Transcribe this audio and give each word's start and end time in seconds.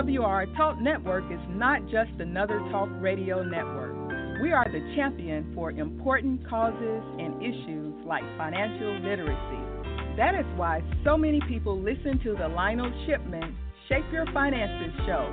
CWR 0.00 0.56
Talk 0.56 0.80
Network 0.80 1.24
is 1.30 1.40
not 1.50 1.82
just 1.90 2.10
another 2.20 2.58
talk 2.70 2.88
radio 3.00 3.42
network. 3.42 4.40
We 4.40 4.50
are 4.50 4.64
the 4.64 4.80
champion 4.96 5.52
for 5.54 5.72
important 5.72 6.48
causes 6.48 7.02
and 7.18 7.42
issues 7.42 7.94
like 8.06 8.22
financial 8.38 8.94
literacy. 8.94 10.16
That 10.16 10.34
is 10.34 10.46
why 10.56 10.82
so 11.04 11.18
many 11.18 11.38
people 11.46 11.78
listen 11.78 12.18
to 12.24 12.34
the 12.34 12.48
Lionel 12.48 12.90
Shipman 13.06 13.54
Shape 13.90 14.06
Your 14.10 14.24
Finances 14.32 14.94
show. 15.04 15.28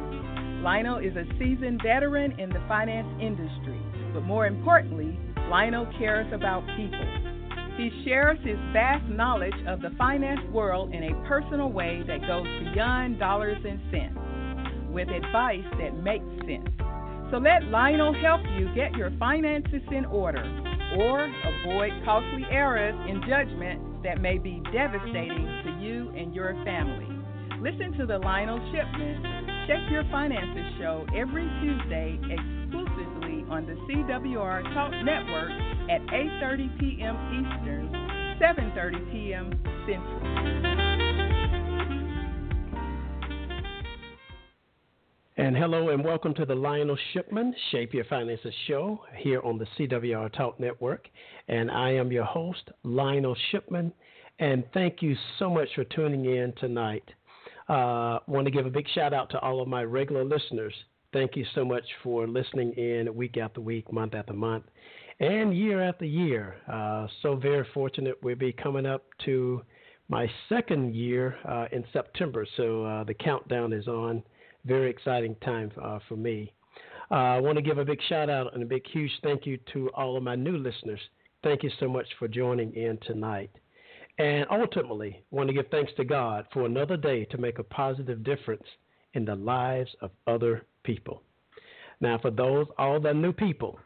Lionel 0.61 0.97
is 0.97 1.15
a 1.15 1.23
seasoned 1.39 1.79
veteran 1.81 2.37
in 2.37 2.49
the 2.49 2.61
finance 2.67 3.07
industry, 3.21 3.79
but 4.13 4.23
more 4.23 4.47
importantly, 4.47 5.17
Lionel 5.49 5.87
cares 5.97 6.27
about 6.33 6.67
people. 6.75 7.07
He 7.77 8.03
shares 8.03 8.39
his 8.43 8.57
vast 8.73 9.05
knowledge 9.05 9.55
of 9.65 9.79
the 9.79 9.91
finance 9.97 10.41
world 10.51 10.93
in 10.93 11.03
a 11.03 11.27
personal 11.27 11.71
way 11.71 12.03
that 12.05 12.19
goes 12.27 12.47
beyond 12.73 13.17
dollars 13.17 13.63
and 13.63 13.79
cents, 13.91 14.17
with 14.97 15.09
advice 15.09 15.61
that 15.77 15.93
makes 16.01 16.25
sense. 16.49 16.73
So 17.29 17.37
let 17.37 17.69
Lionel 17.69 18.15
help 18.17 18.41
you 18.57 18.73
get 18.73 18.97
your 18.97 19.11
finances 19.19 19.83
in 19.91 20.05
order 20.05 20.41
or 20.97 21.29
avoid 21.45 21.91
costly 22.03 22.43
errors 22.49 22.97
in 23.07 23.21
judgment 23.29 24.01
that 24.01 24.19
may 24.19 24.39
be 24.39 24.59
devastating 24.73 25.45
to 25.65 25.77
you 25.79 26.09
and 26.17 26.33
your 26.33 26.53
family. 26.65 27.05
Listen 27.61 27.93
to 27.99 28.07
the 28.07 28.17
Lionel 28.17 28.57
Shipman 28.73 29.67
Check 29.67 29.85
Your 29.91 30.03
Finances 30.09 30.65
show 30.79 31.05
every 31.15 31.45
Tuesday 31.61 32.17
exclusively 32.33 33.45
on 33.53 33.67
the 33.67 33.77
CWR 33.85 34.73
Talk 34.73 34.93
Network 35.05 35.51
at 35.91 36.01
8:30 36.07 36.79
p.m. 36.79 37.15
Eastern, 37.37 37.89
7:30 38.41 39.11
p.m. 39.11 39.51
Central. 39.85 40.86
And 45.39 45.55
hello 45.55 45.89
and 45.89 46.03
welcome 46.03 46.33
to 46.33 46.45
the 46.45 46.55
Lionel 46.55 46.97
Shipman 47.13 47.53
Shape 47.69 47.93
Your 47.93 48.05
Finances 48.05 48.55
show 48.65 49.01
here 49.17 49.39
on 49.43 49.59
the 49.59 49.67
CWR 49.77 50.33
Talk 50.33 50.59
Network. 50.59 51.07
And 51.47 51.69
I 51.69 51.91
am 51.91 52.11
your 52.11 52.23
host, 52.23 52.71
Lionel 52.81 53.37
Shipman. 53.51 53.93
And 54.39 54.63
thank 54.73 55.03
you 55.03 55.15
so 55.37 55.47
much 55.47 55.67
for 55.75 55.83
tuning 55.83 56.25
in 56.25 56.53
tonight. 56.59 57.03
Uh, 57.69 58.17
want 58.25 58.45
to 58.45 58.51
give 58.51 58.65
a 58.65 58.71
big 58.71 58.87
shout 58.95 59.13
out 59.13 59.29
to 59.29 59.39
all 59.41 59.61
of 59.61 59.67
my 59.67 59.83
regular 59.83 60.25
listeners. 60.25 60.73
Thank 61.13 61.35
you 61.35 61.45
so 61.53 61.63
much 61.63 61.85
for 62.01 62.25
listening 62.27 62.73
in 62.73 63.13
week 63.15 63.37
after 63.37 63.61
week, 63.61 63.93
month 63.93 64.15
after 64.15 64.33
month, 64.33 64.63
and 65.19 65.55
year 65.55 65.83
after 65.87 66.05
year. 66.05 66.55
Uh, 66.67 67.05
so 67.21 67.35
very 67.35 67.67
fortunate 67.75 68.17
we'll 68.23 68.35
be 68.35 68.53
coming 68.53 68.87
up 68.87 69.05
to 69.25 69.61
my 70.09 70.27
second 70.49 70.95
year 70.95 71.35
uh, 71.47 71.67
in 71.71 71.85
September. 71.93 72.43
So 72.57 72.85
uh, 72.85 73.03
the 73.03 73.13
countdown 73.13 73.71
is 73.71 73.87
on 73.87 74.23
very 74.67 74.89
exciting 74.89 75.35
time 75.43 75.71
uh, 75.81 75.99
for 76.07 76.15
me. 76.15 76.51
Uh, 77.09 77.15
I 77.15 77.39
want 77.39 77.55
to 77.57 77.61
give 77.61 77.77
a 77.77 77.85
big 77.85 77.99
shout 78.09 78.29
out 78.29 78.53
and 78.53 78.61
a 78.61 78.65
big, 78.65 78.85
huge 78.87 79.11
thank 79.23 79.45
you 79.45 79.57
to 79.73 79.89
all 79.95 80.17
of 80.17 80.23
my 80.23 80.35
new 80.35 80.57
listeners. 80.57 80.99
Thank 81.43 81.63
you 81.63 81.71
so 81.79 81.87
much 81.87 82.07
for 82.19 82.27
joining 82.27 82.73
in 82.73 82.97
tonight. 83.05 83.51
And 84.19 84.45
ultimately, 84.49 85.23
want 85.31 85.47
to 85.47 85.53
give 85.53 85.67
thanks 85.69 85.91
to 85.97 86.03
God 86.03 86.45
for 86.51 86.65
another 86.65 86.97
day 86.97 87.25
to 87.25 87.37
make 87.37 87.59
a 87.59 87.63
positive 87.63 88.23
difference 88.23 88.65
in 89.13 89.25
the 89.25 89.35
lives 89.35 89.89
of 90.01 90.11
other 90.25 90.65
people. 90.83 91.21
Now, 92.01 92.17
for 92.19 92.31
those, 92.31 92.67
all 92.77 92.99
the 92.99 93.13
new 93.13 93.31
people, 93.31 93.79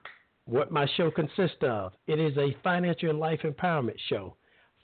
what 0.46 0.72
my 0.72 0.88
show 0.98 1.12
consists 1.12 1.62
of, 1.62 1.94
it 2.08 2.20
is 2.20 2.36
a 2.38 2.56
financial 2.64 3.10
and 3.10 3.20
life 3.20 3.42
empowerment 3.44 3.98
show 4.10 4.36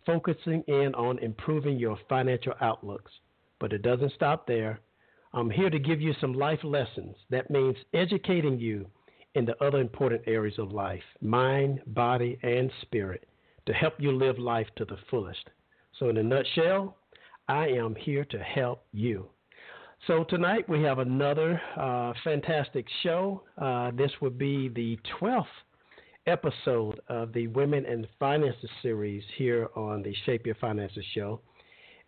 focusing 0.06 0.64
in 0.68 0.96
on 0.96 1.20
improving 1.20 1.78
your 1.78 1.98
financial 2.08 2.54
outlooks. 2.62 3.12
But 3.60 3.74
it 3.74 3.82
doesn't 3.82 4.14
stop 4.14 4.48
there. 4.48 4.80
I'm 5.34 5.50
here 5.50 5.70
to 5.70 5.80
give 5.80 6.02
you 6.02 6.14
some 6.20 6.34
life 6.34 6.64
lessons. 6.64 7.16
That 7.30 7.50
means 7.50 7.76
educating 7.94 8.60
you 8.60 8.88
in 9.36 9.46
the 9.46 9.62
other 9.64 9.80
important 9.80 10.22
areas 10.26 10.58
of 10.58 10.72
life 10.72 11.04
mind, 11.22 11.82
body, 11.88 12.40
and 12.44 12.72
spirit 12.82 13.28
to 13.66 13.74
help 13.74 13.94
you 14.00 14.12
live 14.12 14.40
life 14.40 14.68
to 14.78 14.86
the 14.86 14.98
fullest. 15.10 15.50
So, 16.00 16.10
in 16.10 16.18
a 16.18 16.24
nutshell, 16.24 16.98
I 17.48 17.68
am 17.68 17.96
here 17.96 18.26
to 18.26 18.40
help 18.40 18.86
you. 18.94 19.28
So, 20.06 20.24
tonight 20.24 20.68
we 20.70 20.82
have 20.84 21.00
another 21.00 21.62
uh, 21.76 22.14
fantastic 22.24 22.86
show. 23.04 23.44
Uh, 23.58 23.92
this 23.92 24.12
will 24.22 24.32
be 24.32 24.70
the 24.70 24.98
12th 25.20 25.46
episode 26.28 27.00
of 27.10 27.34
the 27.34 27.48
Women 27.48 27.86
and 27.86 28.08
Finances 28.20 28.70
series 28.82 29.24
here 29.38 29.70
on 29.76 30.04
the 30.04 30.14
Shape 30.26 30.46
Your 30.46 30.56
Finances 30.56 31.06
show. 31.14 31.42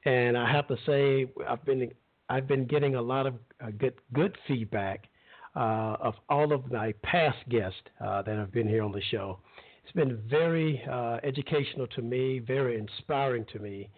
And 0.06 0.38
I 0.38 0.50
have 0.52 0.68
to 0.68 0.78
say, 0.86 1.32
I've 1.48 1.64
been 1.66 1.92
I've 2.30 2.48
been 2.48 2.66
getting 2.66 2.96
a 2.96 3.02
lot 3.02 3.26
of 3.26 3.34
uh, 3.62 3.72
good 3.78 3.96
good 4.14 4.38
feedback 4.48 5.10
uh, 5.56 5.96
of 6.00 6.14
all 6.30 6.54
of 6.54 6.72
my 6.72 6.94
past 7.04 7.38
guests 7.50 7.82
uh, 8.04 8.22
that 8.22 8.38
have 8.38 8.52
been 8.52 8.68
here 8.68 8.84
on 8.84 8.92
the 8.92 9.02
show. 9.10 9.40
It's 9.84 9.92
been 9.94 10.22
very 10.30 10.84
uh, 10.90 11.18
educational 11.24 11.88
to 11.88 12.04
me, 12.04 12.40
very 12.40 12.78
inspiring 12.78 13.46
to 13.52 13.60
me, 13.60 13.90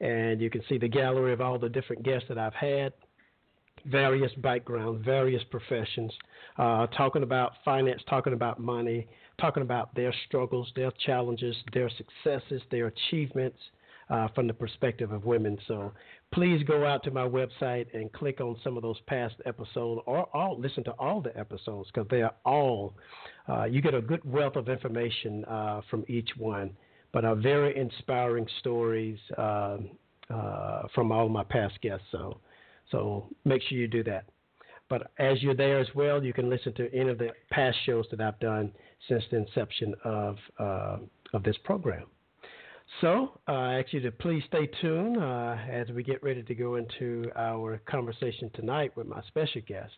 and 0.00 0.40
you 0.40 0.50
can 0.50 0.62
see 0.68 0.78
the 0.78 0.88
gallery 0.88 1.32
of 1.32 1.40
all 1.40 1.58
the 1.58 1.68
different 1.68 2.02
guests 2.02 2.28
that 2.28 2.38
I've 2.38 2.54
had, 2.54 2.92
various 3.86 4.32
backgrounds, 4.38 5.04
various 5.04 5.42
professions, 5.50 6.12
uh, 6.58 6.86
talking 6.88 7.22
about 7.22 7.52
finance, 7.64 8.02
talking 8.08 8.32
about 8.32 8.58
money, 8.58 9.06
talking 9.38 9.62
about 9.62 9.94
their 9.94 10.14
struggles, 10.26 10.70
their 10.74 10.90
challenges, 11.04 11.54
their 11.72 11.90
successes, 11.90 12.62
their 12.70 12.86
achievements. 12.86 13.58
Uh, 14.08 14.28
from 14.36 14.46
the 14.46 14.54
perspective 14.54 15.10
of 15.10 15.24
women. 15.24 15.58
So 15.66 15.92
please 16.32 16.62
go 16.62 16.86
out 16.86 17.02
to 17.02 17.10
my 17.10 17.26
website 17.26 17.86
and 17.92 18.12
click 18.12 18.40
on 18.40 18.54
some 18.62 18.76
of 18.76 18.84
those 18.84 19.00
past 19.08 19.34
episodes 19.46 20.00
or 20.06 20.28
all, 20.32 20.60
listen 20.60 20.84
to 20.84 20.92
all 20.92 21.20
the 21.20 21.36
episodes 21.36 21.90
because 21.92 22.06
they 22.08 22.22
are 22.22 22.32
all, 22.44 22.94
uh, 23.48 23.64
you 23.64 23.82
get 23.82 23.94
a 23.94 24.00
good 24.00 24.20
wealth 24.24 24.54
of 24.54 24.68
information 24.68 25.44
uh, 25.46 25.80
from 25.90 26.04
each 26.06 26.28
one, 26.38 26.70
but 27.10 27.24
are 27.24 27.34
very 27.34 27.76
inspiring 27.76 28.46
stories 28.60 29.18
uh, 29.38 29.78
uh, 30.30 30.82
from 30.94 31.10
all 31.10 31.28
my 31.28 31.42
past 31.42 31.74
guests. 31.82 32.06
So, 32.12 32.38
so 32.92 33.26
make 33.44 33.60
sure 33.62 33.76
you 33.76 33.88
do 33.88 34.04
that. 34.04 34.26
But 34.88 35.10
as 35.18 35.42
you're 35.42 35.56
there 35.56 35.80
as 35.80 35.88
well, 35.96 36.22
you 36.22 36.32
can 36.32 36.48
listen 36.48 36.72
to 36.74 36.94
any 36.94 37.10
of 37.10 37.18
the 37.18 37.30
past 37.50 37.76
shows 37.84 38.06
that 38.12 38.20
I've 38.20 38.38
done 38.38 38.70
since 39.08 39.24
the 39.32 39.38
inception 39.38 39.96
of, 40.04 40.36
uh, 40.60 40.98
of 41.34 41.42
this 41.42 41.56
program. 41.64 42.04
So 43.00 43.38
uh, 43.48 43.52
I 43.52 43.78
ask 43.80 43.92
you 43.92 44.00
to 44.00 44.10
please 44.10 44.42
stay 44.46 44.68
tuned 44.80 45.18
uh, 45.18 45.56
as 45.70 45.88
we 45.90 46.02
get 46.02 46.22
ready 46.22 46.42
to 46.42 46.54
go 46.54 46.76
into 46.76 47.30
our 47.36 47.78
conversation 47.86 48.50
tonight 48.54 48.96
with 48.96 49.06
my 49.06 49.22
special 49.28 49.60
guest. 49.66 49.92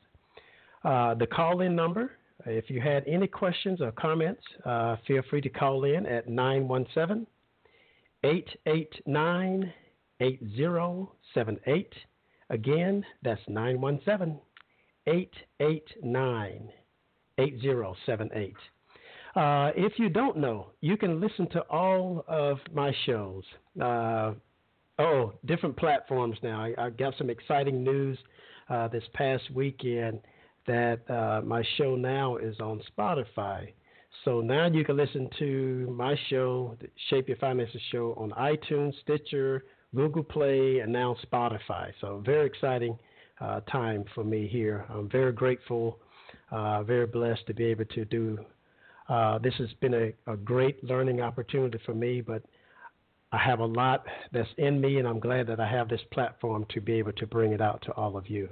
Uh, 0.85 1.15
the 1.15 1.27
call 1.27 1.61
in 1.61 1.77
number, 1.77 2.13
if 2.47 2.71
you 2.71 2.81
had 2.81 3.05
any 3.07 3.27
questions 3.27 3.81
or 3.81 3.93
comments, 3.93 4.43
uh, 4.65 4.97
feel 5.07 5.23
free 5.31 5.41
to 5.41 5.49
call 5.49 5.85
in 5.85 6.07
at 6.07 6.29
917 6.29 7.27
889 8.25 9.73
8078. 10.21 11.93
Again, 12.51 13.05
that's 13.23 13.41
917 13.49 14.41
889 15.07 16.71
8078. 17.39 18.55
Uh, 19.39 19.71
if 19.77 19.93
you 19.99 20.09
don't 20.09 20.37
know, 20.37 20.67
you 20.81 20.97
can 20.97 21.21
listen 21.21 21.49
to 21.49 21.61
all 21.71 22.25
of 22.27 22.59
my 22.75 22.93
shows. 23.07 23.45
Uh, 23.81 24.33
oh, 24.99 25.33
different 25.47 25.77
platforms 25.77 26.37
now. 26.43 26.61
I, 26.61 26.87
I, 26.87 26.91
got 26.91 27.15
some 27.17 27.31
exciting 27.31 27.85
news 27.85 28.19
uh, 28.69 28.89
this 28.89 29.05
past 29.15 29.45
weekend 29.55 30.23
that 30.67 31.09
uh, 31.09 31.41
my 31.47 31.63
show 31.77 31.95
now 31.95 32.37
is 32.39 32.59
on 32.59 32.83
Spotify. 32.91 33.73
So 34.25 34.41
now 34.41 34.67
you 34.67 34.85
can 34.85 34.97
listen 34.97 35.31
to 35.39 35.95
my 35.97 36.17
show, 36.29 36.77
Shape 37.09 37.29
Your 37.29 37.37
Finances 37.37 37.81
show, 37.93 38.15
on 38.19 38.31
iTunes, 38.33 38.93
Stitcher, 39.03 39.67
Google 39.95 40.25
Play, 40.25 40.81
and 40.81 40.93
now 40.93 41.15
Spotify. 41.33 41.93
So 42.01 42.21
very 42.27 42.45
exciting 42.45 42.99
uh, 43.41 43.61
time 43.71 44.05
for 44.17 44.25
me 44.25 44.49
here. 44.49 44.85
I'm 44.91 45.09
very 45.09 45.31
grateful, 45.31 46.01
very 46.51 47.07
blessed 47.07 47.47
to 47.47 47.55
be 47.55 47.67
able 47.67 47.85
to 47.85 48.05
do 48.05 48.45
uh, 49.09 49.39
this 49.39 49.55
has 49.59 49.69
been 49.81 49.95
a, 49.95 50.33
a, 50.33 50.37
great 50.37 50.83
learning 50.85 51.21
opportunity 51.21 51.79
for 51.87 51.95
me, 51.95 52.21
but 52.21 52.43
I 53.33 53.39
have 53.39 53.61
a 53.61 53.65
lot 53.65 54.05
that's 54.33 54.49
in 54.59 54.81
me, 54.81 54.99
and 54.99 55.09
I'm 55.09 55.21
glad 55.21 55.47
that 55.47 55.61
I 55.61 55.69
have 55.69 55.89
this 55.89 56.01
platform 56.13 56.67
to 56.71 56.81
be 56.81 56.95
able 56.95 57.13
to 57.13 57.27
bring 57.27 57.53
it 57.53 57.61
out 57.61 57.83
to 57.87 57.93
all 57.93 58.17
of 58.17 58.29
you. 58.29 58.49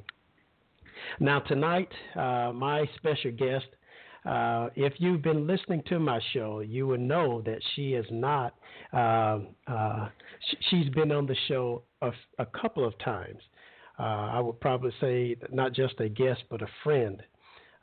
Now, 1.21 1.41
tonight, 1.41 1.89
uh, 2.15 2.53
my 2.55 2.89
special 2.97 3.33
guest, 3.33 3.67
uh, 4.25 4.71
if 4.75 4.95
you've 4.99 5.23
been 5.23 5.47
listening 5.47 5.83
to 5.89 5.99
my 5.99 6.21
show, 6.33 6.61
you 6.61 6.87
will 6.87 6.99
know 6.99 7.43
that 7.43 7.61
she 7.75 7.93
is 7.93 8.07
not, 8.11 8.55
uh, 8.93 9.41
uh 9.67 10.09
sh- 10.51 10.57
she's 10.71 10.89
been 10.91 11.13
on 11.13 11.27
the 11.27 11.37
show 11.49 11.83
a, 12.03 12.11
a 12.39 12.47
couple 12.47 12.85
of 12.85 12.99
times. 12.99 13.41
I 13.99 14.41
would 14.41 14.61
probably 14.61 14.93
say 15.01 15.37
not 15.51 15.73
just 15.73 16.01
a 16.01 16.09
guest, 16.11 16.43
but 16.51 16.61
a 16.61 16.67
friend. 16.85 17.23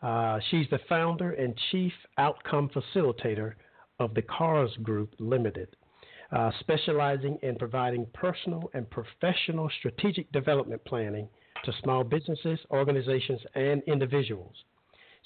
Uh, 0.04 0.38
she's 0.52 0.68
the 0.70 0.80
founder 0.90 1.32
and 1.32 1.58
chief 1.72 1.94
outcome 2.18 2.70
facilitator 2.70 3.54
of 4.00 4.14
the 4.14 4.22
KARS 4.22 4.76
Group 4.84 5.16
Limited, 5.18 5.70
uh, 6.34 6.52
specializing 6.60 7.40
in 7.42 7.56
providing 7.56 8.06
personal 8.14 8.70
and 8.74 8.90
professional 8.90 9.70
strategic 9.80 10.30
development 10.34 10.84
planning 10.84 11.30
to 11.64 11.72
small 11.82 12.04
businesses, 12.04 12.60
organizations, 12.70 13.40
and 13.56 13.82
individuals. 13.88 14.54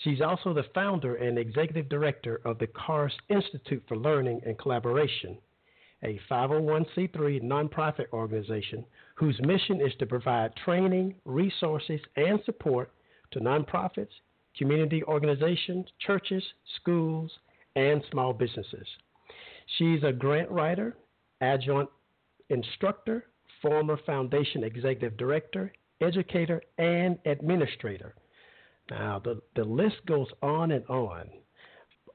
She's 0.03 0.21
also 0.21 0.53
the 0.53 0.65
founder 0.75 1.15
and 1.15 1.39
executive 1.39 1.89
director 1.89 2.39
of 2.45 2.59
the 2.59 2.67
KARS 2.67 3.13
Institute 3.29 3.83
for 3.87 3.97
Learning 3.97 4.39
and 4.45 4.59
Collaboration, 4.59 5.39
a 6.03 6.19
501c3 6.29 7.41
nonprofit 7.41 8.05
organization 8.13 8.85
whose 9.15 9.39
mission 9.41 9.81
is 9.81 9.93
to 9.97 10.05
provide 10.05 10.55
training, 10.57 11.15
resources, 11.25 11.99
and 12.15 12.39
support 12.45 12.91
to 13.31 13.39
nonprofits, 13.39 14.13
community 14.57 15.03
organizations, 15.03 15.85
churches, 16.05 16.43
schools, 16.79 17.31
and 17.75 18.03
small 18.11 18.33
businesses. 18.33 18.87
She's 19.77 20.03
a 20.03 20.11
grant 20.11 20.49
writer, 20.49 20.95
adjunct 21.41 21.91
instructor, 22.49 23.25
former 23.61 23.97
foundation 24.05 24.63
executive 24.63 25.17
director, 25.17 25.71
educator, 26.01 26.61
and 26.77 27.17
administrator. 27.25 28.15
Now, 28.89 29.21
the, 29.23 29.41
the 29.55 29.63
list 29.63 29.97
goes 30.05 30.27
on 30.41 30.71
and 30.71 30.85
on. 30.87 31.29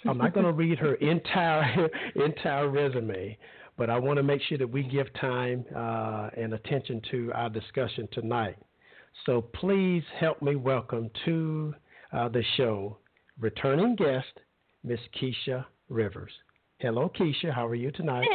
I'm 0.04 0.18
not 0.18 0.34
going 0.34 0.46
to 0.46 0.52
read 0.52 0.78
her 0.78 0.94
entire 1.00 1.88
entire 2.16 2.68
resume, 2.68 3.38
but 3.76 3.90
I 3.90 3.98
want 3.98 4.16
to 4.16 4.22
make 4.22 4.42
sure 4.42 4.58
that 4.58 4.66
we 4.70 4.82
give 4.82 5.12
time 5.20 5.64
uh, 5.76 6.30
and 6.36 6.54
attention 6.54 7.00
to 7.10 7.32
our 7.34 7.50
discussion 7.50 8.08
tonight. 8.12 8.56
So 9.26 9.42
please 9.42 10.02
help 10.18 10.40
me 10.42 10.56
welcome 10.56 11.10
to 11.26 11.74
uh, 12.12 12.28
the 12.28 12.44
show 12.56 12.98
returning 13.38 13.96
guest, 13.96 14.40
Miss 14.84 15.00
Keisha 15.20 15.64
Rivers. 15.88 16.32
Hello, 16.78 17.10
Keisha. 17.18 17.52
How 17.52 17.66
are 17.66 17.74
you 17.74 17.90
tonight? 17.92 18.26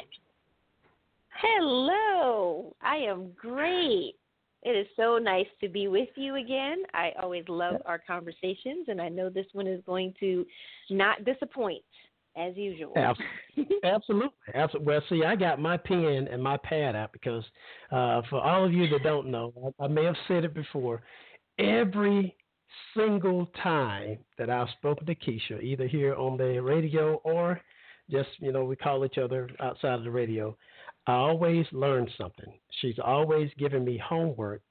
Hello. 1.29 2.75
I 2.81 2.95
am 2.97 3.31
great. 3.39 4.15
It 4.63 4.71
is 4.71 4.87
so 4.95 5.17
nice 5.17 5.47
to 5.61 5.69
be 5.69 5.87
with 5.87 6.09
you 6.15 6.35
again. 6.35 6.83
I 6.93 7.11
always 7.21 7.43
love 7.47 7.75
our 7.85 7.99
conversations, 7.99 8.87
and 8.87 8.99
I 8.99 9.07
know 9.07 9.29
this 9.29 9.45
one 9.53 9.67
is 9.67 9.81
going 9.85 10.13
to 10.19 10.45
not 10.89 11.25
disappoint 11.25 11.83
as 12.37 12.55
usual. 12.55 12.93
Absolutely. 13.83 14.33
Absolutely. 14.53 14.85
Well, 14.85 15.01
see, 15.09 15.23
I 15.25 15.35
got 15.35 15.59
my 15.59 15.77
pen 15.77 16.27
and 16.31 16.41
my 16.41 16.57
pad 16.57 16.95
out 16.95 17.11
because 17.11 17.43
uh, 17.91 18.21
for 18.29 18.41
all 18.41 18.65
of 18.65 18.73
you 18.73 18.87
that 18.89 19.03
don't 19.03 19.27
know, 19.27 19.73
I, 19.79 19.85
I 19.85 19.87
may 19.87 20.05
have 20.05 20.15
said 20.27 20.43
it 20.43 20.53
before. 20.53 21.01
Every 21.59 22.35
single 22.95 23.47
time 23.61 24.17
that 24.37 24.49
I've 24.49 24.69
spoken 24.77 25.05
to 25.07 25.15
Keisha, 25.15 25.61
either 25.61 25.87
here 25.87 26.15
on 26.15 26.37
the 26.37 26.59
radio 26.61 27.15
or 27.23 27.61
just, 28.09 28.29
you 28.39 28.51
know, 28.51 28.63
we 28.63 28.75
call 28.75 29.05
each 29.05 29.17
other 29.17 29.49
outside 29.59 29.93
of 29.93 30.03
the 30.03 30.11
radio, 30.11 30.55
I 31.07 31.13
always 31.13 31.65
learn 31.71 32.07
something. 32.17 32.51
She's 32.81 32.99
always 33.03 33.49
giving 33.57 33.85
me 33.85 33.97
homework 33.97 34.61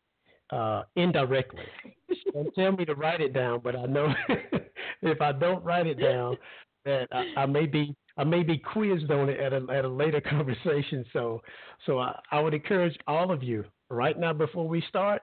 uh, 0.51 0.83
indirectly. 0.97 1.65
She 2.11 2.31
don't 2.33 2.55
tell 2.55 2.73
me 2.73 2.85
to 2.85 2.95
write 2.95 3.21
it 3.21 3.33
down, 3.33 3.61
but 3.63 3.77
I 3.77 3.87
know 3.87 4.13
if 5.03 5.21
I 5.21 5.33
don't 5.33 5.65
write 5.65 5.87
it 5.87 6.01
down, 6.01 6.37
that 6.85 7.09
I, 7.13 7.43
I 7.43 7.47
may 7.47 7.67
be 7.67 7.95
I 8.19 8.25
may 8.25 8.43
be 8.43 8.57
quizzed 8.57 9.11
on 9.11 9.29
it 9.29 9.41
at 9.41 9.53
a 9.53 9.67
at 9.73 9.85
a 9.85 9.89
later 9.89 10.21
conversation. 10.31 11.05
So 11.13 11.43
so 11.85 11.99
I, 11.99 12.19
I 12.31 12.41
would 12.41 12.55
encourage 12.55 12.97
all 13.07 13.33
of 13.33 13.43
you 13.43 13.65
right 13.91 14.19
now 14.19 14.33
before 14.33 14.69
we 14.69 14.83
start, 14.89 15.23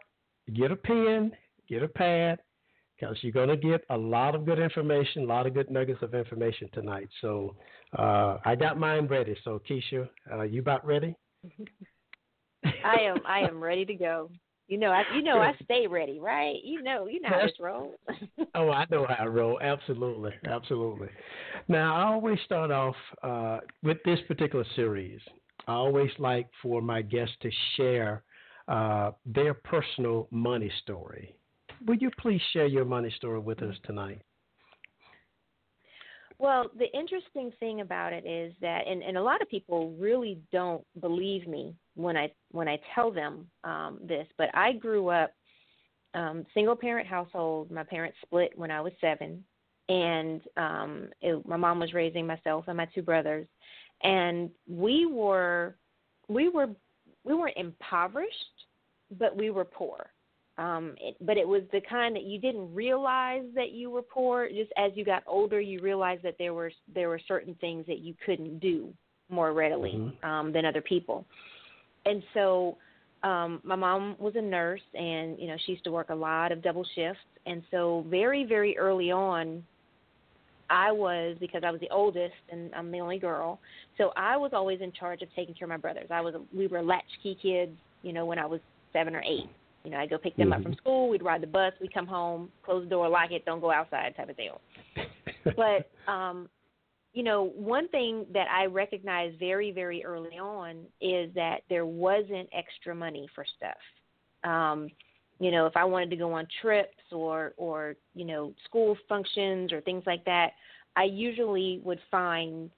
get 0.54 0.72
a 0.72 0.76
pen, 0.76 1.32
get 1.70 1.84
a 1.84 1.88
pad, 1.88 2.40
because 3.04 3.24
you're 3.24 3.32
going 3.32 3.50
to 3.50 3.58
get 3.58 3.84
a 3.90 3.98
lot 3.98 4.36
of 4.36 4.46
good 4.46 4.60
information, 4.60 5.24
a 5.24 5.26
lot 5.26 5.46
of 5.46 5.54
good 5.54 5.70
nuggets 5.70 6.02
of 6.02 6.14
information 6.14 6.70
tonight. 6.74 7.08
So 7.22 7.56
uh, 7.98 8.38
I 8.46 8.56
got 8.56 8.80
mine 8.80 9.08
ready. 9.08 9.36
So 9.44 9.62
Keisha, 9.70 10.08
uh, 10.32 10.44
you 10.44 10.62
about 10.62 10.86
ready? 10.86 11.16
I 12.66 13.02
am. 13.02 13.18
I 13.28 13.40
am 13.40 13.62
ready 13.62 13.86
to 13.86 13.94
go. 13.94 14.30
You 14.70 14.78
know, 14.78 14.92
I 14.92 15.04
you 15.14 15.22
know 15.22 15.40
I 15.40 15.54
stay 15.64 15.88
ready, 15.88 16.20
right? 16.20 16.56
You 16.64 16.82
know, 16.82 17.08
you 17.08 17.20
know 17.20 17.30
how 17.30 17.42
this 17.42 17.52
rolls. 17.60 17.96
oh, 18.56 18.70
I 18.70 18.86
know 18.90 19.06
how 19.08 19.26
I 19.26 19.28
roll. 19.28 19.60
Absolutely, 19.62 20.32
absolutely. 20.48 21.10
Now, 21.68 21.96
I 21.96 22.14
always 22.14 22.40
start 22.46 22.72
off 22.72 22.96
uh, 23.22 23.60
with 23.84 23.98
this 24.06 24.20
particular 24.28 24.66
series. 24.78 25.20
I 25.68 25.74
always 25.74 26.12
like 26.18 26.48
for 26.62 26.82
my 26.82 27.02
guests 27.02 27.36
to 27.42 27.52
share 27.76 28.24
uh, 28.70 29.12
their 29.26 29.54
personal 29.54 30.30
money 30.32 30.72
story. 30.82 31.36
Would 31.86 32.02
you 32.02 32.12
please 32.20 32.42
share 32.54 32.66
your 32.66 32.86
money 32.86 33.14
story 33.18 33.40
with 33.40 33.62
us 33.62 33.76
tonight? 33.84 34.22
Well, 36.40 36.70
the 36.78 36.92
interesting 36.98 37.52
thing 37.60 37.82
about 37.82 38.14
it 38.14 38.26
is 38.26 38.54
that, 38.62 38.88
and, 38.88 39.04
and 39.04 39.18
a 39.18 39.24
lot 39.24 39.42
of 39.42 39.50
people 39.50 39.92
really 40.00 40.40
don't 40.52 40.84
believe 41.00 41.48
me 41.48 41.76
when 41.96 42.18
I 42.18 42.32
when 42.52 42.68
I 42.68 42.80
tell 42.96 43.12
them 43.12 43.48
um, 43.64 44.00
this, 44.06 44.28
but 44.38 44.50
I 44.54 44.74
grew 44.74 45.10
up 45.10 45.32
um, 46.14 46.46
single 46.54 46.76
parent 46.76 47.08
household. 47.08 47.70
My 47.72 47.84
parents 47.84 48.18
split 48.26 48.52
when 48.58 48.72
I 48.72 48.82
was 48.82 48.94
seven, 49.00 49.44
and 49.90 50.42
um, 50.58 51.10
it, 51.22 51.48
my 51.48 51.58
mom 51.58 51.80
was 51.80 51.94
raising 51.94 52.26
myself 52.26 52.66
and 52.68 52.78
my 52.78 52.88
two 52.94 53.04
brothers, 53.04 53.48
and 54.02 54.50
we 54.68 55.06
were 55.06 55.76
we 56.28 56.50
were 56.50 56.68
we 57.24 57.36
weren't 57.36 57.58
impoverished, 57.58 58.66
but 59.18 59.36
we 59.36 59.50
were 59.50 59.66
poor 59.66 60.13
um 60.58 60.94
it, 61.00 61.16
but 61.22 61.38
it 61.38 61.48
was 61.48 61.64
the 61.72 61.82
kind 61.90 62.16
that 62.16 62.24
you 62.24 62.40
didn't 62.40 62.74
realize 62.74 63.44
that 63.56 63.72
you 63.72 63.90
were 63.90 64.02
poor 64.02 64.48
just 64.48 64.72
as 64.78 64.92
you 64.96 65.04
got 65.04 65.24
older 65.26 65.60
you 65.60 65.82
realized 65.82 66.22
that 66.24 66.36
there 66.38 66.54
were 66.54 66.72
there 66.94 67.10
were 67.10 67.20
certain 67.28 67.56
things 67.56 67.86
that 67.88 68.00
you 68.00 68.14
couldn't 68.26 68.60
do 68.60 68.94
more 69.30 69.54
readily 69.54 69.94
mm-hmm. 69.96 70.26
um 70.26 70.54
than 70.54 70.66
other 70.66 70.82
people 70.82 71.26
and 72.06 72.22
so 72.34 72.78
um 73.24 73.62
my 73.64 73.76
mom 73.76 74.16
was 74.20 74.36
a 74.36 74.42
nurse 74.42 74.82
and 74.94 75.40
you 75.40 75.48
know 75.48 75.56
she 75.66 75.72
used 75.72 75.84
to 75.84 75.92
work 75.92 76.10
a 76.10 76.16
lot 76.16 76.52
of 76.52 76.62
double 76.62 76.86
shifts 76.94 77.22
and 77.48 77.64
so 77.72 78.06
very 78.10 78.44
very 78.44 78.78
early 78.78 79.12
on 79.12 79.64
I 80.70 80.92
was 80.92 81.38
because 81.40 81.64
I 81.64 81.72
was 81.72 81.80
the 81.82 81.90
oldest 81.92 82.34
and 82.52 82.74
I'm 82.74 82.92
the 82.92 83.00
only 83.00 83.20
girl. 83.20 83.60
So 83.98 84.12
I 84.16 84.38
was 84.38 84.52
always 84.54 84.82
in 84.82 84.92
charge 84.92 85.22
of 85.22 85.28
taking 85.36 85.54
care 85.54 85.66
of 85.66 85.70
my 85.70 85.78
brothers. 85.78 86.08
I 86.10 86.22
was 86.22 86.34
we 86.56 86.68
were 86.68 86.82
latchkey 86.82 87.38
kids, 87.42 87.74
you 88.02 88.12
know, 88.12 88.26
when 88.26 88.40
I 88.40 88.46
was 88.46 88.60
7 88.92 89.14
or 89.16 89.22
8. 89.22 89.50
You 89.84 89.92
know, 89.92 89.98
I 89.98 90.06
go 90.06 90.18
pick 90.18 90.36
them 90.38 90.46
mm-hmm. 90.46 90.54
up 90.54 90.64
from 90.64 90.72
mm-hmm. 90.72 90.80
school. 90.80 91.10
We'd 91.10 91.24
ride 91.24 91.42
the 91.42 91.48
bus. 91.48 91.74
We'd 91.82 91.94
come 91.94 92.08
home, 92.08 92.50
close 92.64 92.84
the 92.84 92.90
door, 92.90 93.10
lock 93.10 93.32
it, 93.32 93.46
don't 93.46 93.60
go 93.60 93.72
outside, 93.72 94.16
type 94.16 94.30
of 94.30 94.38
deal. 94.38 94.62
but 95.58 95.90
um, 96.12 96.50
you 97.14 97.24
know, 97.24 97.52
one 97.56 97.88
thing 97.90 98.26
that 98.34 98.48
I 98.50 98.66
recognized 98.66 99.40
very, 99.40 99.72
very 99.72 100.04
early 100.04 100.40
on 100.40 100.86
is 101.02 101.34
that 101.36 101.62
there 101.70 101.86
wasn't 101.86 102.50
extra 102.54 102.96
money 102.96 103.28
for 103.36 103.46
stuff. 103.58 104.50
Um, 104.50 104.90
you 105.40 105.52
know, 105.52 105.66
if 105.66 105.74
I 105.76 105.84
wanted 105.84 106.10
to 106.12 106.16
go 106.16 106.32
on 106.34 106.48
trips 106.62 106.98
or 107.12 107.54
or 107.58 107.96
you 108.16 108.26
know 108.26 108.54
school 108.66 108.98
functions 109.10 109.74
or 109.74 109.82
things 109.82 110.04
like 110.06 110.24
that, 110.26 110.52
I 110.96 111.04
usually 111.04 111.82
would 111.84 112.00
find 112.10 112.70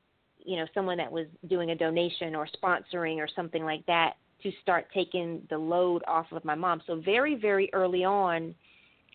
you 0.44 0.58
know 0.58 0.66
someone 0.74 0.98
that 0.98 1.12
was 1.12 1.28
doing 1.48 1.72
a 1.72 1.76
donation 1.76 2.36
or 2.36 2.48
sponsoring 2.62 3.18
or 3.18 3.28
something 3.36 3.64
like 3.64 3.86
that 3.86 4.14
to 4.44 4.52
start 4.62 4.88
taking 4.94 5.42
the 5.50 5.58
load 5.58 6.04
off 6.08 6.28
of 6.32 6.44
my 6.46 6.56
mom. 6.56 6.82
So 6.86 7.02
very 7.02 7.36
very 7.36 7.70
early 7.74 8.04
on, 8.04 8.54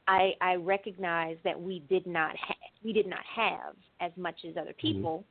I 0.06 0.32
I 0.40 0.54
recognized 0.56 1.40
that 1.44 1.60
we 1.60 1.82
did 1.88 2.06
not 2.06 2.36
ha- 2.36 2.54
we 2.84 2.92
did 2.92 3.06
not 3.06 3.20
have 3.34 3.74
as 4.00 4.12
much 4.16 4.40
as 4.48 4.56
other 4.56 4.70
mm-hmm. 4.70 4.80
people. 4.80 5.24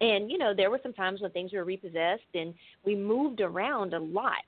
Mm-hmm. 0.00 0.06
And 0.06 0.30
you 0.30 0.38
know 0.38 0.54
there 0.54 0.70
were 0.70 0.80
some 0.82 0.92
times 0.92 1.20
when 1.20 1.30
things 1.32 1.52
were 1.52 1.64
repossessed 1.64 2.22
and 2.34 2.54
we 2.84 2.94
moved 2.94 3.40
around 3.40 3.94
a 3.94 3.98
lot 3.98 4.44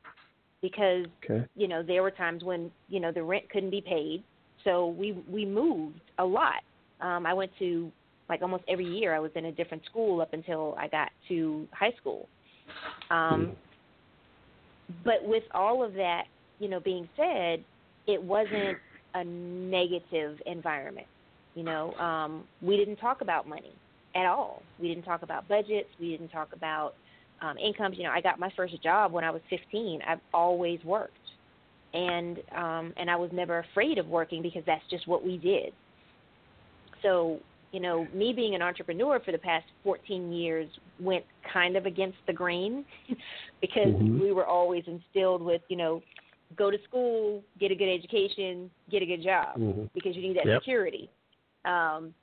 because 0.60 1.06
okay. 1.24 1.46
you 1.56 1.68
know 1.68 1.82
there 1.82 2.02
were 2.02 2.10
times 2.10 2.44
when 2.44 2.70
you 2.88 3.00
know 3.00 3.12
the 3.12 3.22
rent 3.22 3.48
couldn't 3.50 3.70
be 3.70 3.80
paid, 3.80 4.22
so 4.64 4.88
we 4.88 5.12
we 5.28 5.44
moved 5.44 6.00
a 6.18 6.24
lot. 6.24 6.62
Um, 7.00 7.26
I 7.26 7.34
went 7.34 7.50
to 7.58 7.90
like 8.28 8.42
almost 8.42 8.64
every 8.68 8.86
year 8.86 9.14
I 9.14 9.20
was 9.20 9.30
in 9.36 9.46
a 9.46 9.52
different 9.52 9.84
school 9.86 10.20
up 10.20 10.32
until 10.32 10.74
I 10.78 10.88
got 10.88 11.10
to 11.28 11.66
high 11.72 11.92
school. 11.98 12.28
Um, 13.10 13.18
mm-hmm 13.18 13.52
but 15.04 15.24
with 15.24 15.44
all 15.52 15.84
of 15.84 15.94
that, 15.94 16.24
you 16.58 16.68
know, 16.68 16.80
being 16.80 17.08
said, 17.16 17.64
it 18.06 18.22
wasn't 18.22 18.78
a 19.14 19.24
negative 19.24 20.40
environment. 20.46 21.06
You 21.54 21.64
know, 21.64 21.92
um, 21.94 22.44
we 22.62 22.76
didn't 22.76 22.96
talk 22.96 23.20
about 23.20 23.48
money 23.48 23.72
at 24.14 24.26
all. 24.26 24.62
We 24.80 24.88
didn't 24.88 25.04
talk 25.04 25.22
about 25.22 25.48
budgets. 25.48 25.88
We 26.00 26.10
didn't 26.10 26.28
talk 26.28 26.48
about 26.52 26.94
um, 27.40 27.56
incomes. 27.58 27.98
You 27.98 28.04
know, 28.04 28.10
I 28.10 28.20
got 28.20 28.38
my 28.38 28.50
first 28.56 28.80
job 28.82 29.12
when 29.12 29.24
I 29.24 29.30
was 29.30 29.42
15. 29.50 30.00
I've 30.06 30.20
always 30.32 30.82
worked. 30.84 31.14
and 31.94 32.38
um, 32.56 32.92
and 32.96 33.10
I 33.10 33.16
was 33.16 33.30
never 33.32 33.58
afraid 33.60 33.98
of 33.98 34.06
working 34.06 34.42
because 34.42 34.62
that's 34.66 34.84
just 34.90 35.06
what 35.08 35.24
we 35.24 35.36
did. 35.38 35.72
So 37.02 37.38
you 37.72 37.80
know, 37.80 38.06
me 38.14 38.32
being 38.32 38.54
an 38.54 38.62
entrepreneur 38.62 39.20
for 39.20 39.32
the 39.32 39.38
past 39.38 39.66
14 39.84 40.32
years 40.32 40.68
went 41.00 41.24
kind 41.52 41.76
of 41.76 41.86
against 41.86 42.18
the 42.26 42.32
grain 42.32 42.84
because 43.60 43.88
mm-hmm. 43.88 44.20
we 44.20 44.32
were 44.32 44.46
always 44.46 44.84
instilled 44.86 45.42
with, 45.42 45.62
you 45.68 45.76
know, 45.76 46.02
go 46.56 46.70
to 46.70 46.78
school, 46.88 47.42
get 47.60 47.70
a 47.70 47.74
good 47.74 47.92
education, 47.92 48.70
get 48.90 49.02
a 49.02 49.06
good 49.06 49.22
job 49.22 49.58
mm-hmm. 49.58 49.84
because 49.94 50.16
you 50.16 50.22
need 50.22 50.36
that 50.36 50.46
yep. 50.46 50.60
security. 50.62 51.10
Um, 51.64 52.14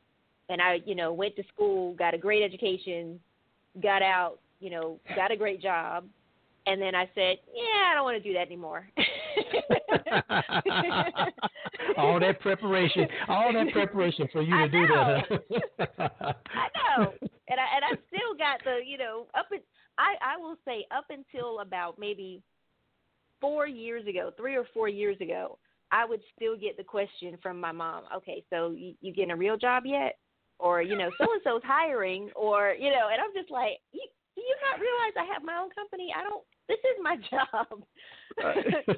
and 0.49 0.61
I, 0.61 0.79
you 0.85 0.95
know, 0.95 1.13
went 1.13 1.35
to 1.35 1.43
school, 1.53 1.93
got 1.93 2.13
a 2.13 2.17
great 2.17 2.43
education, 2.43 3.19
got 3.81 4.01
out, 4.01 4.39
you 4.59 4.69
know, 4.69 4.99
got 5.15 5.31
a 5.31 5.35
great 5.35 5.61
job, 5.61 6.05
and 6.65 6.81
then 6.81 6.95
I 6.95 7.09
said, 7.15 7.37
"Yeah, 7.53 7.91
I 7.91 7.93
don't 7.93 8.03
want 8.03 8.21
to 8.21 8.23
do 8.23 8.33
that 8.33 8.47
anymore." 8.47 8.89
all 11.97 12.19
that 12.19 12.41
preparation, 12.41 13.07
all 13.27 13.53
that 13.53 13.71
preparation 13.71 14.27
for 14.31 14.41
you 14.41 14.57
to 14.57 14.69
do 14.69 14.87
that. 14.87 15.25
I 15.89 16.67
know, 16.97 17.13
and 17.47 17.59
I 17.59 17.65
and 17.75 17.85
I 17.85 17.91
still 18.07 18.33
got 18.37 18.63
the, 18.63 18.79
you 18.85 18.97
know, 18.97 19.27
up. 19.37 19.47
At, 19.53 19.61
I 19.97 20.15
I 20.21 20.37
will 20.37 20.55
say 20.65 20.85
up 20.95 21.05
until 21.09 21.59
about 21.59 21.99
maybe 21.99 22.41
four 23.39 23.67
years 23.67 24.07
ago, 24.07 24.31
three 24.37 24.55
or 24.55 24.65
four 24.73 24.89
years 24.89 25.17
ago, 25.21 25.59
I 25.91 26.05
would 26.05 26.21
still 26.35 26.57
get 26.57 26.77
the 26.77 26.83
question 26.83 27.37
from 27.41 27.59
my 27.59 27.71
mom. 27.71 28.03
Okay, 28.17 28.43
so 28.49 28.71
you, 28.71 28.93
you 29.01 29.13
getting 29.13 29.31
a 29.31 29.35
real 29.35 29.57
job 29.57 29.83
yet? 29.85 30.17
Or 30.57 30.81
you 30.81 30.97
know, 30.97 31.11
so 31.17 31.25
and 31.31 31.41
so's 31.43 31.61
hiring, 31.65 32.29
or 32.35 32.75
you 32.79 32.89
know, 32.89 33.09
and 33.11 33.21
I'm 33.21 33.33
just 33.35 33.51
like, 33.51 33.77
you, 33.91 34.01
do 34.35 34.41
you 34.41 34.55
not 34.71 34.79
realize 34.79 35.11
I 35.17 35.25
have 35.33 35.43
my 35.43 35.57
own 35.57 35.69
company? 35.71 36.13
I 36.15 36.23
don't. 36.23 36.43
This 36.67 36.79
is 36.79 37.01
my 37.01 37.15
job. 37.29 37.83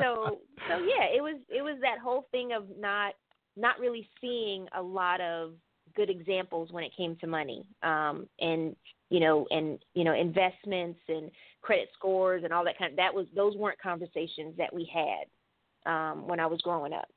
so 0.00 0.38
so 0.68 0.78
yeah, 0.78 1.06
it 1.14 1.22
was 1.22 1.40
it 1.48 1.62
was 1.62 1.78
that 1.80 1.98
whole 2.02 2.26
thing 2.30 2.52
of 2.52 2.64
not 2.78 3.14
not 3.56 3.78
really 3.78 4.08
seeing 4.20 4.66
a 4.76 4.82
lot 4.82 5.20
of 5.20 5.52
good 5.96 6.10
examples 6.10 6.70
when 6.70 6.84
it 6.84 6.92
came 6.96 7.16
to 7.16 7.26
money 7.26 7.64
um 7.82 8.28
and 8.38 8.76
you 9.08 9.18
know 9.18 9.44
and 9.50 9.80
you 9.94 10.04
know 10.04 10.14
investments 10.14 11.00
and 11.08 11.32
credit 11.62 11.88
scores 11.98 12.44
and 12.44 12.52
all 12.52 12.64
that 12.64 12.78
kind 12.78 12.92
of 12.92 12.96
that 12.96 13.12
was 13.12 13.26
those 13.34 13.56
weren't 13.56 13.80
conversations 13.80 14.54
that 14.56 14.72
we 14.72 14.88
had 14.92 15.90
um 15.90 16.28
when 16.28 16.38
I 16.38 16.46
was 16.46 16.60
growing 16.60 16.92
up. 16.92 17.08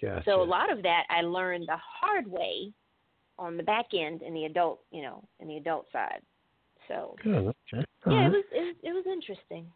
Gotcha. 0.00 0.22
So 0.24 0.42
a 0.42 0.44
lot 0.44 0.72
of 0.72 0.82
that 0.82 1.04
I 1.10 1.22
learned 1.22 1.68
the 1.68 1.76
hard 1.76 2.26
way 2.26 2.72
on 3.38 3.56
the 3.56 3.62
back 3.62 3.86
end 3.94 4.22
in 4.22 4.34
the 4.34 4.44
adult, 4.44 4.80
you 4.90 5.02
know, 5.02 5.22
in 5.40 5.48
the 5.48 5.56
adult 5.56 5.86
side. 5.92 6.20
So 6.88 7.16
Good. 7.22 7.54
Okay. 7.72 7.84
Yeah, 8.06 8.26
it 8.26 8.30
was 8.30 8.44
it, 8.52 8.76
it 8.82 8.92
was 8.92 9.04
interesting. 9.06 9.66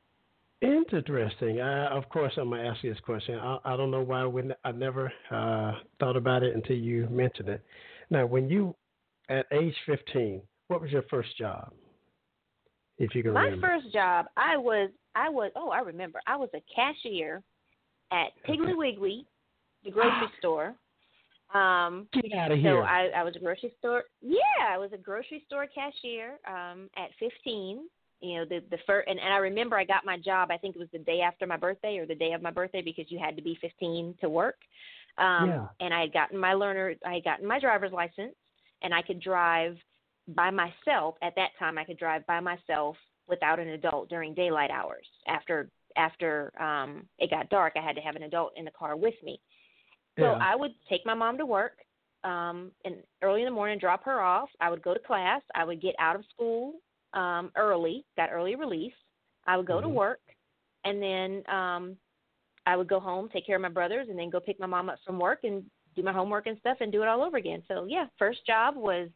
Interesting. 0.63 1.61
Uh, 1.61 1.89
of 1.91 2.09
course, 2.09 2.33
I'm 2.37 2.51
gonna 2.51 2.69
ask 2.69 2.83
you 2.83 2.93
this 2.93 3.01
question. 3.01 3.39
I, 3.39 3.59
I 3.65 3.77
don't 3.77 3.91
know 3.91 4.03
why 4.03 4.25
we, 4.27 4.43
I 4.65 4.73
never 4.73 5.13
uh, 5.31 5.73
thought 5.99 6.17
about 6.17 6.43
it 6.43 6.55
until 6.55 6.77
you 6.77 7.09
mentioned 7.11 7.49
it. 7.49 7.63
Now, 8.11 8.27
when 8.27 8.49
you 8.49 8.75
at 9.29 9.47
age 9.53 9.75
15, 9.87 10.41
what 10.69 10.81
was 10.81 10.91
your 10.91 11.03
first 11.11 11.37
job? 11.37 11.73
If 12.99 13.15
you 13.15 13.23
can 13.23 13.33
My 13.33 13.45
remember. 13.45 13.69
first 13.69 13.93
job, 13.93 14.27
I 14.37 14.57
was 14.57 14.91
I 15.15 15.29
was 15.29 15.51
oh 15.57 15.71
I 15.71 15.81
remember 15.81 16.21
I 16.27 16.37
was 16.37 16.49
a 16.55 16.63
cashier 16.75 17.43
at 18.13 18.29
Piggly 18.49 18.77
Wiggly, 18.77 19.27
the 19.85 19.91
grocery 19.93 20.29
store. 20.39 20.75
Um, 21.55 22.09
Get 22.13 22.33
out 22.33 22.53
of 22.53 22.59
so 22.59 22.63
here. 22.63 22.83
I, 22.83 23.09
I 23.09 23.23
was 23.23 23.37
a 23.37 23.39
grocery 23.39 23.73
store. 23.79 24.05
Yeah, 24.21 24.39
I 24.69 24.79
was 24.79 24.91
a 24.93 24.99
grocery 24.99 25.45
store 25.47 25.67
cashier 25.67 26.39
um, 26.49 26.89
at 26.97 27.11
15. 27.21 27.89
You 28.21 28.39
know, 28.39 28.45
the 28.45 28.63
the 28.71 28.79
first, 28.87 29.09
and, 29.09 29.19
and 29.19 29.35
I 29.35 29.39
remember 29.39 29.77
I 29.77 29.85
got 29.85 30.05
my 30.05 30.17
job. 30.17 30.51
I 30.51 30.57
think 30.57 30.77
it 30.77 30.79
was 30.79 30.89
the 30.93 31.01
day 31.01 31.21
after 31.21 31.47
my 31.47 31.57
birthday 31.57 31.99
or 31.99 32.07
the 32.07 32.15
day 32.15 32.33
of 32.33 32.43
my 32.43 32.53
birthday 32.53 32.81
because 32.81 33.07
you 33.09 33.19
had 33.19 33.37
to 33.37 33.43
be 33.43 33.59
15 33.61 34.15
to 34.21 34.29
work. 34.29 34.57
Um, 35.19 35.49
Yeah. 35.49 35.67
And 35.81 35.93
I 35.93 36.03
had 36.03 36.13
gotten 36.13 36.39
my 36.39 36.55
learner, 36.55 36.95
I 37.05 37.15
had 37.15 37.25
gotten 37.25 37.47
my 37.47 37.59
driver's 37.59 37.93
license, 37.93 38.35
and 38.83 38.95
I 38.95 39.03
could 39.03 39.21
drive 39.21 39.77
by 40.29 40.51
myself. 40.51 41.17
At 41.23 41.35
that 41.37 41.51
time, 41.59 41.79
I 41.79 41.85
could 41.85 41.99
drive 41.99 42.27
by 42.27 42.41
myself 42.41 42.97
without 43.29 43.59
an 43.59 43.69
adult 43.69 44.09
during 44.09 44.35
daylight 44.35 44.71
hours. 44.71 45.07
After 45.27 45.69
after 45.97 46.53
um, 46.63 47.07
it 47.19 47.31
got 47.31 47.51
dark, 47.51 47.75
I 47.77 47.85
had 47.85 47.97
to 47.97 48.03
have 48.03 48.17
an 48.17 48.23
adult 48.23 48.53
in 48.57 48.65
the 48.65 48.71
car 48.71 48.97
with 48.97 49.15
me. 49.23 49.41
So 50.19 50.25
yeah. 50.25 50.39
I 50.41 50.55
would 50.57 50.73
take 50.89 51.05
my 51.07 51.15
mom 51.15 51.39
to 51.39 51.47
work 51.47 51.79
um 52.25 52.71
and 52.85 52.97
early 53.23 53.41
in 53.43 53.47
the 53.47 53.51
morning 53.51 53.79
drop 53.79 54.05
her 54.05 54.21
off. 54.21 54.49
I 54.61 54.71
would 54.71 54.83
go 54.83 54.95
to 54.95 55.01
class. 55.01 55.43
I 55.55 55.65
would 55.65 55.81
get 55.83 55.95
out 55.99 56.17
of 56.17 56.25
school 56.33 56.75
um 57.15 57.51
early, 57.57 58.05
got 58.17 58.31
early 58.33 58.55
release. 58.55 58.95
I 59.47 59.57
would 59.57 59.67
go 59.67 59.81
to 59.81 59.89
Mhm. 59.89 59.95
work 59.95 60.21
and 60.85 61.03
then 61.03 61.43
um 61.49 61.97
I 62.65 62.77
would 62.77 62.87
go 62.89 63.01
home, 63.01 63.29
take 63.29 63.45
care 63.47 63.57
of 63.57 63.63
my 63.63 63.69
brothers 63.69 64.09
and 64.09 64.19
then 64.19 64.31
go 64.31 64.39
pick 64.39 64.61
my 64.61 64.67
mom 64.67 64.89
up 64.89 64.99
from 65.05 65.19
work 65.19 65.41
and 65.43 65.65
do 65.97 66.03
my 66.03 66.13
homework 66.13 66.47
and 66.47 66.59
stuff 66.59 66.79
and 66.81 66.93
do 66.93 67.03
it 67.03 67.09
all 67.09 67.23
over 67.23 67.37
again. 67.37 67.63
So 67.67 67.87
yeah, 67.89 68.07
first 68.19 68.47
job 68.47 68.77
was 68.77 69.09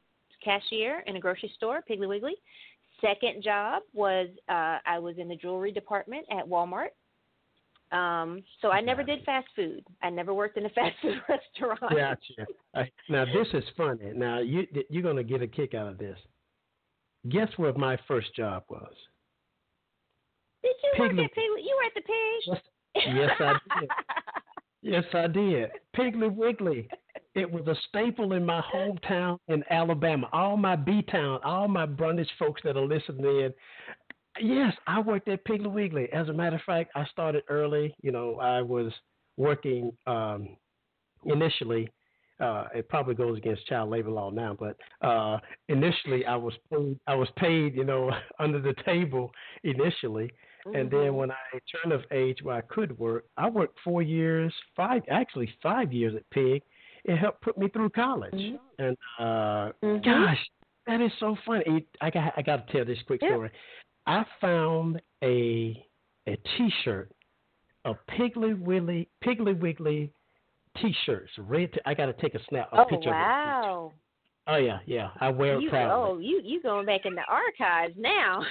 cashier 0.42 1.00
in 1.06 1.16
a 1.16 1.20
grocery 1.20 1.50
store, 1.54 1.80
Piggly 1.88 2.08
Wiggly. 2.08 2.34
Second 3.00 3.42
job 3.42 3.82
was 3.94 4.28
uh 4.48 4.78
I 4.84 4.98
was 4.98 5.16
in 5.18 5.28
the 5.28 5.36
jewelry 5.36 5.70
department 5.72 6.26
at 6.30 6.46
Walmart. 6.46 6.90
Um, 7.92 8.42
so 8.60 8.70
I 8.70 8.80
never 8.80 9.02
did 9.02 9.24
fast 9.24 9.46
food. 9.54 9.84
I 10.02 10.10
never 10.10 10.34
worked 10.34 10.56
in 10.56 10.66
a 10.66 10.68
fast 10.70 10.94
food 11.00 11.20
restaurant. 11.28 11.80
Gotcha. 11.80 12.46
Uh, 12.74 12.82
now 13.08 13.24
this 13.24 13.46
is 13.52 13.64
funny. 13.76 14.12
Now 14.14 14.40
you 14.40 14.66
you're 14.90 15.02
gonna 15.02 15.22
get 15.22 15.42
a 15.42 15.46
kick 15.46 15.74
out 15.74 15.88
of 15.88 15.98
this. 15.98 16.18
Guess 17.28 17.48
what 17.56 17.76
my 17.76 17.98
first 18.08 18.34
job 18.34 18.64
was? 18.68 18.92
Did 20.62 20.74
you 20.82 21.02
work 21.02 21.12
at 21.12 21.16
Piggly? 21.16 21.62
You 21.62 21.78
were 21.78 21.86
at 21.86 21.94
the 21.94 22.02
pig? 22.02 23.14
Yes, 23.14 23.30
I 23.40 23.80
did. 23.80 23.90
Yes, 24.82 25.04
I 25.14 25.26
did. 25.26 25.70
Piggly 25.96 26.32
Wiggly. 26.32 26.88
It 27.34 27.50
was 27.50 27.66
a 27.66 27.74
staple 27.88 28.34
in 28.34 28.46
my 28.46 28.62
hometown 28.72 29.36
in 29.48 29.64
Alabama. 29.68 30.28
All 30.32 30.56
my 30.56 30.76
B 30.76 31.02
town, 31.02 31.40
all 31.44 31.66
my 31.66 31.86
Brundidge 31.86 32.28
folks 32.38 32.62
that 32.62 32.76
are 32.76 32.86
listening 32.86 33.24
in. 33.26 33.54
Yes, 34.40 34.72
I 34.86 35.00
worked 35.00 35.28
at 35.28 35.44
Piggly 35.44 35.70
Wiggly. 35.70 36.08
As 36.12 36.28
a 36.28 36.32
matter 36.32 36.56
of 36.56 36.62
fact, 36.62 36.90
I 36.94 37.04
started 37.06 37.44
early. 37.48 37.94
You 38.02 38.12
know, 38.12 38.36
I 38.40 38.62
was 38.62 38.92
working 39.36 39.92
um, 40.06 40.56
initially. 41.24 41.88
Uh, 42.38 42.66
it 42.74 42.88
probably 42.90 43.14
goes 43.14 43.38
against 43.38 43.66
child 43.66 43.88
labor 43.88 44.10
law 44.10 44.30
now, 44.30 44.54
but 44.58 44.76
uh, 45.06 45.38
initially 45.68 46.26
I 46.26 46.36
was 46.36 46.52
paid. 46.70 46.98
I 47.06 47.14
was 47.14 47.28
paid, 47.36 47.74
you 47.74 47.84
know, 47.84 48.10
under 48.38 48.60
the 48.60 48.74
table 48.84 49.30
initially, 49.64 50.30
and 50.66 50.90
then 50.90 51.12
Mhm. 51.12 51.14
when 51.14 51.30
I 51.30 51.36
turned 51.72 51.92
of 51.94 52.04
age 52.10 52.42
where 52.42 52.56
I 52.56 52.60
could 52.62 52.98
work, 52.98 53.24
I 53.38 53.48
worked 53.48 53.78
four 53.82 54.02
years, 54.02 54.52
five 54.74 55.02
actually 55.08 55.50
five 55.62 55.94
years 55.94 56.14
at 56.14 56.28
Pig. 56.30 56.62
It 57.04 57.16
helped 57.16 57.40
put 57.40 57.56
me 57.56 57.68
through 57.68 57.90
college. 57.90 58.34
Mhm. 58.34 58.58
And 58.78 58.96
uh 59.18 59.72
Mhm. 59.82 60.04
gosh, 60.04 60.50
that 60.86 61.00
is 61.00 61.12
so 61.18 61.36
funny. 61.46 61.86
I 62.02 62.10
got 62.10 62.34
I 62.36 62.42
got 62.42 62.66
to 62.66 62.72
tell 62.72 62.84
this 62.84 63.02
quick 63.04 63.22
Yeah. 63.22 63.30
story. 63.30 63.50
I 64.06 64.24
found 64.40 65.00
a 65.22 65.84
a 66.28 66.36
T-shirt, 66.56 67.10
a 67.84 67.94
Piggly 68.10 68.58
Wiggly 68.60 69.08
Piggly 69.24 69.58
Wiggly 69.58 70.12
T-shirts. 70.80 71.30
Red. 71.38 71.72
T- 71.72 71.80
I 71.86 71.94
got 71.94 72.06
to 72.06 72.12
take 72.14 72.34
a 72.34 72.40
snap. 72.48 72.68
A 72.72 72.80
Oh 72.80 72.84
picture 72.84 73.10
Of 73.10 73.14
it. 73.14 73.18
wow! 73.18 73.92
Oh 74.48 74.56
yeah, 74.56 74.78
yeah. 74.86 75.10
I 75.20 75.30
wear 75.30 75.56
it 75.56 75.62
You 75.62 75.70
proudly. 75.70 75.94
oh 75.94 76.18
you 76.18 76.40
you 76.44 76.62
going 76.62 76.86
back 76.86 77.00
in 77.04 77.14
the 77.14 77.22
archives 77.28 77.94
now? 77.98 78.40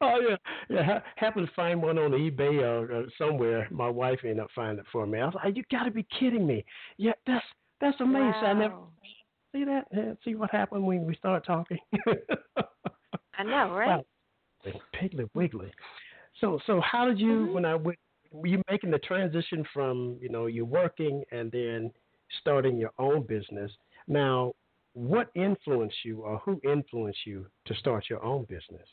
Oh 0.00 0.18
yeah, 0.28 0.36
yeah. 0.68 0.82
Ha- 0.84 1.02
happened 1.14 1.46
to 1.46 1.54
find 1.54 1.80
one 1.80 1.96
on 1.96 2.10
eBay 2.10 2.60
or, 2.60 2.92
or 2.92 3.04
somewhere. 3.16 3.68
My 3.70 3.88
wife 3.88 4.18
ended 4.24 4.40
up 4.40 4.48
finding 4.52 4.80
it 4.80 4.86
for 4.90 5.06
me. 5.06 5.20
I 5.20 5.26
was 5.26 5.34
like, 5.36 5.56
"You 5.56 5.62
got 5.70 5.84
to 5.84 5.92
be 5.92 6.04
kidding 6.18 6.44
me!" 6.44 6.64
Yeah, 6.96 7.12
that's 7.24 7.44
that's 7.80 8.00
amazing. 8.00 8.34
I 8.42 8.52
never 8.52 8.74
see 9.52 9.62
that. 9.64 9.84
Yeah, 9.94 10.14
see 10.24 10.34
what 10.34 10.50
happened 10.50 10.84
when 10.84 11.04
we 11.06 11.14
start 11.14 11.46
talking. 11.46 11.78
I 13.38 13.44
know, 13.44 13.72
right? 13.72 13.86
Wow. 13.86 14.04
Piggly 14.94 15.28
Wiggly. 15.34 15.72
So 16.40 16.58
so 16.66 16.80
how 16.80 17.06
did 17.06 17.18
you 17.18 17.46
Mhm. 17.46 17.52
when 17.52 17.64
I 17.64 17.74
went? 17.74 17.98
Were 18.32 18.46
you 18.46 18.62
making 18.70 18.90
the 18.92 18.98
transition 19.00 19.64
from 19.72 20.18
you 20.20 20.28
know 20.28 20.46
you're 20.46 20.64
working 20.64 21.24
and 21.32 21.50
then 21.50 21.92
starting 22.40 22.76
your 22.76 22.92
own 22.98 23.22
business? 23.22 23.72
Now, 24.06 24.54
what 24.92 25.30
influenced 25.34 26.04
you 26.04 26.22
or 26.22 26.38
who 26.38 26.60
influenced 26.64 27.26
you 27.26 27.46
to 27.66 27.74
start 27.74 28.08
your 28.08 28.22
own 28.22 28.44
business? 28.44 28.88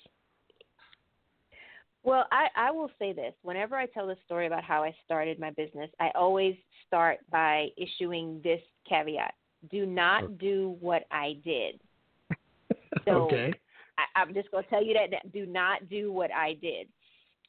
Well, 2.03 2.25
I, 2.31 2.47
I 2.55 2.71
will 2.71 2.89
say 2.97 3.11
this. 3.11 3.33
Whenever 3.41 3.75
I 3.75 3.85
tell 3.87 4.07
the 4.07 4.15
story 4.25 4.47
about 4.47 4.63
how 4.63 4.83
I 4.83 4.95
started 5.03 5.39
my 5.39 5.51
business, 5.51 5.89
I 5.99 6.09
always 6.15 6.55
start 6.85 7.19
by 7.31 7.67
issuing 7.75 8.39
this 8.43 8.61
caveat. 8.87 9.33
Do 9.69 9.85
not 9.85 10.37
do 10.37 10.77
what 10.79 11.05
I 11.11 11.37
did. 11.43 11.81
So 13.05 13.29
okay. 13.29 13.53
I, 13.97 14.03
I'm 14.19 14.33
just 14.33 14.51
going 14.51 14.63
to 14.63 14.69
tell 14.69 14.83
you 14.83 14.93
that, 14.93 15.11
that 15.11 15.33
do 15.33 15.45
not 15.45 15.89
do 15.89 16.11
what 16.11 16.31
I 16.31 16.53
did. 16.61 16.87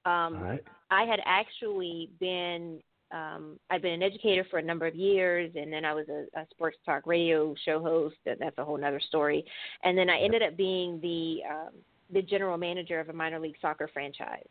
Um, 0.04 0.40
right. 0.40 0.64
I 0.90 1.04
had 1.04 1.20
actually 1.24 2.10
been 2.20 2.80
um, 3.10 3.58
I've 3.70 3.80
been 3.80 3.94
an 3.94 4.02
educator 4.02 4.46
for 4.50 4.58
a 4.58 4.62
number 4.62 4.86
of 4.86 4.94
years, 4.94 5.50
and 5.56 5.72
then 5.72 5.84
I 5.84 5.94
was 5.94 6.06
a, 6.08 6.26
a 6.38 6.46
sports 6.50 6.76
talk 6.84 7.06
radio 7.06 7.54
show 7.64 7.80
host. 7.80 8.16
And 8.26 8.36
that's 8.38 8.58
a 8.58 8.64
whole 8.64 8.82
other 8.84 9.00
story. 9.00 9.44
And 9.82 9.96
then 9.96 10.10
I 10.10 10.20
ended 10.20 10.42
up 10.42 10.56
being 10.58 11.00
the 11.00 11.40
um, 11.50 11.72
the 12.12 12.22
general 12.22 12.58
manager 12.58 13.00
of 13.00 13.08
a 13.08 13.12
minor 13.12 13.40
league 13.40 13.56
soccer 13.60 13.88
franchise. 13.92 14.46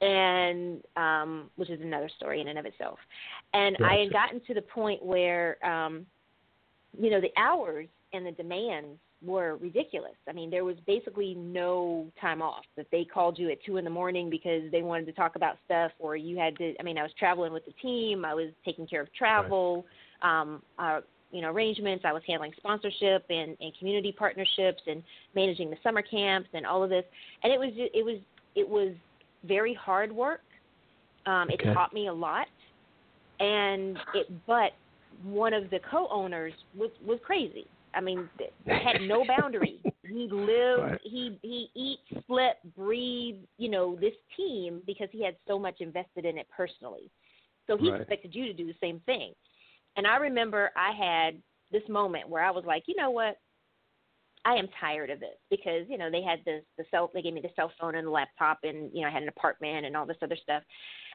and 0.00 0.82
um, 0.96 1.50
which 1.56 1.70
is 1.70 1.80
another 1.80 2.10
story 2.16 2.40
in 2.40 2.48
and 2.48 2.58
of 2.58 2.66
itself. 2.66 2.98
And 3.52 3.76
gotcha. 3.78 3.90
I 3.90 3.98
had 4.00 4.12
gotten 4.12 4.40
to 4.46 4.54
the 4.54 4.62
point 4.62 5.04
where, 5.04 5.64
um, 5.64 6.06
you 6.98 7.10
know, 7.10 7.20
the 7.20 7.32
hours 7.36 7.88
and 8.12 8.26
the 8.26 8.32
demands 8.32 8.98
were 9.24 9.56
ridiculous. 9.56 10.14
I 10.28 10.32
mean, 10.32 10.50
there 10.50 10.64
was 10.64 10.76
basically 10.86 11.34
no 11.34 12.06
time 12.20 12.42
off. 12.42 12.64
That 12.76 12.86
they 12.90 13.04
called 13.04 13.38
you 13.38 13.50
at 13.50 13.58
two 13.64 13.76
in 13.76 13.84
the 13.84 13.90
morning 13.90 14.30
because 14.30 14.62
they 14.70 14.82
wanted 14.82 15.06
to 15.06 15.12
talk 15.12 15.36
about 15.36 15.56
stuff, 15.64 15.92
or 15.98 16.16
you 16.16 16.36
had 16.36 16.56
to. 16.58 16.74
I 16.78 16.82
mean, 16.82 16.98
I 16.98 17.02
was 17.02 17.12
traveling 17.18 17.52
with 17.52 17.64
the 17.64 17.72
team. 17.82 18.24
I 18.24 18.34
was 18.34 18.50
taking 18.64 18.86
care 18.86 19.00
of 19.00 19.12
travel, 19.14 19.86
right. 20.22 20.40
um, 20.40 20.62
uh, 20.78 21.00
you 21.30 21.40
know, 21.42 21.50
arrangements. 21.50 22.04
I 22.06 22.12
was 22.12 22.22
handling 22.26 22.52
sponsorship 22.56 23.24
and, 23.30 23.56
and 23.60 23.72
community 23.78 24.12
partnerships 24.16 24.82
and 24.86 25.02
managing 25.34 25.70
the 25.70 25.76
summer 25.82 26.02
camps 26.02 26.48
and 26.52 26.66
all 26.66 26.82
of 26.82 26.90
this. 26.90 27.04
And 27.42 27.52
it 27.52 27.58
was 27.58 27.70
it 27.74 28.04
was 28.04 28.18
it 28.54 28.68
was 28.68 28.92
very 29.44 29.74
hard 29.74 30.12
work. 30.12 30.42
Um, 31.26 31.48
okay. 31.52 31.70
It 31.70 31.74
taught 31.74 31.94
me 31.94 32.08
a 32.08 32.12
lot, 32.12 32.46
and 33.40 33.96
it 34.14 34.30
but 34.46 34.72
one 35.22 35.54
of 35.54 35.70
the 35.70 35.78
co-owners 35.90 36.52
was 36.76 36.90
was 37.06 37.18
crazy 37.24 37.66
I 37.94 38.00
mean, 38.00 38.28
had 38.66 39.02
no 39.02 39.24
boundaries. 39.24 39.80
he 40.02 40.28
lived, 40.30 40.82
right. 40.82 41.00
he 41.02 41.38
he 41.42 41.70
eats, 41.74 42.24
slept, 42.26 42.64
breathed, 42.76 43.46
you 43.58 43.68
know, 43.68 43.96
this 44.00 44.14
team 44.36 44.82
because 44.86 45.08
he 45.12 45.24
had 45.24 45.36
so 45.46 45.58
much 45.58 45.80
invested 45.80 46.24
in 46.24 46.38
it 46.38 46.46
personally. 46.54 47.10
So 47.66 47.76
he 47.76 47.90
right. 47.90 48.00
expected 48.00 48.34
you 48.34 48.46
to 48.46 48.52
do 48.52 48.66
the 48.66 48.74
same 48.80 49.00
thing. 49.06 49.32
And 49.96 50.06
I 50.06 50.16
remember 50.16 50.70
I 50.76 50.92
had 50.92 51.40
this 51.70 51.82
moment 51.88 52.28
where 52.28 52.44
I 52.44 52.50
was 52.50 52.64
like, 52.66 52.84
you 52.86 52.94
know 52.96 53.10
what? 53.10 53.38
I 54.44 54.54
am 54.56 54.68
tired 54.78 55.08
of 55.08 55.20
this 55.20 55.38
because 55.48 55.86
you 55.88 55.96
know 55.96 56.10
they 56.10 56.22
had 56.22 56.40
the 56.44 56.60
the 56.76 56.84
cell 56.90 57.10
they 57.14 57.22
gave 57.22 57.32
me 57.32 57.40
the 57.40 57.48
cell 57.56 57.72
phone 57.80 57.94
and 57.94 58.06
the 58.06 58.10
laptop 58.10 58.58
and 58.62 58.90
you 58.92 59.00
know 59.00 59.08
I 59.08 59.10
had 59.10 59.22
an 59.22 59.28
apartment 59.28 59.86
and 59.86 59.96
all 59.96 60.04
this 60.04 60.18
other 60.22 60.36
stuff, 60.42 60.62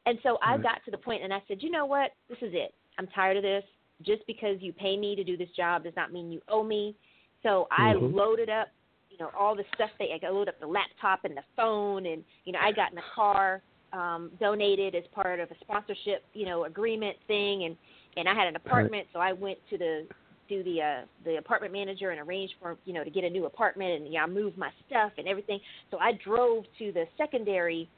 and 0.07 0.17
so 0.23 0.39
right. 0.41 0.55
I 0.55 0.57
got 0.57 0.83
to 0.85 0.91
the 0.91 0.97
point 0.97 1.23
and 1.23 1.31
I 1.33 1.41
said, 1.47 1.61
you 1.61 1.69
know 1.69 1.85
what, 1.85 2.11
this 2.27 2.39
is 2.41 2.53
it. 2.53 2.73
I'm 2.97 3.07
tired 3.07 3.37
of 3.37 3.43
this 3.43 3.63
just 4.05 4.25
because 4.27 4.57
you 4.59 4.73
pay 4.73 4.97
me 4.97 5.15
to 5.15 5.23
do 5.23 5.37
this 5.37 5.49
job 5.55 5.83
does 5.83 5.93
not 5.95 6.13
mean 6.13 6.31
you 6.31 6.41
owe 6.47 6.63
me. 6.63 6.95
So 7.43 7.67
I 7.71 7.93
mm-hmm. 7.93 8.15
loaded 8.15 8.49
up, 8.49 8.67
you 9.09 9.17
know, 9.17 9.31
all 9.37 9.55
the 9.55 9.63
stuff 9.75 9.89
that 9.99 10.07
I 10.23 10.29
loaded 10.29 10.49
up 10.49 10.59
the 10.59 10.67
laptop 10.67 11.25
and 11.25 11.35
the 11.35 11.43
phone, 11.55 12.05
and 12.05 12.23
you 12.45 12.53
know, 12.53 12.59
I 12.61 12.71
got 12.71 12.91
in 12.91 12.97
a 12.97 13.03
car 13.15 13.61
um, 13.93 14.31
donated 14.39 14.95
as 14.95 15.03
part 15.13 15.39
of 15.39 15.49
a 15.51 15.55
sponsorship, 15.61 16.23
you 16.33 16.45
know, 16.45 16.65
agreement 16.65 17.17
thing, 17.27 17.63
and 17.65 17.75
and 18.17 18.27
I 18.27 18.33
had 18.33 18.47
an 18.47 18.55
apartment, 18.55 19.07
so 19.13 19.19
I 19.19 19.33
went 19.33 19.57
to 19.69 19.77
the 19.77 20.07
to 20.49 20.63
the 20.63 20.81
uh, 20.81 21.05
the 21.23 21.37
apartment 21.37 21.73
manager 21.73 22.09
and 22.09 22.19
arranged 22.19 22.55
for 22.61 22.77
you 22.85 22.93
know 22.93 23.03
to 23.03 23.09
get 23.09 23.23
a 23.23 23.29
new 23.29 23.45
apartment, 23.45 24.03
and 24.03 24.13
yeah, 24.13 24.23
I 24.23 24.27
moved 24.27 24.57
my 24.57 24.71
stuff 24.87 25.11
and 25.17 25.27
everything. 25.27 25.59
So 25.91 25.97
I 25.97 26.13
drove 26.23 26.65
to 26.79 26.91
the 26.91 27.05
secondary, 27.17 27.89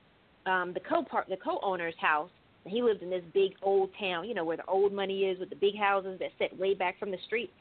um, 0.46 0.74
the 0.74 0.82
co 0.82 1.04
part 1.04 1.28
the 1.30 1.38
co 1.38 1.60
owner's 1.64 1.96
house 2.64 2.72
he 2.72 2.82
lived 2.82 3.02
in 3.02 3.10
this 3.10 3.24
big 3.34 3.54
old 3.62 3.90
town, 4.00 4.28
you 4.28 4.34
know, 4.34 4.44
where 4.44 4.58
the 4.58 4.66
old 4.66 4.94
money 4.94 5.22
is 5.22 5.40
with 5.40 5.50
the 5.50 5.56
big 5.56 5.78
houses 5.78 6.20
that 6.20 6.30
sit 6.40 6.58
way 6.58 6.74
back 6.74 7.00
from 7.00 7.12
the 7.12 7.18
street. 7.26 7.52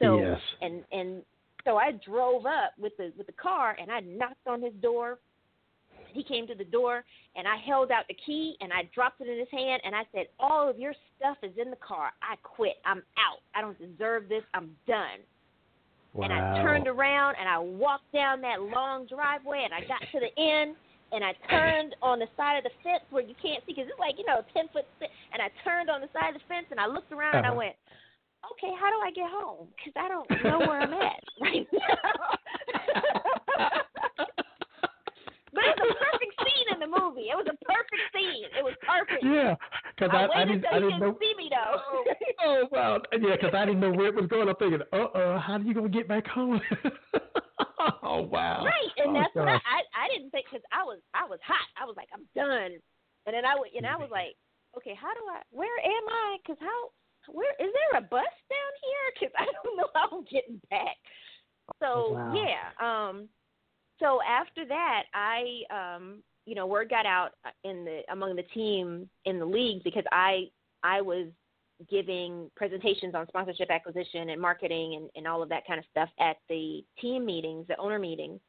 So 0.00 0.18
yes. 0.18 0.40
and 0.60 0.84
and 0.92 1.22
so 1.64 1.76
I 1.76 1.92
drove 1.92 2.46
up 2.46 2.72
with 2.78 2.96
the 2.96 3.12
with 3.16 3.26
the 3.26 3.32
car 3.32 3.76
and 3.80 3.90
I 3.90 4.00
knocked 4.00 4.46
on 4.46 4.62
his 4.62 4.72
door. 4.82 5.18
He 6.12 6.22
came 6.22 6.46
to 6.46 6.54
the 6.54 6.64
door 6.64 7.04
and 7.34 7.46
I 7.46 7.56
held 7.56 7.90
out 7.90 8.04
the 8.08 8.16
key 8.24 8.56
and 8.60 8.72
I 8.72 8.88
dropped 8.94 9.20
it 9.20 9.28
in 9.28 9.38
his 9.38 9.48
hand 9.50 9.82
and 9.84 9.94
I 9.94 10.02
said, 10.12 10.26
"All 10.38 10.68
of 10.68 10.78
your 10.78 10.94
stuff 11.16 11.38
is 11.42 11.52
in 11.60 11.70
the 11.70 11.76
car. 11.76 12.12
I 12.22 12.36
quit. 12.42 12.76
I'm 12.84 12.98
out. 13.18 13.40
I 13.54 13.60
don't 13.60 13.78
deserve 13.78 14.28
this. 14.28 14.42
I'm 14.54 14.70
done." 14.86 15.20
Wow. 16.12 16.24
And 16.24 16.32
I 16.32 16.62
turned 16.62 16.88
around 16.88 17.36
and 17.38 17.48
I 17.48 17.58
walked 17.58 18.10
down 18.12 18.40
that 18.40 18.62
long 18.62 19.06
driveway 19.06 19.64
and 19.64 19.74
I 19.74 19.80
got 19.80 20.00
to 20.12 20.20
the 20.20 20.40
end 20.40 20.74
and 21.12 21.22
I 21.24 21.32
turned 21.48 21.94
on 22.02 22.18
the 22.18 22.26
side 22.36 22.58
of 22.58 22.64
the 22.64 22.74
fence 22.82 23.04
where 23.10 23.22
you 23.22 23.34
can't 23.40 23.62
see 23.66 23.74
because 23.74 23.86
it's 23.88 24.00
like 24.00 24.18
you 24.18 24.26
know 24.26 24.42
ten 24.54 24.68
foot. 24.72 24.86
And 25.00 25.42
I 25.42 25.50
turned 25.62 25.90
on 25.90 26.00
the 26.00 26.08
side 26.12 26.34
of 26.34 26.40
the 26.40 26.46
fence 26.48 26.66
and 26.70 26.80
I 26.80 26.86
looked 26.86 27.12
around 27.12 27.36
uh-huh. 27.36 27.44
and 27.44 27.46
I 27.46 27.50
uh-huh. 27.50 27.70
went, 27.70 27.76
okay, 28.52 28.72
how 28.78 28.90
do 28.90 28.98
I 29.02 29.10
get 29.12 29.28
home? 29.30 29.68
Because 29.76 29.94
I 29.96 30.08
don't 30.08 30.28
know 30.44 30.58
where 30.66 30.80
I'm 30.80 30.94
at 30.94 31.22
right 31.40 31.66
now. 31.72 32.10
but 35.54 35.64
it 35.64 35.76
was 35.78 35.90
a 35.90 35.98
perfect 35.98 36.34
scene 36.42 36.68
in 36.74 36.78
the 36.80 36.90
movie. 36.90 37.28
It 37.32 37.36
was 37.36 37.46
a 37.48 37.58
perfect 37.64 38.02
scene. 38.14 38.50
It 38.56 38.64
was 38.64 38.74
perfect. 38.82 39.24
Yeah, 39.24 39.54
because 39.94 40.10
I, 40.12 40.26
I, 40.26 40.42
I, 40.42 40.44
didn't, 40.44 40.66
I 40.66 40.78
didn't 40.78 41.00
know. 41.00 41.16
See 41.20 41.34
me 41.36 41.50
though. 41.50 41.80
oh, 41.80 42.04
oh 42.44 42.68
wow, 42.70 43.00
yeah, 43.12 43.36
because 43.36 43.54
I 43.54 43.64
didn't 43.64 43.80
know 43.80 43.92
where 43.92 44.08
it 44.08 44.14
was 44.14 44.26
going. 44.26 44.48
I'm 44.48 44.56
thinking, 44.56 44.82
uh, 44.92 44.96
uh 44.96 45.38
how 45.40 45.54
are 45.54 45.60
you 45.60 45.74
gonna 45.74 45.88
get 45.88 46.08
back 46.08 46.26
home? 46.26 46.60
oh 48.02 48.22
wow! 48.22 48.64
Right, 48.64 48.92
and 48.96 49.16
oh, 49.16 49.20
that's 49.20 49.34
what 49.34 49.48
I, 49.48 49.60
I 49.60 49.80
I 49.92 50.08
didn't 50.08 50.30
think 50.30 50.46
because 50.50 50.64
I 50.72 50.82
was 50.84 51.00
I 51.14 51.24
was 51.28 51.38
hot. 51.44 51.68
I 51.76 51.84
was 51.84 51.96
like 51.96 52.08
I'm 52.12 52.24
done, 52.34 52.72
and 53.26 53.32
then 53.34 53.44
I 53.44 53.54
and 53.76 53.86
I 53.86 53.96
was 53.96 54.08
like, 54.10 54.34
okay, 54.76 54.94
how 54.94 55.12
do 55.12 55.20
I? 55.28 55.42
Where 55.50 55.78
am 55.84 56.04
I? 56.08 56.36
Because 56.40 56.58
how? 56.60 56.90
Where 57.32 57.52
is 57.58 57.72
there 57.72 57.98
a 57.98 58.02
bus 58.02 58.32
down 58.48 58.72
here? 58.80 59.04
Because 59.14 59.34
I 59.36 59.46
don't 59.62 59.76
know 59.76 59.88
how 59.94 60.08
I'm 60.16 60.24
getting 60.24 60.60
back. 60.70 60.96
So 61.82 62.12
wow. 62.12 62.32
yeah, 62.32 62.70
um, 62.80 63.28
so 63.98 64.20
after 64.22 64.64
that, 64.66 65.04
I 65.12 65.62
um, 65.70 66.22
you 66.46 66.54
know, 66.54 66.66
word 66.66 66.88
got 66.88 67.06
out 67.06 67.32
in 67.64 67.84
the 67.84 68.02
among 68.10 68.36
the 68.36 68.44
team 68.54 69.08
in 69.24 69.38
the 69.38 69.46
league 69.46 69.82
because 69.84 70.04
I 70.12 70.44
I 70.82 71.00
was 71.00 71.26
giving 71.90 72.50
presentations 72.56 73.14
on 73.14 73.26
sponsorship 73.28 73.70
acquisition 73.70 74.30
and 74.30 74.40
marketing 74.40 74.94
and, 74.96 75.10
and 75.14 75.26
all 75.26 75.42
of 75.42 75.48
that 75.48 75.66
kind 75.66 75.78
of 75.78 75.84
stuff 75.90 76.08
at 76.20 76.36
the 76.48 76.84
team 77.00 77.24
meetings, 77.26 77.66
the 77.68 77.76
owner 77.78 77.98
meetings 77.98 78.40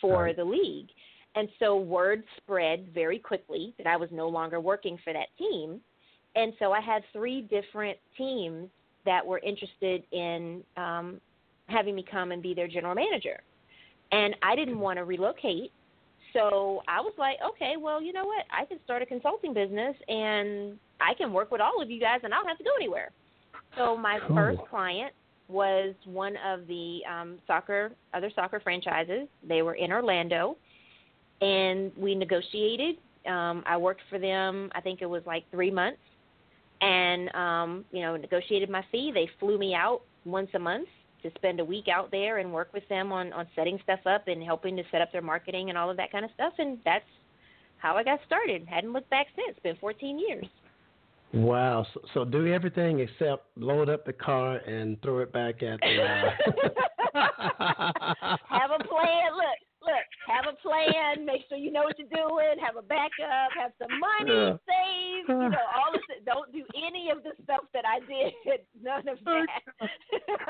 for 0.00 0.24
right. 0.24 0.36
the 0.36 0.44
league. 0.44 0.88
And 1.36 1.48
so 1.58 1.76
word 1.76 2.24
spread 2.38 2.88
very 2.94 3.18
quickly 3.18 3.74
that 3.78 3.86
I 3.86 3.96
was 3.96 4.08
no 4.10 4.28
longer 4.28 4.58
working 4.58 4.98
for 5.04 5.12
that 5.12 5.28
team. 5.38 5.80
And 6.34 6.52
so 6.58 6.72
I 6.72 6.80
had 6.80 7.02
three 7.12 7.42
different 7.42 7.98
teams 8.16 8.68
that 9.04 9.24
were 9.24 9.38
interested 9.38 10.02
in 10.12 10.62
um, 10.76 11.20
having 11.68 11.94
me 11.94 12.04
come 12.10 12.32
and 12.32 12.42
be 12.42 12.54
their 12.54 12.68
general 12.68 12.94
manager. 12.94 13.40
And 14.12 14.34
I 14.42 14.56
didn't 14.56 14.78
want 14.78 14.98
to 14.98 15.04
relocate. 15.04 15.72
So 16.32 16.82
I 16.88 17.00
was 17.00 17.12
like, 17.18 17.36
okay, 17.46 17.74
well, 17.78 18.02
you 18.02 18.12
know 18.12 18.24
what? 18.24 18.44
I 18.50 18.64
can 18.64 18.78
start 18.84 19.02
a 19.02 19.06
consulting 19.06 19.54
business 19.54 19.96
and 20.08 20.78
I 21.00 21.14
can 21.14 21.32
work 21.32 21.50
with 21.50 21.60
all 21.60 21.82
of 21.82 21.90
you 21.90 22.00
guys 22.00 22.20
and 22.22 22.32
I 22.32 22.38
don't 22.38 22.48
have 22.48 22.58
to 22.58 22.64
go 22.64 22.74
anywhere. 22.76 23.10
So 23.76 23.96
my 23.96 24.18
cool. 24.26 24.36
first 24.36 24.60
client 24.70 25.12
was 25.48 25.94
one 26.04 26.34
of 26.44 26.66
the 26.66 27.00
um, 27.10 27.38
soccer 27.46 27.92
other 28.14 28.30
soccer 28.34 28.60
franchises. 28.60 29.28
They 29.46 29.62
were 29.62 29.74
in 29.74 29.92
Orlando, 29.92 30.56
and 31.40 31.92
we 31.96 32.14
negotiated. 32.14 32.96
Um, 33.26 33.62
I 33.66 33.76
worked 33.76 34.02
for 34.08 34.18
them. 34.18 34.70
I 34.74 34.80
think 34.80 35.02
it 35.02 35.06
was 35.06 35.22
like 35.26 35.44
three 35.50 35.70
months, 35.70 36.00
and 36.80 37.32
um, 37.34 37.84
you 37.92 38.00
know 38.02 38.16
negotiated 38.16 38.70
my 38.70 38.84
fee. 38.90 39.12
They 39.14 39.28
flew 39.38 39.58
me 39.58 39.74
out 39.74 40.02
once 40.24 40.48
a 40.54 40.58
month 40.58 40.88
to 41.22 41.30
spend 41.36 41.60
a 41.60 41.64
week 41.64 41.86
out 41.88 42.10
there 42.10 42.38
and 42.38 42.52
work 42.52 42.72
with 42.72 42.86
them 42.88 43.12
on 43.12 43.32
on 43.32 43.46
setting 43.54 43.78
stuff 43.84 44.00
up 44.06 44.28
and 44.28 44.42
helping 44.42 44.76
to 44.76 44.82
set 44.90 45.00
up 45.00 45.12
their 45.12 45.22
marketing 45.22 45.68
and 45.68 45.78
all 45.78 45.90
of 45.90 45.96
that 45.96 46.10
kind 46.10 46.24
of 46.24 46.30
stuff. 46.34 46.54
And 46.58 46.78
that's 46.84 47.04
how 47.78 47.96
I 47.96 48.02
got 48.02 48.20
started. 48.26 48.66
Hadn't 48.66 48.92
looked 48.92 49.10
back 49.10 49.26
since. 49.36 49.56
Been 49.62 49.76
14 49.76 50.18
years. 50.18 50.46
Wow. 51.32 51.86
So, 51.92 52.00
so, 52.14 52.24
do 52.24 52.46
everything 52.46 53.00
except 53.00 53.46
load 53.56 53.88
up 53.88 54.06
the 54.06 54.12
car 54.12 54.56
and 54.58 55.00
throw 55.02 55.18
it 55.18 55.32
back 55.32 55.62
at 55.62 55.80
the. 55.80 56.02
Uh... 56.02 56.30
have 57.16 58.70
a 58.70 58.84
plan. 58.84 59.32
Look, 59.34 59.44
look. 59.44 59.65
Have 60.36 60.52
a 60.52 60.56
plan. 60.60 61.24
Make 61.24 61.48
sure 61.48 61.56
you 61.56 61.72
know 61.72 61.84
what 61.84 61.98
you're 61.98 62.12
doing. 62.12 62.60
Have 62.60 62.76
a 62.76 62.82
backup. 62.82 63.56
Have 63.56 63.72
some 63.80 63.88
money 63.98 64.52
uh, 64.52 64.58
saved. 64.68 65.28
You 65.28 65.48
know 65.48 65.64
all 65.72 65.94
of 65.94 66.00
this. 66.08 66.20
Don't 66.26 66.52
do 66.52 66.62
any 66.76 67.10
of 67.10 67.22
the 67.22 67.32
stuff 67.42 67.62
that 67.72 67.84
I 67.86 68.00
did. 68.00 68.60
None 68.82 69.08
of 69.08 69.18
that. 69.24 69.88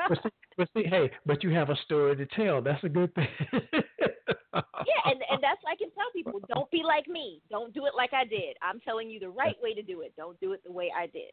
but, 0.09 0.17
see, 0.23 0.29
but 0.57 0.69
see, 0.75 0.83
hey, 0.89 1.09
but 1.25 1.41
you 1.41 1.51
have 1.51 1.69
a 1.69 1.77
story 1.85 2.17
to 2.17 2.25
tell. 2.25 2.61
That's 2.61 2.83
a 2.83 2.89
good 2.89 3.15
thing. 3.15 3.27
yeah, 3.53 5.01
and 5.05 5.21
and 5.29 5.41
that's 5.41 5.63
what 5.63 5.71
I 5.71 5.77
can 5.77 5.89
tell 5.91 6.11
people. 6.13 6.41
Don't 6.53 6.69
be 6.69 6.81
like 6.83 7.07
me. 7.07 7.41
Don't 7.49 7.73
do 7.73 7.85
it 7.85 7.93
like 7.95 8.11
I 8.13 8.25
did. 8.25 8.57
I'm 8.61 8.81
telling 8.81 9.09
you 9.09 9.21
the 9.21 9.29
right 9.29 9.55
way 9.61 9.73
to 9.73 9.83
do 9.83 10.01
it. 10.01 10.11
Don't 10.17 10.37
do 10.41 10.51
it 10.51 10.63
the 10.65 10.71
way 10.71 10.91
I 10.95 11.07
did. 11.07 11.31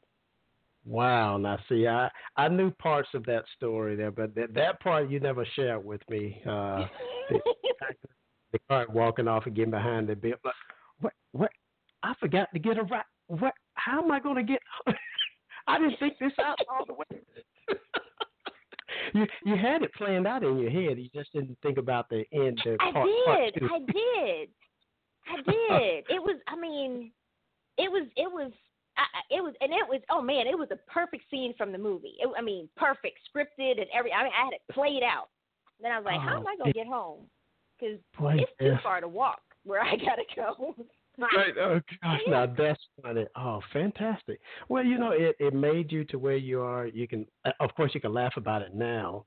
Wow. 0.87 1.39
Now, 1.39 1.59
see, 1.69 1.89
I 1.89 2.09
I 2.37 2.47
knew 2.47 2.71
parts 2.71 3.09
of 3.15 3.25
that 3.25 3.45
story 3.57 3.97
there, 3.97 4.13
but 4.13 4.33
that 4.37 4.55
that 4.55 4.79
part 4.81 5.11
you 5.11 5.19
never 5.19 5.45
shared 5.57 5.85
with 5.85 6.03
me. 6.09 6.41
Uh, 6.47 6.85
the, 8.69 8.85
the 8.87 8.93
walking 8.93 9.29
off 9.29 9.47
and 9.47 9.55
getting 9.55 9.71
behind 9.71 10.09
the 10.09 10.17
bill. 10.17 10.35
What? 11.01 11.13
What? 11.33 11.51
I 12.03 12.15
forgot 12.21 12.49
to 12.53 12.59
get 12.59 12.79
a 12.79 12.83
right. 12.85 13.05
What? 13.27 13.55
How 13.75 14.03
am 14.03 14.11
I 14.11 14.21
going 14.21 14.37
to 14.37 14.43
get? 14.43 14.61
I 15.67 15.79
didn't 15.79 15.99
think 15.99 16.15
this 16.21 16.33
out 16.45 16.59
all 16.71 16.85
the 16.87 16.93
way 16.93 17.05
you 19.15 19.27
you 19.45 19.57
had 19.57 19.83
it 19.83 19.93
planned 19.95 20.27
out 20.27 20.43
in 20.43 20.59
your 20.59 20.71
head. 20.71 20.99
You 20.99 21.09
just 21.15 21.33
didn't 21.33 21.57
think 21.63 21.79
about 21.79 22.09
the 22.11 22.25
end. 22.33 22.61
The 22.65 22.77
I 22.81 22.93
part, 22.93 23.09
did. 23.09 23.69
Part 23.69 23.73
I 23.73 23.93
did. 23.93 24.49
I 25.27 25.37
did. 25.37 26.05
it 26.11 26.23
was. 26.23 26.39
I 26.49 26.57
mean, 26.57 27.11
it 27.79 27.91
was. 27.91 28.07
It 28.17 28.31
was. 28.31 28.53
I, 28.97 29.35
it 29.35 29.43
was, 29.43 29.55
and 29.61 29.73
it 29.73 29.89
was. 29.89 30.01
Oh 30.11 30.21
man, 30.21 30.47
it 30.47 30.59
was 30.59 30.69
a 30.71 30.91
perfect 30.91 31.25
scene 31.31 31.55
from 31.57 31.73
the 31.73 31.79
movie. 31.79 32.15
It, 32.21 32.29
I 32.37 32.43
mean, 32.43 32.69
perfect, 32.77 33.19
scripted, 33.35 33.81
and 33.81 33.87
every. 33.97 34.13
I 34.13 34.25
mean, 34.25 34.33
I 34.39 34.45
had 34.45 34.53
it 34.53 34.61
played 34.71 35.03
out. 35.03 35.29
Then 35.81 35.93
I 35.93 35.99
was 35.99 36.05
like, 36.05 36.17
oh, 36.17 36.21
how 36.21 36.39
am 36.39 36.47
I 36.47 36.57
gonna 36.57 36.73
get 36.73 36.87
home? 36.87 37.27
Because 38.13 38.41
it's 38.41 38.51
too 38.59 38.77
far 38.83 39.01
to 39.01 39.09
walk 39.09 39.41
where 39.65 39.83
I 39.83 39.97
gotta 39.97 40.23
go. 40.37 40.75
right. 41.19 41.55
Oh 41.61 41.81
gosh, 42.03 42.21
now 42.27 42.47
that's 42.47 42.81
funny. 43.03 43.27
Oh, 43.37 43.61
fantastic. 43.73 44.41
Well, 44.69 44.85
you 44.85 44.99
know, 44.99 45.11
it 45.11 45.37
it 45.39 45.55
made 45.55 45.91
you 45.93 46.05
to 46.07 46.19
where 46.19 46.37
you 46.37 46.61
are. 46.61 46.87
You 46.87 47.09
can, 47.09 47.27
uh, 47.45 47.53
of 47.61 47.75
course, 47.75 47.93
you 47.95 48.01
can 48.01 48.13
laugh 48.13 48.35
about 48.37 48.63
it 48.63 48.75
now, 48.75 49.25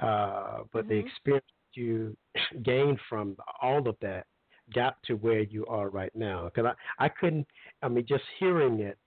uh, 0.00 0.58
but 0.72 0.84
mm-hmm. 0.84 0.90
the 0.90 0.96
experience 0.96 1.46
you 1.74 2.16
gained 2.62 2.98
from 3.08 3.36
all 3.62 3.86
of 3.88 3.96
that 4.00 4.26
got 4.74 4.96
to 5.04 5.14
where 5.14 5.40
you 5.40 5.66
are 5.66 5.90
right 5.90 6.14
now. 6.14 6.44
Because 6.44 6.74
I 6.98 7.06
I 7.06 7.08
couldn't. 7.08 7.46
I 7.82 7.88
mean, 7.88 8.04
just 8.08 8.24
hearing 8.38 8.80
it, 8.80 8.98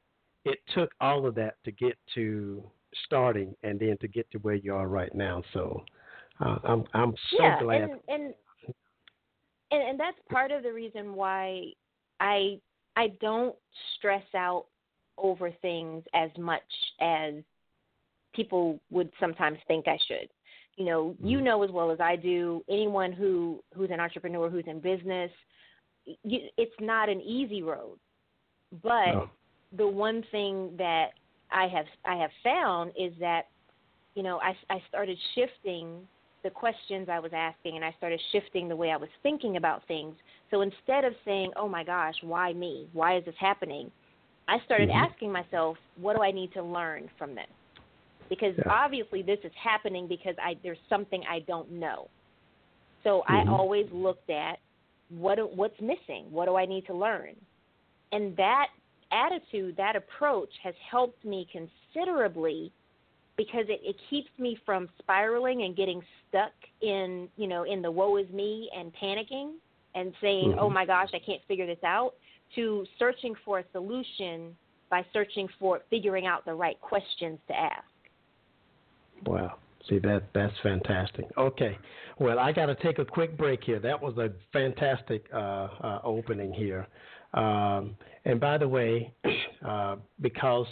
it 0.45 0.59
took 0.73 0.91
all 0.99 1.25
of 1.25 1.35
that 1.35 1.55
to 1.65 1.71
get 1.71 1.97
to 2.15 2.63
starting 3.05 3.55
and 3.63 3.79
then 3.79 3.97
to 4.01 4.07
get 4.07 4.29
to 4.31 4.37
where 4.39 4.55
you 4.55 4.73
are 4.75 4.87
right 4.87 5.13
now. 5.15 5.43
So 5.53 5.83
uh, 6.39 6.57
I'm 6.63 6.83
I'm 6.93 7.13
so 7.31 7.43
yeah, 7.43 7.59
glad. 7.61 7.81
And, 7.81 7.99
and 8.07 8.33
and 9.73 9.89
and 9.89 9.99
that's 9.99 10.17
part 10.29 10.51
of 10.51 10.63
the 10.63 10.71
reason 10.71 11.15
why 11.15 11.65
I 12.19 12.59
I 12.95 13.07
don't 13.19 13.55
stress 13.97 14.23
out 14.35 14.65
over 15.17 15.51
things 15.61 16.03
as 16.13 16.29
much 16.37 16.61
as 17.01 17.35
people 18.35 18.79
would 18.91 19.09
sometimes 19.19 19.57
think 19.67 19.87
I 19.87 19.97
should. 20.07 20.29
You 20.77 20.85
know, 20.85 21.15
you 21.23 21.37
mm-hmm. 21.37 21.45
know 21.45 21.63
as 21.63 21.71
well 21.71 21.91
as 21.91 21.99
I 21.99 22.15
do. 22.15 22.63
Anyone 22.69 23.11
who 23.11 23.63
who's 23.75 23.89
an 23.91 23.99
entrepreneur 23.99 24.49
who's 24.49 24.65
in 24.67 24.79
business, 24.79 25.31
you, 26.05 26.39
it's 26.57 26.75
not 26.79 27.09
an 27.09 27.21
easy 27.21 27.61
road. 27.61 27.97
But 28.81 29.13
no. 29.13 29.29
the 29.77 29.87
one 29.87 30.23
thing 30.31 30.71
that 30.77 31.09
I 31.51 31.67
have 31.67 31.85
I 32.05 32.15
have 32.15 32.31
found 32.43 32.91
is 32.97 33.13
that 33.19 33.43
you 34.15 34.23
know 34.23 34.39
I 34.39 34.55
I 34.69 34.81
started 34.87 35.17
shifting 35.35 36.07
the 36.43 36.49
questions 36.49 37.07
I 37.09 37.19
was 37.19 37.31
asking 37.33 37.75
and 37.75 37.85
I 37.85 37.93
started 37.97 38.19
shifting 38.31 38.67
the 38.67 38.75
way 38.75 38.91
I 38.91 38.97
was 38.97 39.09
thinking 39.23 39.57
about 39.57 39.81
things. 39.87 40.15
So 40.51 40.61
instead 40.61 41.05
of 41.05 41.13
saying, 41.25 41.51
"Oh 41.55 41.67
my 41.67 41.83
gosh, 41.83 42.15
why 42.21 42.53
me? 42.53 42.87
Why 42.93 43.17
is 43.17 43.25
this 43.25 43.35
happening?" 43.39 43.91
I 44.47 44.59
started 44.65 44.89
mm-hmm. 44.89 45.11
asking 45.11 45.31
myself, 45.31 45.77
"What 45.97 46.15
do 46.15 46.23
I 46.23 46.31
need 46.31 46.53
to 46.53 46.63
learn 46.63 47.09
from 47.17 47.33
this?" 47.33 47.47
Because 48.29 48.55
yeah. 48.57 48.71
obviously 48.71 49.21
this 49.21 49.39
is 49.43 49.51
happening 49.61 50.07
because 50.07 50.35
I 50.41 50.57
there's 50.63 50.77
something 50.89 51.23
I 51.29 51.39
don't 51.39 51.71
know. 51.71 52.09
So 53.03 53.23
mm-hmm. 53.29 53.49
I 53.49 53.51
always 53.51 53.87
looked 53.91 54.29
at 54.29 54.59
what 55.09 55.37
what's 55.55 55.79
missing? 55.79 56.25
What 56.29 56.45
do 56.45 56.55
I 56.55 56.65
need 56.65 56.85
to 56.87 56.93
learn? 56.93 57.35
And 58.11 58.35
that 58.37 58.67
attitude, 59.11 59.75
that 59.77 59.95
approach 59.95 60.49
has 60.63 60.75
helped 60.89 61.23
me 61.23 61.47
considerably 61.51 62.71
because 63.37 63.65
it, 63.67 63.79
it 63.83 63.95
keeps 64.09 64.29
me 64.37 64.57
from 64.65 64.87
spiraling 64.99 65.63
and 65.63 65.75
getting 65.75 66.01
stuck 66.29 66.51
in 66.81 67.27
you 67.35 67.47
know 67.47 67.63
in 67.63 67.81
the 67.81 67.91
woe 67.91 68.17
is 68.17 68.29
me 68.29 68.69
and 68.77 68.91
panicking 69.01 69.53
and 69.95 70.13
saying 70.21 70.49
mm-hmm. 70.49 70.59
oh 70.59 70.69
my 70.69 70.85
gosh 70.85 71.09
i 71.13 71.19
can't 71.19 71.41
figure 71.47 71.65
this 71.65 71.83
out 71.83 72.13
to 72.55 72.85
searching 72.99 73.33
for 73.43 73.59
a 73.59 73.63
solution 73.71 74.55
by 74.89 75.05
searching 75.11 75.47
for 75.59 75.81
figuring 75.89 76.27
out 76.27 76.45
the 76.45 76.53
right 76.53 76.79
questions 76.79 77.39
to 77.47 77.59
ask. 77.59 77.83
Wow. 79.25 79.55
See 79.89 79.99
that 79.99 80.23
that's 80.33 80.53
fantastic. 80.61 81.25
Okay. 81.37 81.77
Well 82.19 82.39
i 82.39 82.51
got 82.51 82.67
to 82.67 82.75
take 82.75 82.99
a 82.99 83.05
quick 83.05 83.37
break 83.37 83.63
here. 83.63 83.79
That 83.79 84.01
was 84.01 84.17
a 84.17 84.29
fantastic 84.51 85.25
uh, 85.33 85.37
uh, 85.37 85.99
opening 86.03 86.53
here. 86.53 86.87
Um, 87.33 87.95
and 88.25 88.39
by 88.39 88.57
the 88.57 88.67
way 88.67 89.11
uh, 89.67 89.95
because 90.21 90.67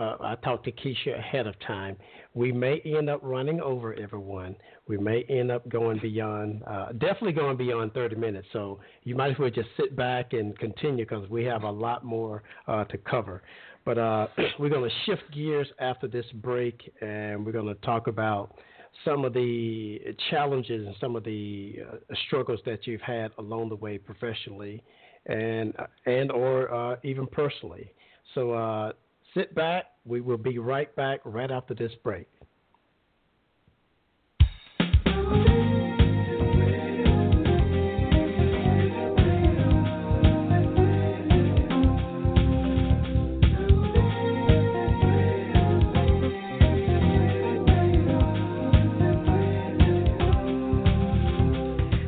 uh, 0.00 0.16
I 0.20 0.34
talked 0.36 0.64
to 0.64 0.72
Keisha 0.72 1.18
ahead 1.18 1.46
of 1.46 1.54
time. 1.66 1.96
We 2.34 2.52
may 2.52 2.80
end 2.80 3.10
up 3.10 3.20
running 3.22 3.60
over 3.60 3.94
everyone. 3.94 4.56
We 4.88 4.96
may 4.96 5.24
end 5.24 5.50
up 5.50 5.68
going 5.68 5.98
beyond, 6.00 6.62
uh, 6.66 6.92
definitely 6.92 7.32
going 7.32 7.56
beyond 7.56 7.92
30 7.92 8.16
minutes. 8.16 8.48
So 8.52 8.80
you 9.04 9.14
might 9.14 9.32
as 9.32 9.38
well 9.38 9.50
just 9.50 9.68
sit 9.76 9.94
back 9.94 10.32
and 10.32 10.58
continue 10.58 11.04
because 11.04 11.28
we 11.28 11.44
have 11.44 11.64
a 11.64 11.70
lot 11.70 12.04
more 12.04 12.42
uh, 12.66 12.84
to 12.84 12.98
cover. 12.98 13.42
But 13.84 13.98
uh, 13.98 14.28
we're 14.58 14.70
going 14.70 14.88
to 14.88 14.96
shift 15.04 15.22
gears 15.32 15.68
after 15.78 16.08
this 16.08 16.26
break 16.34 16.80
and 17.02 17.44
we're 17.44 17.52
going 17.52 17.66
to 17.66 17.80
talk 17.82 18.06
about 18.06 18.56
some 19.04 19.24
of 19.24 19.34
the 19.34 20.00
challenges 20.30 20.86
and 20.86 20.96
some 21.00 21.14
of 21.14 21.24
the 21.24 21.76
uh, 21.90 22.14
struggles 22.26 22.60
that 22.64 22.86
you've 22.86 23.00
had 23.02 23.32
along 23.38 23.68
the 23.68 23.76
way 23.76 23.98
professionally 23.98 24.82
and 25.26 25.74
and 26.06 26.32
or 26.32 26.72
uh, 26.74 26.96
even 27.04 27.26
personally. 27.26 27.92
So 28.34 28.52
uh, 28.52 28.92
Sit 29.34 29.54
back. 29.54 29.84
We 30.04 30.20
will 30.20 30.38
be 30.38 30.58
right 30.58 30.94
back 30.96 31.20
right 31.24 31.50
after 31.50 31.74
this 31.74 31.92
break. 32.02 32.26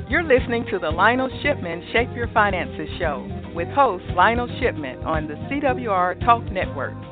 You're 0.08 0.24
listening 0.24 0.66
to 0.70 0.78
the 0.78 0.90
Lionel 0.90 1.30
Shipman 1.42 1.88
Shape 1.92 2.08
Your 2.16 2.28
Finances 2.28 2.88
show 2.98 3.26
with 3.54 3.68
host 3.68 4.04
Lionel 4.16 4.48
Shipman 4.60 4.98
on 5.04 5.28
the 5.28 5.34
CWR 5.34 6.18
Talk 6.24 6.44
Network. 6.50 7.11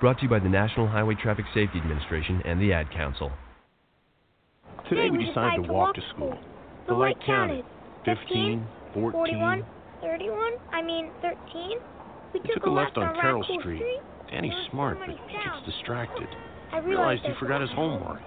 Brought 0.00 0.16
to 0.16 0.22
you 0.22 0.30
by 0.30 0.38
the 0.38 0.48
National 0.48 0.88
Highway 0.88 1.14
Traffic 1.14 1.44
Safety 1.52 1.78
Administration 1.78 2.40
and 2.46 2.58
the 2.58 2.72
Ad 2.72 2.90
Council. 2.90 3.30
Today 4.88 5.10
we 5.10 5.26
decided 5.26 5.66
to 5.66 5.70
walk 5.70 5.94
to 5.94 6.00
school. 6.14 6.38
The 6.88 6.94
light 6.94 7.16
counted 7.26 7.66
15, 8.06 8.66
14, 8.94 9.12
41, 9.12 9.66
31, 10.00 10.52
I 10.72 10.80
mean 10.80 11.10
13. 11.20 11.78
We 12.32 12.40
took, 12.40 12.64
a 12.64 12.70
left 12.70 12.96
on 12.96 13.14
Carroll 13.20 13.44
Street. 13.60 13.82
Danny's 14.30 14.54
smart, 14.70 14.98
but 15.00 15.10
he 15.10 15.16
gets 15.16 15.66
distracted. 15.66 16.28
I 16.72 16.78
realized 16.78 17.20
he 17.26 17.34
forgot 17.38 17.60
his 17.60 17.70
homework. 17.72 18.22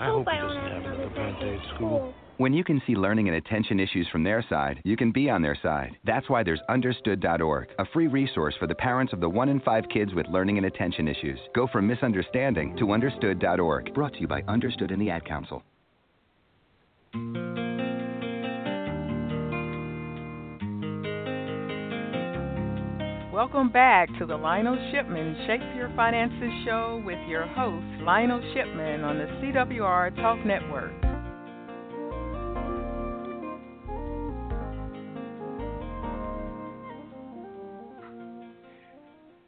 I 0.00 0.06
hope 0.06 0.26
he 0.32 0.38
doesn't 0.38 0.62
have 0.62 0.82
another 0.82 1.10
bad 1.14 1.38
day 1.40 1.58
at 1.58 1.74
school. 1.74 2.14
When 2.38 2.54
you 2.54 2.64
can 2.64 2.80
see 2.86 2.94
learning 2.94 3.28
and 3.28 3.36
attention 3.36 3.78
issues 3.78 4.08
from 4.08 4.24
their 4.24 4.42
side, 4.48 4.80
you 4.84 4.96
can 4.96 5.12
be 5.12 5.28
on 5.28 5.42
their 5.42 5.56
side. 5.62 5.98
That's 6.04 6.30
why 6.30 6.42
there's 6.42 6.62
Understood.org, 6.68 7.68
a 7.78 7.84
free 7.92 8.06
resource 8.06 8.54
for 8.58 8.66
the 8.66 8.74
parents 8.74 9.12
of 9.12 9.20
the 9.20 9.28
one 9.28 9.50
in 9.50 9.60
five 9.60 9.84
kids 9.92 10.14
with 10.14 10.26
learning 10.28 10.56
and 10.56 10.66
attention 10.66 11.08
issues. 11.08 11.38
Go 11.54 11.66
from 11.66 11.86
misunderstanding 11.86 12.74
to 12.78 12.92
Understood.org. 12.92 13.92
Brought 13.92 14.14
to 14.14 14.20
you 14.20 14.26
by 14.26 14.42
Understood 14.48 14.92
and 14.92 15.02
the 15.02 15.10
Ad 15.10 15.26
Council. 15.26 15.62
Welcome 23.30 23.70
back 23.70 24.08
to 24.18 24.24
the 24.24 24.36
Lionel 24.36 24.78
Shipman 24.90 25.44
Shape 25.46 25.76
Your 25.76 25.92
Finances 25.96 26.50
show 26.64 27.02
with 27.04 27.18
your 27.28 27.46
host, 27.46 28.02
Lionel 28.02 28.40
Shipman, 28.54 29.04
on 29.04 29.18
the 29.18 29.26
CWR 29.42 30.16
Talk 30.16 30.44
Network. 30.46 31.11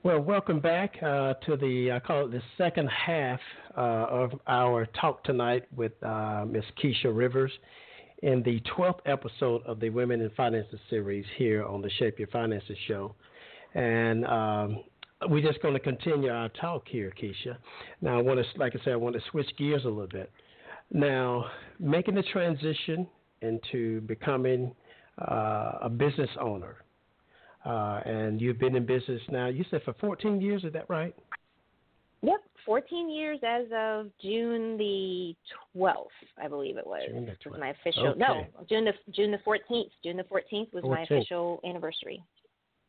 Well, 0.05 0.21
welcome 0.21 0.61
back 0.61 0.99
uh, 1.03 1.33
to 1.47 1.57
the 1.57 1.93
I 1.93 1.99
call 1.99 2.27
it 2.27 2.31
the 2.31 2.43
second 2.59 2.91
half 2.91 3.41
uh, 3.75 3.81
of 3.81 4.33
our 4.47 4.85
talk 5.01 5.25
tonight 5.25 5.65
with 5.75 5.93
uh, 6.03 6.45
Miss 6.47 6.67
Keisha 6.77 7.07
Rivers, 7.07 7.51
in 8.23 8.43
the 8.43 8.61
12th 8.77 8.99
episode 9.07 9.63
of 9.65 9.81
the 9.81 9.89
Women 9.89 10.21
in 10.21 10.29
Finances 10.37 10.79
series 10.91 11.25
here 11.39 11.65
on 11.65 11.81
the 11.81 11.89
Shape 11.89 12.19
Your 12.19 12.29
Finances 12.29 12.77
show. 12.87 13.15
And 13.73 14.27
um, 14.27 14.85
we're 15.31 15.41
just 15.41 15.63
going 15.63 15.73
to 15.73 15.81
continue 15.81 16.29
our 16.29 16.51
talk 16.51 16.83
here, 16.87 17.11
Keisha. 17.19 17.57
Now, 18.03 18.19
I 18.19 18.21
want 18.21 18.41
to, 18.41 18.61
like 18.61 18.77
I 18.79 18.85
said, 18.85 18.93
I 18.93 18.97
want 18.97 19.17
to 19.17 19.23
switch 19.31 19.49
gears 19.57 19.87
a 19.87 19.89
little 19.89 20.07
bit. 20.07 20.31
Now, 20.93 21.47
making 21.81 22.17
the 22.17 22.25
transition 22.25 23.07
into 23.41 24.03
becoming 24.03 24.75
uh, 25.17 25.79
a 25.81 25.89
business 25.89 26.29
owner, 26.39 26.84
uh, 27.65 28.01
and 28.05 28.41
you've 28.41 28.59
been 28.59 28.77
in 28.77 28.87
business 28.87 29.21
now. 29.31 29.49
You 29.49 29.65
said 29.71 29.83
for 29.85 29.95
14 29.95 30.41
years, 30.41 30.65
is 30.65 30.73
that 30.73 30.89
right? 30.89 31.15
Yep, 32.23 32.41
14 32.65 33.11
years 33.11 33.39
as 33.47 33.67
of 33.75 34.07
June 34.23 34.79
the 34.79 35.35
12th, 35.77 36.07
I 36.43 36.49
believe 36.49 36.77
it 36.79 36.87
was. 36.87 37.03
June 37.09 37.27
the 37.27 37.33
12th. 37.33 37.53
Was 37.53 37.61
my 37.61 37.69
official 37.71 38.09
okay. 38.09 38.19
no 38.19 38.45
June 38.69 38.85
the 38.87 38.93
June 39.13 39.31
the 39.31 39.39
14th. 39.39 39.91
June 40.03 40.17
the 40.17 40.25
14th 40.25 40.73
was 40.73 40.85
14th. 40.85 40.89
my 40.89 41.03
official 41.03 41.61
anniversary. 41.69 42.23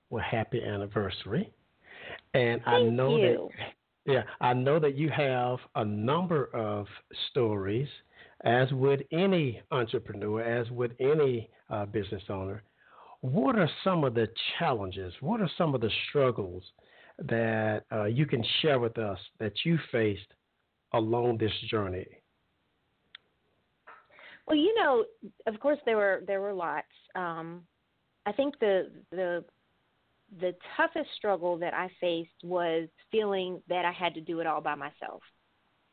Well, 0.10 0.24
happy 0.30 0.64
anniversary. 0.64 1.52
And 2.34 2.62
Thank 2.64 2.68
I 2.68 2.84
know 2.84 3.18
you. 3.18 3.50
that 3.58 3.66
yeah, 4.06 4.24
I 4.40 4.54
know 4.54 4.80
that 4.80 4.96
you 4.96 5.10
have 5.10 5.58
a 5.76 5.84
number 5.84 6.46
of 6.54 6.86
stories, 7.32 7.88
as 8.44 8.72
would 8.72 9.06
any 9.12 9.62
entrepreneur, 9.72 10.42
as 10.42 10.70
would 10.70 10.96
any 11.00 11.50
uh, 11.70 11.86
business 11.88 12.22
owner. 12.30 12.62
What 13.26 13.58
are 13.58 13.70
some 13.84 14.04
of 14.04 14.14
the 14.14 14.28
challenges? 14.60 15.14
What 15.20 15.42
are 15.42 15.50
some 15.58 15.74
of 15.74 15.82
the 15.82 15.90
struggles 16.10 16.64
that 17.18 17.84
uh, 17.92 18.06
you 18.06 18.28
can 18.28 18.44
share 18.62 18.80
with 18.80 18.98
us 19.00 19.18
that 19.40 19.54
you 19.64 19.80
faced 19.92 20.34
along 20.94 21.40
this 21.40 21.52
journey? 21.70 22.06
Well, 24.48 24.58
you 24.58 24.76
know, 24.76 25.06
of 25.48 25.60
course 25.60 25.80
there 25.86 25.98
were 25.98 26.24
there 26.28 26.40
were 26.40 26.54
lots. 26.54 26.86
Um, 27.16 27.64
I 28.28 28.32
think 28.32 28.60
the 28.60 28.92
the 29.10 29.44
the 30.40 30.54
toughest 30.78 31.10
struggle 31.18 31.58
that 31.58 31.74
I 31.74 31.90
faced 32.00 32.44
was 32.44 32.88
feeling 33.12 33.60
that 33.70 33.86
I 33.86 33.92
had 33.92 34.14
to 34.16 34.22
do 34.22 34.40
it 34.40 34.46
all 34.46 34.62
by 34.62 34.76
myself. 34.76 35.22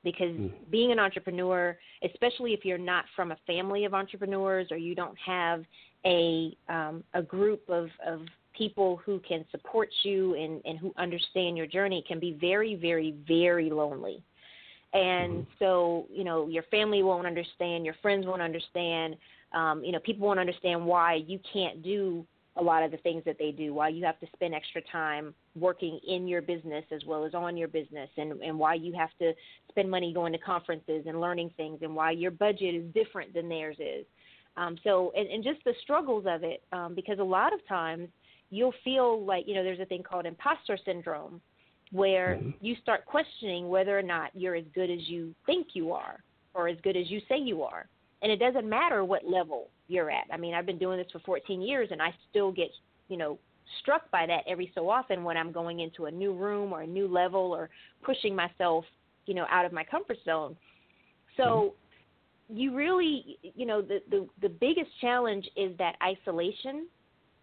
Because 0.05 0.37
Mm. 0.37 0.53
being 0.69 0.93
an 0.93 0.99
entrepreneur, 0.99 1.79
especially 2.03 2.53
if 2.53 2.65
you're 2.65 2.77
not 2.77 3.05
from 3.15 3.31
a 3.31 3.37
family 3.47 3.85
of 3.85 3.95
entrepreneurs 3.95 4.71
or 4.71 4.77
you 4.77 4.95
don't 4.95 5.17
have 5.19 5.65
a 6.05 6.57
um, 6.69 7.05
a 7.15 7.23
group 7.23 7.63
of, 7.69 7.89
of 8.07 8.21
people 8.57 9.01
who 9.05 9.21
can 9.21 9.45
support 9.51 9.89
you 10.03 10.35
and, 10.35 10.61
and 10.65 10.79
who 10.79 10.93
understand 10.99 11.57
your 11.57 11.67
journey, 11.67 12.05
can 12.07 12.21
be 12.21 12.37
very, 12.41 12.75
very, 12.75 13.15
very 13.27 13.71
lonely. 13.71 14.23
And 14.93 15.47
so, 15.59 16.07
you 16.13 16.23
know, 16.23 16.49
your 16.49 16.65
family 16.65 17.03
won't 17.03 17.27
understand, 17.27 17.85
your 17.85 17.95
friends 18.03 18.27
won't 18.27 18.43
understand, 18.43 19.17
um, 19.55 19.83
you 19.83 19.91
know, 19.91 20.01
people 20.01 20.27
won't 20.27 20.39
understand 20.39 20.85
why 20.85 21.15
you 21.27 21.41
can't 21.51 21.83
do 21.83 22.27
a 22.57 22.63
lot 22.63 22.83
of 22.83 22.91
the 22.91 22.99
things 22.99 23.23
that 23.25 23.37
they 23.39 23.51
do, 23.51 23.73
why 23.73 23.89
you 23.89 24.05
have 24.05 24.21
to 24.21 24.27
spend 24.35 24.55
extra 24.55 24.83
time 24.93 25.35
working 25.59 25.99
in 26.07 26.29
your 26.29 26.43
business 26.43 26.85
as 26.91 27.01
well 27.07 27.25
as 27.25 27.33
on 27.33 27.57
your 27.57 27.69
business, 27.69 28.11
and, 28.19 28.33
and 28.43 28.59
why 28.59 28.75
you 28.75 28.93
have 28.93 29.09
to 29.19 29.33
spend 29.71 29.91
money 29.91 30.13
going 30.13 30.33
to 30.33 30.39
conferences 30.39 31.05
and 31.07 31.19
learning 31.19 31.51
things, 31.57 31.79
and 31.81 31.95
why 31.95 32.11
your 32.11 32.31
budget 32.31 32.75
is 32.75 32.85
different 32.93 33.33
than 33.33 33.49
theirs 33.49 33.77
is. 33.79 34.05
Um, 34.57 34.77
so, 34.85 35.13
and, 35.17 35.29
and 35.29 35.43
just 35.43 35.65
the 35.65 35.73
struggles 35.83 36.25
of 36.29 36.45
it, 36.45 36.63
um, 36.73 36.95
because 36.95 37.19
a 37.19 37.25
lot 37.25 37.53
of 37.53 37.67
times 37.67 38.09
you'll 38.51 38.75
feel 38.85 39.25
like, 39.25 39.45
you 39.47 39.55
know, 39.55 39.63
there's 39.63 39.81
a 39.81 39.87
thing 39.87 40.03
called 40.03 40.27
imposter 40.27 40.79
syndrome 40.85 41.41
where 41.91 42.41
you 42.61 42.75
start 42.83 43.05
questioning 43.05 43.69
whether 43.69 43.99
or 43.99 44.03
not 44.03 44.31
you're 44.35 44.55
as 44.55 44.65
good 44.75 44.91
as 44.91 45.09
you 45.09 45.35
think 45.47 45.69
you 45.75 45.93
are 45.93 46.23
or 46.55 46.69
as 46.69 46.77
good 46.83 46.97
as 46.97 47.11
you 47.11 47.21
say 47.29 47.39
you 47.39 47.63
are. 47.63 47.87
And 48.23 48.31
it 48.31 48.37
doesn't 48.37 48.69
matter 48.69 49.05
what 49.05 49.27
level 49.27 49.69
you're 49.89 50.11
at. 50.11 50.25
I 50.33 50.37
mean, 50.37 50.55
I've 50.55 50.67
been 50.67 50.79
doing 50.79 50.99
this 50.99 51.11
for 51.13 51.19
14 51.21 51.61
years 51.61 51.89
and 51.91 52.01
I 52.01 52.15
still 52.31 52.53
get, 52.53 52.69
you 53.09 53.17
know, 53.17 53.39
struck 53.81 54.11
by 54.11 54.27
that 54.27 54.45
every 54.47 54.71
so 54.75 54.89
often 54.89 55.25
when 55.25 55.37
I'm 55.37 55.53
going 55.53 55.81
into 55.81 56.07
a 56.07 56.11
new 56.11 56.33
room 56.33 56.73
or 56.73 56.83
a 56.83 56.87
new 56.87 57.09
level 57.09 57.41
or 57.41 57.71
pushing 58.03 58.35
myself, 58.35 58.85
you 59.27 59.35
know, 59.35 59.47
out 59.51 59.65
of 59.65 59.73
my 59.73 59.85
comfort 59.85 60.19
zone. 60.25 60.57
So 61.37 61.75
you 62.49 62.75
really, 62.75 63.39
you 63.43 63.67
know, 63.67 63.83
the 63.83 64.01
the 64.11 64.29
the 64.41 64.49
biggest 64.49 64.91
challenge 65.01 65.49
is 65.57 65.77
that 65.79 65.97
isolation 66.03 66.87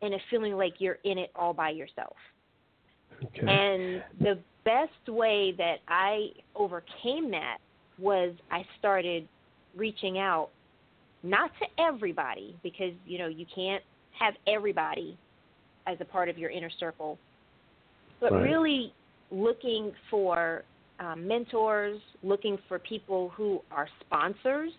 and 0.01 0.13
a 0.13 0.19
feeling 0.29 0.53
like 0.53 0.75
you're 0.79 0.99
in 1.03 1.17
it 1.17 1.31
all 1.35 1.53
by 1.53 1.69
yourself. 1.69 2.15
Okay. 3.25 3.45
And 3.47 4.03
the 4.21 4.39
best 4.65 5.07
way 5.07 5.53
that 5.57 5.77
I 5.87 6.29
overcame 6.55 7.31
that 7.31 7.57
was 7.97 8.35
I 8.51 8.63
started 8.77 9.27
reaching 9.75 10.19
out 10.19 10.49
not 11.23 11.51
to 11.59 11.83
everybody 11.83 12.57
because 12.63 12.93
you 13.05 13.17
know 13.17 13.27
you 13.27 13.45
can't 13.53 13.83
have 14.11 14.33
everybody 14.47 15.17
as 15.87 15.97
a 16.01 16.05
part 16.05 16.29
of 16.29 16.37
your 16.37 16.49
inner 16.49 16.69
circle, 16.79 17.17
but 18.21 18.31
Right. 18.31 18.43
really 18.43 18.93
looking 19.31 19.91
for 20.09 20.63
um, 20.99 21.27
mentors, 21.27 21.99
looking 22.23 22.57
for 22.67 22.79
people 22.79 23.29
who 23.29 23.61
are 23.71 23.87
sponsors. 24.01 24.71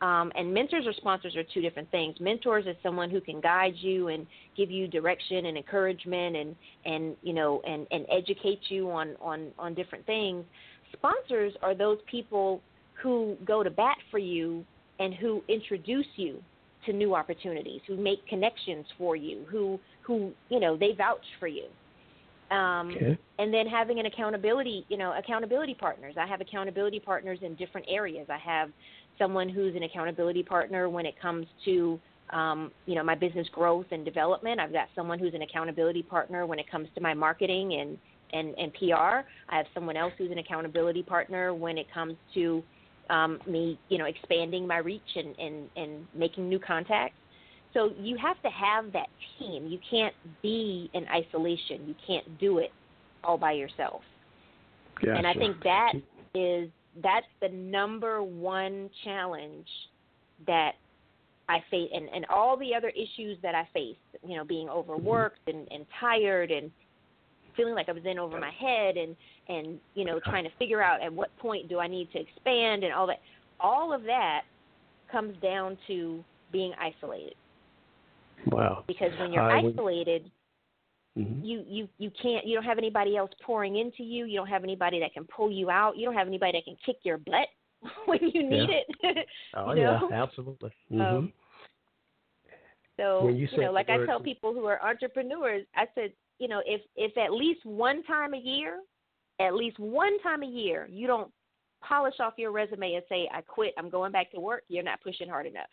Um, 0.00 0.32
and 0.34 0.52
mentors 0.52 0.86
or 0.86 0.92
sponsors 0.92 1.36
are 1.36 1.44
two 1.54 1.60
different 1.60 1.90
things. 1.90 2.16
Mentors 2.20 2.66
is 2.66 2.76
someone 2.82 3.10
who 3.10 3.20
can 3.20 3.40
guide 3.40 3.74
you 3.76 4.08
and 4.08 4.26
give 4.56 4.70
you 4.70 4.88
direction 4.88 5.46
and 5.46 5.56
encouragement 5.56 6.36
and 6.36 6.56
and 6.84 7.16
you 7.22 7.32
know 7.32 7.62
and 7.66 7.86
and 7.90 8.04
educate 8.10 8.60
you 8.68 8.90
on 8.90 9.16
on 9.20 9.50
on 9.58 9.72
different 9.74 10.04
things. 10.04 10.44
Sponsors 10.92 11.52
are 11.62 11.74
those 11.74 11.98
people 12.10 12.60
who 13.02 13.36
go 13.44 13.62
to 13.62 13.70
bat 13.70 13.96
for 14.10 14.18
you 14.18 14.64
and 14.98 15.14
who 15.14 15.42
introduce 15.48 16.06
you 16.16 16.42
to 16.86 16.92
new 16.92 17.14
opportunities, 17.14 17.80
who 17.86 17.96
make 17.96 18.26
connections 18.26 18.86
for 18.98 19.16
you, 19.16 19.44
who 19.48 19.78
who 20.02 20.32
you 20.50 20.60
know 20.60 20.76
they 20.76 20.92
vouch 20.92 21.24
for 21.38 21.48
you. 21.48 21.64
Um, 22.50 22.90
Okay. 22.90 23.18
And 23.38 23.52
then 23.52 23.66
having 23.66 23.98
an 23.98 24.06
accountability, 24.06 24.86
you 24.88 24.96
know, 24.96 25.12
accountability 25.18 25.74
partners. 25.74 26.14
I 26.16 26.26
have 26.26 26.40
accountability 26.40 27.00
partners 27.00 27.40
in 27.42 27.56
different 27.56 27.86
areas. 27.90 28.28
I 28.30 28.38
have 28.38 28.70
someone 29.18 29.48
who's 29.48 29.74
an 29.76 29.82
accountability 29.82 30.42
partner 30.42 30.88
when 30.88 31.06
it 31.06 31.14
comes 31.20 31.46
to 31.64 31.98
um, 32.30 32.70
you 32.86 32.94
know 32.94 33.04
my 33.04 33.14
business 33.14 33.46
growth 33.52 33.86
and 33.90 34.04
development. 34.04 34.60
I've 34.60 34.72
got 34.72 34.88
someone 34.94 35.18
who's 35.18 35.34
an 35.34 35.42
accountability 35.42 36.02
partner 36.02 36.46
when 36.46 36.58
it 36.58 36.70
comes 36.70 36.88
to 36.94 37.00
my 37.00 37.14
marketing 37.14 37.74
and 37.74 37.98
and, 38.32 38.54
and 38.58 38.72
PR. 38.74 39.26
I 39.48 39.56
have 39.56 39.66
someone 39.72 39.96
else 39.96 40.12
who's 40.18 40.30
an 40.30 40.38
accountability 40.38 41.02
partner 41.02 41.54
when 41.54 41.78
it 41.78 41.86
comes 41.92 42.16
to 42.34 42.62
um, 43.10 43.38
me, 43.46 43.78
you 43.88 43.98
know, 43.98 44.06
expanding 44.06 44.66
my 44.66 44.78
reach 44.78 45.02
and, 45.14 45.38
and, 45.38 45.68
and 45.76 46.06
making 46.14 46.48
new 46.48 46.58
contacts. 46.58 47.16
So 47.72 47.90
you 47.98 48.16
have 48.16 48.40
to 48.42 48.48
have 48.48 48.92
that 48.92 49.08
team. 49.38 49.66
You 49.66 49.78
can't 49.88 50.14
be 50.42 50.90
in 50.94 51.06
isolation. 51.08 51.86
You 51.86 51.94
can't 52.06 52.38
do 52.38 52.58
it 52.58 52.70
all 53.22 53.36
by 53.36 53.52
yourself. 53.52 54.02
And 55.16 55.26
I 55.26 55.34
think 55.34 55.56
that 55.64 55.92
is 56.34 56.70
that's 57.02 57.26
the 57.40 57.48
number 57.48 58.22
one 58.22 58.90
challenge 59.04 59.66
that 60.46 60.72
I 61.48 61.58
face, 61.70 61.90
and, 61.92 62.08
and 62.14 62.24
all 62.26 62.56
the 62.56 62.74
other 62.74 62.90
issues 62.90 63.38
that 63.42 63.54
I 63.54 63.68
faced. 63.72 63.98
You 64.26 64.36
know, 64.36 64.44
being 64.44 64.68
overworked 64.68 65.46
and, 65.46 65.68
and 65.70 65.84
tired 66.00 66.50
and 66.50 66.70
feeling 67.56 67.74
like 67.74 67.88
I 67.88 67.92
was 67.92 68.04
in 68.04 68.18
over 68.18 68.38
my 68.38 68.50
head, 68.50 68.96
and 68.96 69.16
and 69.48 69.78
you 69.94 70.04
know 70.04 70.20
trying 70.24 70.44
to 70.44 70.50
figure 70.58 70.82
out 70.82 71.02
at 71.02 71.12
what 71.12 71.36
point 71.38 71.68
do 71.68 71.78
I 71.78 71.86
need 71.86 72.10
to 72.12 72.20
expand 72.20 72.84
and 72.84 72.92
all 72.92 73.06
that. 73.06 73.20
All 73.60 73.92
of 73.92 74.02
that 74.04 74.42
comes 75.10 75.36
down 75.40 75.78
to 75.86 76.24
being 76.50 76.72
isolated 76.80 77.34
Wow. 78.46 78.84
because 78.86 79.10
when 79.18 79.32
you're 79.32 79.42
isolated, 79.42 80.30
Mhm. 81.16 81.44
you 81.44 81.64
you 81.68 81.88
you 81.98 82.10
can't 82.20 82.44
you 82.44 82.54
don't 82.54 82.64
have 82.64 82.78
anybody 82.78 83.16
else 83.16 83.30
pouring 83.40 83.76
into 83.76 84.02
you 84.02 84.24
you 84.24 84.36
don't 84.36 84.48
have 84.48 84.64
anybody 84.64 84.98
that 84.98 85.12
can 85.12 85.24
pull 85.24 85.50
you 85.50 85.70
out 85.70 85.96
you 85.96 86.04
don't 86.04 86.14
have 86.14 86.26
anybody 86.26 86.52
that 86.52 86.64
can 86.64 86.76
kick 86.84 86.96
your 87.04 87.18
butt 87.18 87.48
when 88.06 88.18
you 88.20 88.42
need 88.48 88.68
Yeah. 88.68 88.80
it 89.10 89.28
Oh 89.54 89.72
you 89.74 89.82
yeah, 89.82 90.00
know? 90.00 90.10
absolutely. 90.12 90.72
hmm 90.90 91.00
Um, 91.00 91.32
so 92.96 93.24
When 93.26 93.36
you 93.36 93.48
know 93.58 93.72
like 93.72 93.90
i 93.90 94.04
tell 94.06 94.20
people 94.20 94.52
who 94.52 94.66
are 94.66 94.82
entrepreneurs 94.82 95.64
i 95.76 95.86
said 95.94 96.12
you 96.38 96.48
know 96.48 96.62
if 96.66 96.80
if 96.96 97.16
at 97.16 97.32
least 97.32 97.64
one 97.64 98.02
time 98.04 98.34
a 98.34 98.38
year 98.38 98.80
at 99.40 99.54
least 99.54 99.78
one 99.78 100.18
time 100.20 100.42
a 100.42 100.46
year 100.46 100.88
you 100.90 101.06
don't 101.06 101.30
polish 101.80 102.18
off 102.18 102.34
your 102.38 102.50
resume 102.50 102.94
and 102.94 103.04
say 103.08 103.28
i 103.32 103.40
quit 103.40 103.74
i'm 103.78 103.90
going 103.90 104.10
back 104.12 104.30
to 104.30 104.40
work 104.40 104.62
you're 104.68 104.82
not 104.82 105.00
pushing 105.02 105.28
hard 105.28 105.46
enough 105.46 105.68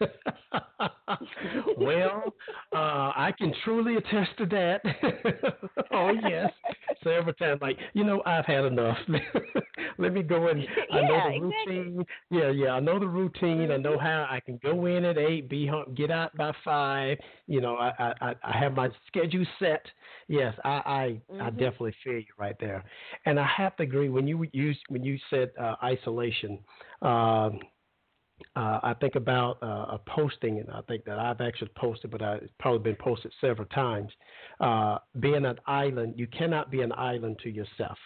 well, 1.76 2.34
uh, 2.72 3.12
I 3.16 3.32
can 3.36 3.52
truly 3.64 3.96
attest 3.96 4.30
to 4.38 4.46
that. 4.46 4.82
oh 5.92 6.12
yes, 6.12 6.50
several 7.02 7.34
times. 7.34 7.60
Like 7.60 7.78
you 7.94 8.04
know, 8.04 8.22
I've 8.26 8.44
had 8.46 8.64
enough. 8.64 8.96
Let 9.98 10.12
me 10.12 10.22
go 10.22 10.48
and 10.48 10.66
I 10.90 11.00
know 11.02 11.20
the 11.20 11.30
exactly. 11.30 11.76
routine. 11.76 12.04
Yeah, 12.30 12.50
yeah, 12.50 12.70
I 12.72 12.80
know 12.80 12.98
the 12.98 13.06
routine. 13.08 13.70
I 13.70 13.76
know 13.76 13.98
how 13.98 14.26
I 14.30 14.40
can 14.40 14.58
go 14.62 14.86
in 14.86 15.04
at 15.04 15.18
eight, 15.18 15.48
be 15.48 15.66
home, 15.66 15.94
get 15.94 16.10
out 16.10 16.36
by 16.36 16.52
five. 16.64 17.18
You 17.46 17.60
know, 17.60 17.76
I 17.76 17.92
I, 17.98 18.14
I- 18.30 18.34
I 18.44 18.58
have 18.58 18.74
my 18.74 18.88
schedule 19.06 19.44
set. 19.58 19.84
Yes, 20.28 20.54
I 20.64 20.70
I, 21.38 21.44
I 21.46 21.50
Mhm. 21.50 21.50
definitely 21.50 21.94
feel 22.04 22.14
you 22.14 22.24
right 22.38 22.56
there, 22.60 22.84
and 23.26 23.38
I 23.38 23.46
have 23.46 23.76
to 23.76 23.82
agree 23.82 24.08
when 24.08 24.26
you 24.26 24.46
use 24.52 24.78
when 24.88 25.02
you 25.04 25.18
said 25.30 25.50
uh, 25.60 25.74
isolation. 25.82 26.58
Um, 27.02 27.60
uh, 28.56 28.80
I 28.82 28.94
think 29.00 29.14
about 29.14 29.58
uh, 29.62 29.96
a 29.96 30.00
posting, 30.06 30.58
and 30.58 30.70
I 30.70 30.80
think 30.82 31.04
that 31.04 31.18
I've 31.18 31.40
actually 31.40 31.70
posted, 31.76 32.10
but 32.10 32.22
I, 32.22 32.34
it's 32.36 32.52
probably 32.58 32.92
been 32.92 32.96
posted 32.96 33.32
several 33.40 33.66
times. 33.68 34.10
Uh, 34.60 34.98
being 35.20 35.44
an 35.44 35.58
island, 35.66 36.14
you 36.16 36.26
cannot 36.26 36.70
be 36.70 36.82
an 36.82 36.92
island 36.92 37.38
to 37.42 37.50
yourself. 37.50 37.98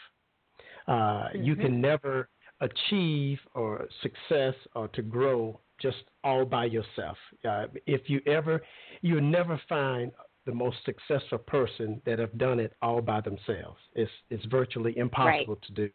Uh, 0.89 0.93
mm-hmm. 0.93 1.43
You 1.43 1.57
can 1.57 1.81
never 1.81 2.29
achieve 2.61 3.39
or 3.55 3.87
success 4.03 4.55
or 4.75 4.89
to 4.89 5.03
grow 5.03 5.61
just 5.81 6.05
all 6.23 6.45
by 6.45 6.67
yourself. 6.67 7.17
Uh, 7.49 7.67
if 7.87 8.09
you 8.09 8.21
ever, 8.27 8.63
you'll 9.01 9.21
never 9.21 9.61
find 9.69 10.13
the 10.47 10.55
most 10.55 10.77
successful 10.85 11.39
person 11.39 12.01
that 12.05 12.19
have 12.19 12.37
done 12.39 12.59
it 12.59 12.75
all 12.83 13.01
by 13.01 13.21
themselves. 13.21 13.79
It's 13.95 14.11
it's 14.31 14.45
virtually 14.47 14.97
impossible 14.97 15.55
right. 15.55 15.63
to 15.63 15.73
do. 15.73 15.91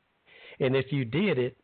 And 0.59 0.75
if 0.75 0.91
you 0.91 1.05
did 1.05 1.37
it, 1.37 1.57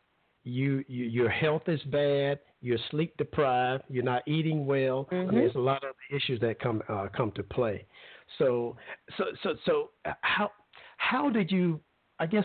you, 0.44 0.84
you 0.88 1.04
your 1.06 1.30
health 1.30 1.62
is 1.68 1.80
bad, 1.84 2.38
you're 2.60 2.78
sleep 2.90 3.16
deprived, 3.16 3.84
you're 3.88 4.04
not 4.04 4.22
eating 4.28 4.66
well. 4.66 5.08
Mm-hmm. 5.10 5.28
I 5.28 5.32
mean, 5.32 5.40
there's 5.40 5.54
a 5.54 5.58
lot 5.60 5.82
of 5.84 5.94
issues 6.14 6.40
that 6.40 6.60
come 6.60 6.82
uh, 6.88 7.08
come 7.16 7.32
to 7.32 7.42
play. 7.42 7.86
So 8.38 8.76
so 9.16 9.24
so 9.42 9.54
so 9.64 9.90
how 10.20 10.50
how 10.98 11.30
did 11.30 11.50
you? 11.50 11.80
I 12.20 12.26
guess 12.26 12.44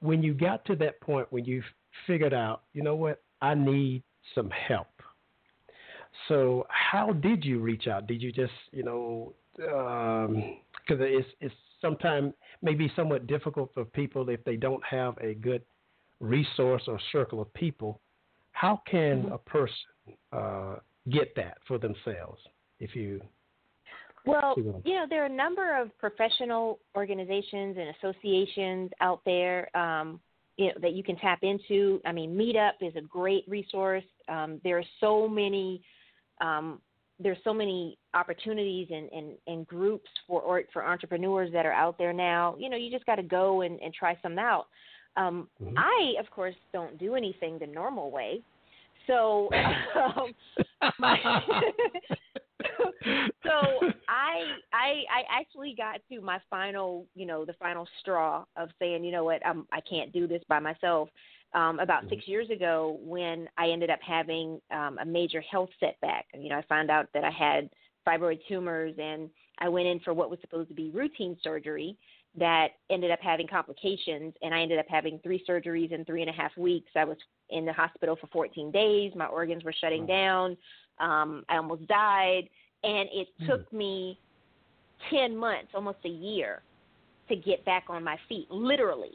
when 0.00 0.22
you 0.22 0.34
got 0.34 0.64
to 0.66 0.76
that 0.76 1.00
point 1.00 1.26
when 1.30 1.44
you 1.44 1.62
figured 2.06 2.34
out, 2.34 2.62
you 2.72 2.82
know 2.82 2.94
what, 2.94 3.22
I 3.40 3.54
need 3.54 4.02
some 4.34 4.50
help. 4.50 4.88
So 6.28 6.66
how 6.68 7.12
did 7.12 7.44
you 7.44 7.60
reach 7.60 7.86
out? 7.86 8.06
Did 8.06 8.22
you 8.22 8.30
just 8.30 8.52
you 8.72 8.82
know 8.82 9.34
because 9.56 10.28
um, 10.28 10.56
it's 10.88 11.28
it's 11.40 11.54
sometimes 11.80 12.32
maybe 12.62 12.92
somewhat 12.94 13.26
difficult 13.26 13.70
for 13.72 13.84
people 13.84 14.28
if 14.28 14.44
they 14.44 14.56
don't 14.56 14.82
have 14.84 15.16
a 15.18 15.34
good 15.34 15.62
resource 16.20 16.82
or 16.86 16.98
circle 17.12 17.40
of 17.40 17.52
people. 17.54 18.00
How 18.52 18.82
can 18.90 19.22
mm-hmm. 19.22 19.32
a 19.32 19.38
person 19.38 19.74
uh, 20.32 20.76
get 21.10 21.34
that 21.36 21.58
for 21.66 21.78
themselves? 21.78 22.40
If 22.80 22.94
you 22.94 23.20
well, 24.26 24.54
you 24.84 24.94
know, 24.94 25.06
there 25.08 25.22
are 25.22 25.26
a 25.26 25.34
number 25.34 25.80
of 25.80 25.96
professional 25.98 26.80
organizations 26.96 27.76
and 27.78 27.94
associations 27.96 28.90
out 29.00 29.20
there 29.24 29.74
um, 29.76 30.20
you 30.56 30.66
know, 30.66 30.72
that 30.82 30.92
you 30.92 31.02
can 31.02 31.16
tap 31.16 31.38
into. 31.42 32.00
I 32.04 32.12
mean, 32.12 32.36
Meetup 32.36 32.72
is 32.82 32.94
a 32.96 33.00
great 33.00 33.44
resource. 33.48 34.04
Um, 34.28 34.60
there 34.64 34.76
are 34.78 34.84
so 35.00 35.28
many 35.28 35.80
um, 36.40 36.80
there's 37.20 37.38
so 37.42 37.52
many 37.52 37.98
opportunities 38.14 38.88
and, 38.92 39.10
and, 39.10 39.32
and 39.48 39.66
groups 39.66 40.08
for 40.26 40.40
or, 40.40 40.62
for 40.72 40.86
entrepreneurs 40.86 41.50
that 41.52 41.66
are 41.66 41.72
out 41.72 41.98
there 41.98 42.12
now. 42.12 42.54
You 42.58 42.70
know, 42.70 42.76
you 42.76 42.90
just 42.90 43.06
got 43.06 43.16
to 43.16 43.24
go 43.24 43.62
and, 43.62 43.80
and 43.80 43.92
try 43.92 44.16
some 44.22 44.38
out. 44.38 44.66
Um, 45.16 45.48
mm-hmm. 45.62 45.76
I, 45.76 46.14
of 46.20 46.30
course, 46.30 46.54
don't 46.72 46.98
do 46.98 47.14
anything 47.14 47.58
the 47.58 47.66
normal 47.66 48.10
way. 48.10 48.42
So, 49.06 49.48
um, 49.96 50.34
my, 50.98 51.18
so 53.42 53.50
I, 54.08 54.44
I, 54.72 55.04
I 55.10 55.40
actually 55.40 55.74
got 55.76 56.00
to 56.10 56.20
my 56.20 56.38
final, 56.50 57.06
you 57.14 57.26
know, 57.26 57.44
the 57.44 57.54
final 57.54 57.88
straw 58.00 58.44
of 58.56 58.68
saying, 58.78 59.04
you 59.04 59.12
know 59.12 59.24
what, 59.24 59.44
I'm, 59.46 59.66
I 59.72 59.80
can't 59.80 60.12
do 60.12 60.26
this 60.26 60.42
by 60.48 60.58
myself 60.58 61.08
um, 61.54 61.80
about 61.80 62.02
mm-hmm. 62.02 62.10
six 62.10 62.28
years 62.28 62.50
ago 62.50 62.98
when 63.02 63.48
I 63.56 63.70
ended 63.70 63.90
up 63.90 64.00
having 64.06 64.60
um, 64.70 64.98
a 65.00 65.06
major 65.06 65.40
health 65.40 65.70
setback. 65.80 66.26
You 66.38 66.50
know, 66.50 66.58
I 66.58 66.62
found 66.68 66.90
out 66.90 67.08
that 67.14 67.24
I 67.24 67.30
had 67.30 67.70
fibroid 68.06 68.40
tumors, 68.48 68.94
and 68.98 69.30
I 69.58 69.68
went 69.68 69.86
in 69.86 70.00
for 70.00 70.14
what 70.14 70.30
was 70.30 70.38
supposed 70.40 70.68
to 70.68 70.74
be 70.74 70.90
routine 70.90 71.36
surgery 71.42 71.96
that 72.36 72.68
ended 72.90 73.10
up 73.10 73.18
having 73.22 73.46
complications, 73.46 74.34
and 74.42 74.54
I 74.54 74.60
ended 74.60 74.78
up 74.78 74.86
having 74.88 75.18
three 75.22 75.42
surgeries 75.48 75.92
in 75.92 76.04
three 76.04 76.20
and 76.20 76.30
a 76.30 76.32
half 76.32 76.56
weeks. 76.56 76.90
I 76.96 77.04
was 77.04 77.16
in 77.50 77.64
the 77.64 77.72
hospital 77.72 78.16
for 78.20 78.26
14 78.28 78.70
days. 78.70 79.12
My 79.16 79.26
organs 79.26 79.64
were 79.64 79.74
shutting 79.80 80.06
down. 80.06 80.56
Um, 81.00 81.44
I 81.48 81.56
almost 81.56 81.86
died, 81.88 82.48
and 82.84 83.08
it 83.12 83.28
mm. 83.40 83.46
took 83.46 83.72
me 83.72 84.18
10 85.10 85.36
months, 85.36 85.68
almost 85.74 85.98
a 86.04 86.08
year, 86.08 86.62
to 87.28 87.36
get 87.36 87.64
back 87.64 87.84
on 87.88 88.04
my 88.04 88.16
feet, 88.28 88.50
literally 88.50 89.12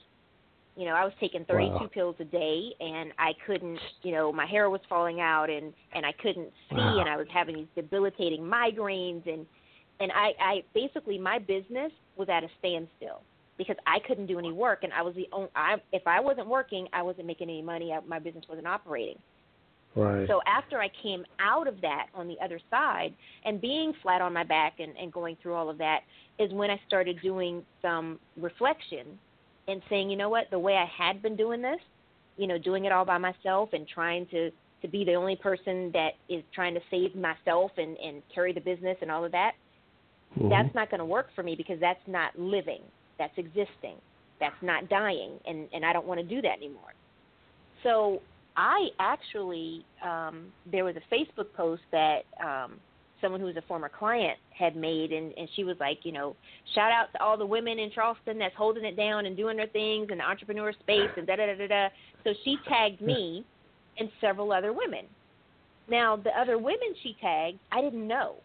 you 0.76 0.86
know, 0.86 0.94
I 0.94 1.04
was 1.04 1.14
taking 1.20 1.46
32 1.46 1.72
wow. 1.72 1.90
pills 1.94 2.16
a 2.20 2.24
day, 2.24 2.74
and 2.80 3.12
I 3.20 3.34
couldn't. 3.46 3.80
You 4.02 4.12
know, 4.12 4.32
my 4.32 4.46
hair 4.46 4.70
was 4.70 4.82
falling 4.90 5.22
out, 5.22 5.50
and 5.50 5.72
and 5.94 6.06
I 6.06 6.14
couldn't 6.14 6.50
see, 6.70 6.76
wow. 6.76 7.00
and 7.00 7.10
I 7.10 7.16
was 7.16 7.28
having 7.32 7.56
these 7.56 7.68
debilitating 7.76 8.42
migraines, 8.42 9.32
and 9.32 9.46
and 10.00 10.12
I, 10.12 10.32
I 10.40 10.64
basically 10.74 11.20
my 11.20 11.38
business 11.38 11.92
was 12.18 12.30
at 12.30 12.44
a 12.44 12.48
standstill 12.60 13.22
because 13.58 13.76
I 13.86 14.00
couldn't 14.08 14.28
do 14.28 14.40
any 14.40 14.52
work, 14.52 14.84
and 14.84 14.92
I 14.94 15.02
was 15.02 15.16
the 15.16 15.28
only. 15.32 15.50
I 15.56 15.76
if 15.92 16.06
I 16.08 16.20
wasn't 16.20 16.48
working, 16.48 16.88
I 16.94 17.02
wasn't 17.02 17.28
making 17.28 17.50
any 17.50 17.62
money. 17.62 17.94
I, 17.94 18.00
my 18.08 18.20
business 18.20 18.46
wasn't 18.50 18.68
operating. 18.68 19.18
Right. 19.96 20.28
So 20.28 20.42
after 20.48 20.82
I 20.82 20.90
came 21.04 21.24
out 21.40 21.68
of 21.68 21.80
that 21.82 22.08
on 22.16 22.28
the 22.28 22.36
other 22.44 22.60
side 22.72 23.14
and 23.46 23.62
being 23.62 23.94
flat 24.02 24.22
on 24.22 24.34
my 24.34 24.44
back 24.44 24.80
and, 24.80 24.98
and 24.98 25.14
going 25.14 25.38
through 25.42 25.54
all 25.54 25.70
of 25.70 25.78
that 25.78 26.00
is 26.40 26.52
when 26.52 26.72
I 26.72 26.80
started 26.88 27.22
doing 27.22 27.64
some 27.82 28.20
reflection 28.36 29.20
and 29.68 29.84
saying, 29.90 30.10
you 30.10 30.18
know 30.18 30.30
what, 30.30 30.50
the 30.50 30.58
way 30.58 30.74
I 30.74 30.86
had 30.98 31.22
been 31.22 31.36
doing 31.36 31.62
this, 31.62 31.80
you 32.38 32.48
know, 32.48 32.58
doing 32.58 32.86
it 32.86 32.92
all 32.92 33.06
by 33.06 33.20
myself 33.20 33.70
and 33.74 33.88
trying 33.88 34.26
to 34.28 34.50
to 34.82 34.88
be 34.90 35.06
the 35.06 35.14
only 35.14 35.38
person 35.38 35.92
that 35.94 36.10
is 36.28 36.44
trying 36.54 36.74
to 36.74 36.82
save 36.90 37.16
myself 37.16 37.72
and 37.78 37.96
and 37.98 38.24
carry 38.34 38.52
the 38.52 38.62
business 38.62 38.98
and 39.02 39.12
all 39.12 39.24
of 39.24 39.32
that, 39.32 39.54
mm-hmm. 40.38 40.50
that's 40.50 40.74
not 40.76 40.90
going 40.90 41.00
to 41.00 41.06
work 41.06 41.28
for 41.36 41.44
me 41.44 41.56
because 41.56 41.80
that's 41.80 42.00
not 42.08 42.38
living, 42.38 42.82
that's 43.18 43.38
existing, 43.38 43.96
that's 44.40 44.62
not 44.62 44.90
dying, 44.90 45.32
and 45.46 45.68
and 45.74 45.86
I 45.86 45.94
don't 45.94 46.08
want 46.08 46.20
to 46.20 46.26
do 46.26 46.42
that 46.42 46.58
anymore. 46.58 46.94
So 47.84 48.22
I 48.56 48.90
actually 49.00 49.86
um, 50.04 50.48
there 50.72 50.86
was 50.86 50.96
a 50.96 51.14
Facebook 51.14 51.54
post 51.56 51.82
that 51.92 52.22
um, 52.44 52.80
someone 53.24 53.40
who 53.40 53.48
was 53.48 53.58
a 53.58 53.62
former 53.64 53.90
client 53.90 54.38
had 54.52 54.76
made 54.76 55.12
and 55.12 55.34
and 55.38 55.48
she 55.56 55.64
was 55.64 55.78
like 55.80 56.00
you 56.04 56.12
know 56.12 56.36
shout 56.76 56.92
out 56.92 57.12
to 57.14 57.24
all 57.24 57.38
the 57.38 57.46
women 57.46 57.80
in 57.80 57.90
charleston 57.90 58.38
that's 58.38 58.56
holding 58.56 58.84
it 58.84 58.98
down 58.98 59.26
and 59.26 59.36
doing 59.36 59.58
their 59.58 59.68
things 59.68 60.10
in 60.12 60.18
the 60.20 60.24
entrepreneur 60.24 60.72
space 60.74 61.10
and 61.18 61.26
da 61.26 61.36
da 61.38 61.48
da 61.48 61.56
da 61.56 61.68
da. 61.68 61.88
So 62.24 62.34
she 62.44 62.58
tagged 62.68 63.02
me 63.02 63.46
and 63.98 64.10
several 64.20 64.52
other 64.52 64.74
women. 64.74 65.06
Now 65.90 66.16
the 66.16 66.38
other 66.38 66.58
women 66.58 66.94
she 67.02 67.16
tagged 67.20 67.60
i 67.72 67.82
didn't 67.82 68.08
know 68.08 68.36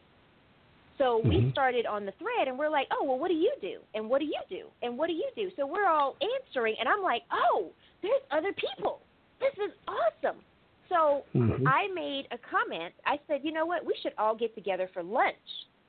so 0.99 1.23
we 1.25 1.37
mm-hmm. 1.37 1.51
started 1.51 1.87
on 1.87 2.05
the 2.05 2.13
thread 2.19 2.49
and 2.49 2.59
we're 2.59 2.69
like 2.69 2.87
oh 2.93 3.05
well 3.05 3.19
what 3.19 3.29
do 3.29 3.35
you 3.35 3.53
do 3.61 3.79
and 3.95 4.09
what 4.09 4.19
do 4.19 4.27
you 4.27 4.41
do 4.51 4.67
and 4.83 4.99
what 4.99 5.07
do 5.07 5.15
you 5.15 5.29
do 5.35 5.51
so 5.57 5.67
we're 5.67 5.87
all 5.87 6.17
answering 6.43 6.75
and 6.79 6.89
i'm 6.89 7.03
like 7.03 7.23
oh 7.33 7.71
there's 8.03 8.23
other 8.31 8.53
people 8.53 9.01
this 9.41 9.53
is 9.65 9.73
awesome 9.87 10.41
so 10.89 11.25
mm-hmm. 11.35 11.67
I 11.67 11.89
made 11.95 12.27
a 12.33 12.39
comment. 12.51 12.95
I 13.07 13.19
said, 13.27 13.41
you 13.43 13.53
know 13.53 13.67
what? 13.67 13.85
We 13.85 13.95
should 14.03 14.13
all 14.19 14.35
get 14.35 14.55
together 14.55 14.89
for 14.93 15.03
lunch. 15.03 15.35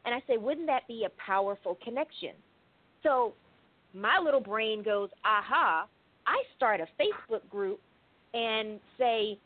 And 0.05 0.13
I 0.13 0.21
said, 0.27 0.41
wouldn't 0.41 0.67
that 0.67 0.87
be 0.87 1.05
a 1.05 1.09
powerful 1.23 1.77
connection? 1.83 2.33
So 3.03 3.33
my 3.93 4.19
little 4.23 4.41
brain 4.41 4.83
goes, 4.83 5.09
aha. 5.25 5.87
I 6.27 6.43
start 6.55 6.79
a 6.79 6.87
Facebook 7.01 7.47
group 7.49 7.79
and 8.33 8.79
say, 8.97 9.37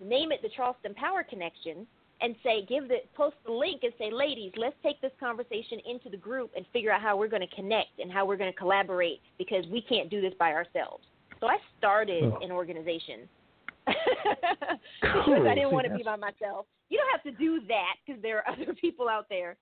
name 0.00 0.32
it 0.32 0.42
the 0.42 0.50
Charleston 0.54 0.94
Power 0.94 1.22
Connection 1.22 1.86
and 2.20 2.34
say, 2.42 2.64
give 2.66 2.88
the 2.88 2.98
post 3.14 3.36
the 3.44 3.52
link 3.52 3.82
and 3.82 3.92
say, 3.98 4.10
ladies, 4.12 4.52
let's 4.56 4.76
take 4.82 5.00
this 5.00 5.12
conversation 5.18 5.78
into 5.88 6.08
the 6.08 6.16
group 6.16 6.50
and 6.56 6.64
figure 6.72 6.90
out 6.90 7.00
how 7.00 7.16
we're 7.16 7.28
going 7.28 7.46
to 7.46 7.54
connect 7.54 7.98
and 7.98 8.10
how 8.10 8.24
we're 8.24 8.36
going 8.36 8.52
to 8.52 8.58
collaborate 8.58 9.20
because 9.38 9.64
we 9.70 9.82
can't 9.82 10.10
do 10.10 10.20
this 10.20 10.32
by 10.38 10.52
ourselves. 10.52 11.04
So 11.40 11.46
I 11.46 11.56
started 11.78 12.24
oh. 12.24 12.38
an 12.42 12.50
organization 12.50 13.28
because 13.86 15.46
I 15.46 15.54
didn't 15.54 15.72
want 15.72 15.86
to 15.86 15.94
be 15.94 16.02
by 16.02 16.16
myself. 16.16 16.66
You 16.88 16.98
don't 16.98 17.10
have 17.12 17.22
to 17.34 17.38
do 17.38 17.60
that 17.68 17.94
because 18.06 18.22
there 18.22 18.38
are 18.38 18.52
other 18.52 18.74
people 18.74 19.08
out 19.08 19.26
there. 19.28 19.56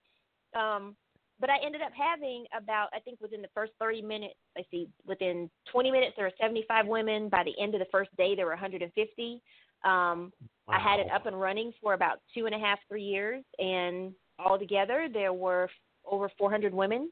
Um, 0.54 0.94
but 1.40 1.50
I 1.50 1.56
ended 1.64 1.82
up 1.82 1.90
having 1.92 2.44
about, 2.56 2.88
I 2.94 3.00
think 3.00 3.20
within 3.20 3.42
the 3.42 3.48
first 3.52 3.72
30 3.80 4.02
minutes, 4.02 4.34
I 4.56 4.62
see, 4.70 4.88
within 5.04 5.50
20 5.72 5.90
minutes, 5.90 6.12
there 6.16 6.26
were 6.26 6.32
75 6.40 6.86
women. 6.86 7.28
By 7.28 7.42
the 7.42 7.60
end 7.60 7.74
of 7.74 7.80
the 7.80 7.90
first 7.90 8.10
day, 8.16 8.36
there 8.36 8.46
were 8.46 8.52
150. 8.52 9.42
Um, 9.84 10.32
wow. 10.66 10.76
I 10.76 10.78
had 10.78 11.00
it 11.00 11.10
up 11.10 11.26
and 11.26 11.40
running 11.40 11.72
for 11.82 11.94
about 11.94 12.20
two 12.34 12.46
and 12.46 12.54
a 12.54 12.58
half, 12.58 12.78
three 12.88 13.02
years. 13.02 13.44
And 13.58 14.12
altogether, 14.38 15.08
there 15.12 15.32
were 15.32 15.68
over 16.10 16.30
400 16.38 16.74
women 16.74 17.10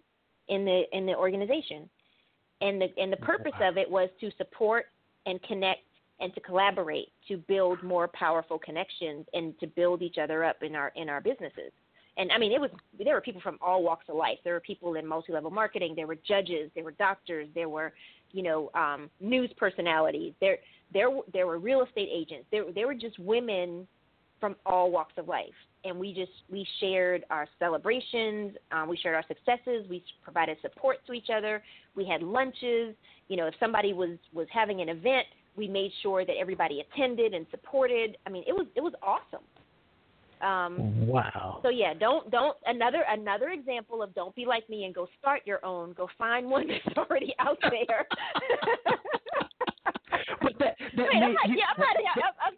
in 0.49 0.64
the 0.64 0.83
in 0.93 1.07
the 1.07 1.14
organization. 1.14 1.89
And 2.61 2.81
the 2.81 2.89
and 2.97 3.12
the 3.12 3.18
purpose 3.18 3.53
wow. 3.61 3.71
of 3.71 3.77
it 3.77 3.91
was 3.91 4.09
to 4.21 4.31
support 4.39 4.87
and 5.27 5.43
connect 5.43 5.81
and 6.21 6.35
to 6.35 6.41
collaborate 6.41 7.09
to 7.29 7.39
build 7.39 7.83
more 7.83 8.09
powerful 8.09 8.59
connections 8.59 9.27
and 9.33 9.59
to 9.59 9.66
build 9.66 10.03
each 10.03 10.18
other 10.18 10.45
up 10.45 10.62
in 10.62 10.75
our 10.75 10.93
in 10.97 11.09
our 11.09 11.21
businesses. 11.21 11.73
And 12.16 12.31
I 12.33 12.39
mean, 12.39 12.53
it 12.53 12.61
was 12.61 12.71
there 12.99 13.14
were 13.14 13.21
people 13.21 13.41
from 13.41 13.59
all 13.62 13.83
walks 13.83 14.07
of 14.09 14.16
life. 14.16 14.39
There 14.45 14.53
were 14.53 14.61
people 14.61 14.95
in 14.95 15.07
multi-level 15.07 15.51
marketing. 15.51 15.95
There 15.97 16.07
were 16.07 16.18
judges. 16.27 16.71
There 16.75 16.85
were 16.85 16.93
doctors. 16.93 17.49
There 17.55 17.68
were, 17.68 17.93
you 18.33 18.43
know, 18.43 18.70
um, 18.74 19.11
news 19.20 19.51
personalities. 19.57 20.33
There 20.41 20.59
there 20.93 21.09
there 21.33 21.47
were 21.47 21.59
real 21.59 21.83
estate 21.83 22.09
agents. 22.12 22.47
There 22.51 22.64
there 22.72 22.87
were 22.87 22.95
just 22.95 23.18
women 23.18 23.87
from 24.39 24.57
all 24.64 24.91
walks 24.91 25.12
of 25.18 25.28
life. 25.28 25.49
And 25.85 25.99
we 25.99 26.12
just 26.12 26.33
we 26.51 26.66
shared 26.81 27.24
our 27.31 27.47
celebrations. 27.59 28.57
Um, 28.72 28.89
we 28.89 28.97
shared 28.97 29.14
our 29.14 29.24
successes. 29.28 29.87
We 29.89 30.03
provided 30.22 30.59
support 30.62 30.99
to 31.07 31.12
each 31.12 31.28
other. 31.35 31.62
We 31.95 32.05
had 32.07 32.22
lunches. 32.22 32.95
You 33.28 33.37
know, 33.37 33.47
if 33.47 33.55
somebody 33.61 33.93
was 33.93 34.18
was 34.33 34.47
having 34.53 34.81
an 34.81 34.89
event, 34.89 35.26
We 35.57 35.68
made 35.68 35.91
sure 36.03 36.24
that 36.24 36.37
everybody 36.39 36.81
attended 36.81 37.35
and 37.35 37.47
supported. 37.51 38.16
I 38.26 38.31
mean, 38.31 38.45
it 38.47 38.53
was 38.53 38.66
it 38.74 38.81
was 38.81 38.93
awesome. 39.03 39.45
Um, 40.43 41.07
wow. 41.07 41.61
So 41.62 41.68
yeah, 41.68 41.93
don't 41.95 42.30
don't 42.30 42.57
another 42.66 43.05
another 43.09 43.51
example 43.51 44.03
of 44.03 44.14
don't 44.14 44.34
be 44.34 44.47
like 44.47 44.68
me 44.70 44.84
and 44.84 44.95
go 44.95 45.07
start 45.18 45.43
your 45.45 45.64
own. 45.64 45.93
Go 45.93 46.09
find 46.18 46.49
one 46.49 46.66
that's 46.86 46.97
already 46.97 47.34
out 47.38 47.59
there. 47.62 48.07
but 50.43 50.53
that, 50.59 50.76
that 50.97 51.07
Wait, 51.12 51.20
may, 51.20 51.26
I'm 51.26 51.34
like, 51.34 51.49
you, 51.49 51.57
yeah, 51.59 51.64
I'm 51.76 51.80
not, 51.80 51.97
I'm, 52.16 52.32
I'm, 52.47 52.55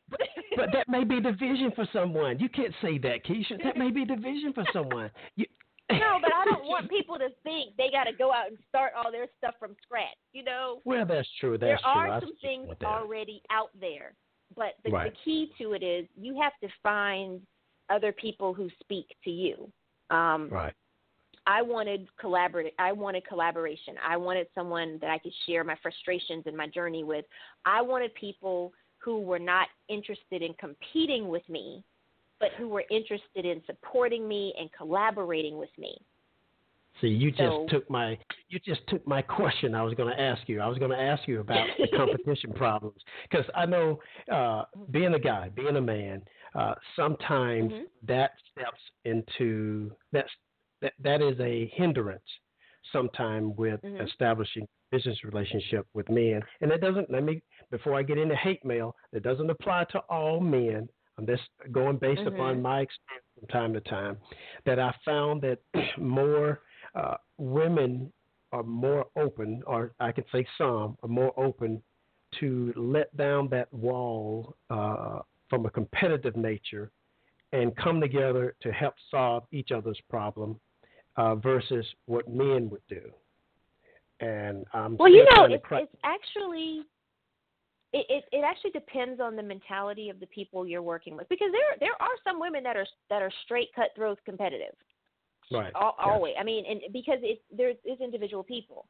but 0.56 0.68
that 0.72 0.88
may 0.88 1.04
be 1.04 1.20
the 1.20 1.32
vision 1.32 1.72
for 1.74 1.88
someone. 1.92 2.38
You 2.38 2.48
can't 2.48 2.74
say 2.82 2.98
that, 2.98 3.24
Keisha. 3.24 3.62
That 3.64 3.76
may 3.76 3.90
be 3.90 4.04
the 4.04 4.16
vision 4.16 4.52
for 4.54 4.64
someone. 4.72 5.10
You, 5.36 5.46
no, 5.90 6.18
but 6.22 6.32
I 6.32 6.44
don't 6.44 6.64
want 6.64 6.88
people 6.88 7.18
to 7.18 7.28
think 7.42 7.76
they 7.76 7.90
got 7.90 8.04
to 8.04 8.12
go 8.12 8.32
out 8.32 8.48
and 8.48 8.58
start 8.68 8.92
all 8.96 9.10
their 9.10 9.26
stuff 9.38 9.54
from 9.58 9.74
scratch. 9.82 10.16
You 10.32 10.44
know. 10.44 10.80
Well, 10.84 11.04
that's 11.04 11.28
true. 11.40 11.58
That's 11.58 11.62
there 11.62 11.78
true. 11.78 12.10
are 12.12 12.20
some 12.20 12.36
things 12.40 12.68
already 12.84 13.42
out 13.50 13.70
there, 13.80 14.14
but 14.56 14.74
the, 14.84 14.90
right. 14.90 15.12
the 15.12 15.16
key 15.24 15.52
to 15.58 15.72
it 15.72 15.82
is 15.82 16.06
you 16.16 16.40
have 16.40 16.52
to 16.62 16.68
find 16.82 17.40
other 17.90 18.12
people 18.12 18.54
who 18.54 18.68
speak 18.80 19.06
to 19.24 19.30
you. 19.30 19.70
Um, 20.10 20.48
right. 20.50 20.74
I 21.46 21.62
wanted 21.62 22.06
collaborate. 22.20 22.74
I 22.78 22.92
wanted 22.92 23.26
collaboration. 23.26 23.94
I 24.06 24.16
wanted 24.16 24.46
someone 24.54 24.98
that 25.00 25.10
I 25.10 25.18
could 25.18 25.32
share 25.46 25.64
my 25.64 25.76
frustrations 25.82 26.44
and 26.46 26.56
my 26.56 26.68
journey 26.68 27.02
with. 27.02 27.24
I 27.64 27.82
wanted 27.82 28.14
people 28.14 28.72
who 28.98 29.20
were 29.20 29.38
not 29.38 29.66
interested 29.88 30.42
in 30.42 30.54
competing 30.54 31.28
with 31.28 31.46
me, 31.48 31.82
but 32.38 32.50
who 32.56 32.68
were 32.68 32.84
interested 32.90 33.44
in 33.44 33.60
supporting 33.66 34.28
me 34.28 34.54
and 34.58 34.70
collaborating 34.72 35.58
with 35.58 35.70
me. 35.78 35.96
See, 37.00 37.08
you 37.08 37.30
just 37.30 37.40
so, 37.40 37.66
took 37.68 37.90
my 37.90 38.18
you 38.48 38.60
just 38.64 38.82
took 38.88 39.04
my 39.06 39.22
question. 39.38 39.74
I 39.74 39.82
was 39.82 39.94
going 39.94 40.14
to 40.14 40.20
ask 40.20 40.42
you. 40.46 40.60
I 40.60 40.68
was 40.68 40.78
going 40.78 40.90
to 40.90 41.00
ask 41.00 41.26
you 41.26 41.40
about 41.40 41.66
the 41.78 41.88
competition 41.96 42.52
problems 42.52 43.00
because 43.28 43.46
I 43.54 43.66
know 43.66 43.98
uh, 44.32 44.64
being 44.90 45.14
a 45.14 45.18
guy, 45.18 45.48
being 45.48 45.76
a 45.76 45.80
man, 45.80 46.22
uh, 46.54 46.74
sometimes 46.96 47.72
mm-hmm. 47.72 47.84
that 48.06 48.32
steps 48.50 48.80
into 49.04 49.90
that's 50.12 50.30
that 50.80 50.92
that 51.02 51.22
is 51.22 51.38
a 51.40 51.70
hindrance. 51.74 52.22
Sometime 52.92 53.54
with 53.54 53.80
mm-hmm. 53.82 54.02
establishing 54.02 54.66
business 54.90 55.16
relationship 55.24 55.86
with 55.94 56.08
men, 56.10 56.42
and 56.60 56.72
it 56.72 56.80
doesn't. 56.80 57.10
Let 57.10 57.22
me 57.22 57.40
before 57.70 57.94
I 57.94 58.02
get 58.02 58.18
into 58.18 58.34
hate 58.34 58.64
mail, 58.64 58.94
it 59.12 59.22
doesn't 59.22 59.48
apply 59.48 59.84
to 59.92 60.00
all 60.10 60.40
men. 60.40 60.88
I'm 61.16 61.26
just 61.26 61.42
going 61.70 61.98
based 61.98 62.22
mm-hmm. 62.22 62.34
upon 62.34 62.60
my 62.60 62.80
experience 62.80 63.26
from 63.38 63.48
time 63.48 63.72
to 63.74 63.80
time 63.80 64.16
that 64.66 64.78
I 64.78 64.94
found 65.04 65.42
that 65.42 65.58
more 65.98 66.60
uh, 66.94 67.14
women 67.38 68.12
are 68.52 68.62
more 68.62 69.06
open, 69.16 69.62
or 69.66 69.92
I 70.00 70.12
can 70.12 70.24
say 70.32 70.46
some 70.58 70.96
are 71.02 71.08
more 71.08 71.32
open 71.38 71.82
to 72.40 72.72
let 72.76 73.14
down 73.16 73.48
that 73.50 73.72
wall 73.72 74.56
uh, 74.70 75.20
from 75.52 75.66
a 75.66 75.70
competitive 75.70 76.34
nature 76.34 76.90
and 77.52 77.76
come 77.76 78.00
together 78.00 78.54
to 78.62 78.72
help 78.72 78.94
solve 79.10 79.42
each 79.52 79.70
other's 79.70 80.00
problem 80.08 80.58
uh, 81.18 81.34
versus 81.34 81.84
what 82.06 82.26
men 82.26 82.70
would 82.70 82.80
do. 82.88 83.02
And 84.20 84.64
um, 84.72 84.96
well, 84.98 85.12
you 85.12 85.26
know, 85.30 85.44
it's, 85.44 85.62
it's 85.70 85.92
actually 86.04 86.86
it, 87.92 88.06
it, 88.08 88.24
it 88.32 88.42
actually 88.46 88.70
depends 88.70 89.20
on 89.20 89.36
the 89.36 89.42
mentality 89.42 90.08
of 90.08 90.20
the 90.20 90.26
people 90.28 90.66
you're 90.66 90.80
working 90.80 91.18
with 91.18 91.28
because 91.28 91.50
there 91.52 91.76
there 91.80 92.00
are 92.00 92.16
some 92.26 92.40
women 92.40 92.62
that 92.62 92.78
are 92.78 92.86
that 93.10 93.20
are 93.20 93.32
straight 93.44 93.68
cutthroat 93.74 94.20
competitive. 94.24 94.74
Right. 95.52 95.70
All, 95.74 95.94
yes. 95.98 96.08
Always. 96.08 96.34
I 96.40 96.44
mean, 96.44 96.64
and 96.66 96.80
because 96.94 97.18
it 97.20 97.42
there 97.54 97.68
is 97.68 98.00
individual 98.00 98.42
people. 98.42 98.86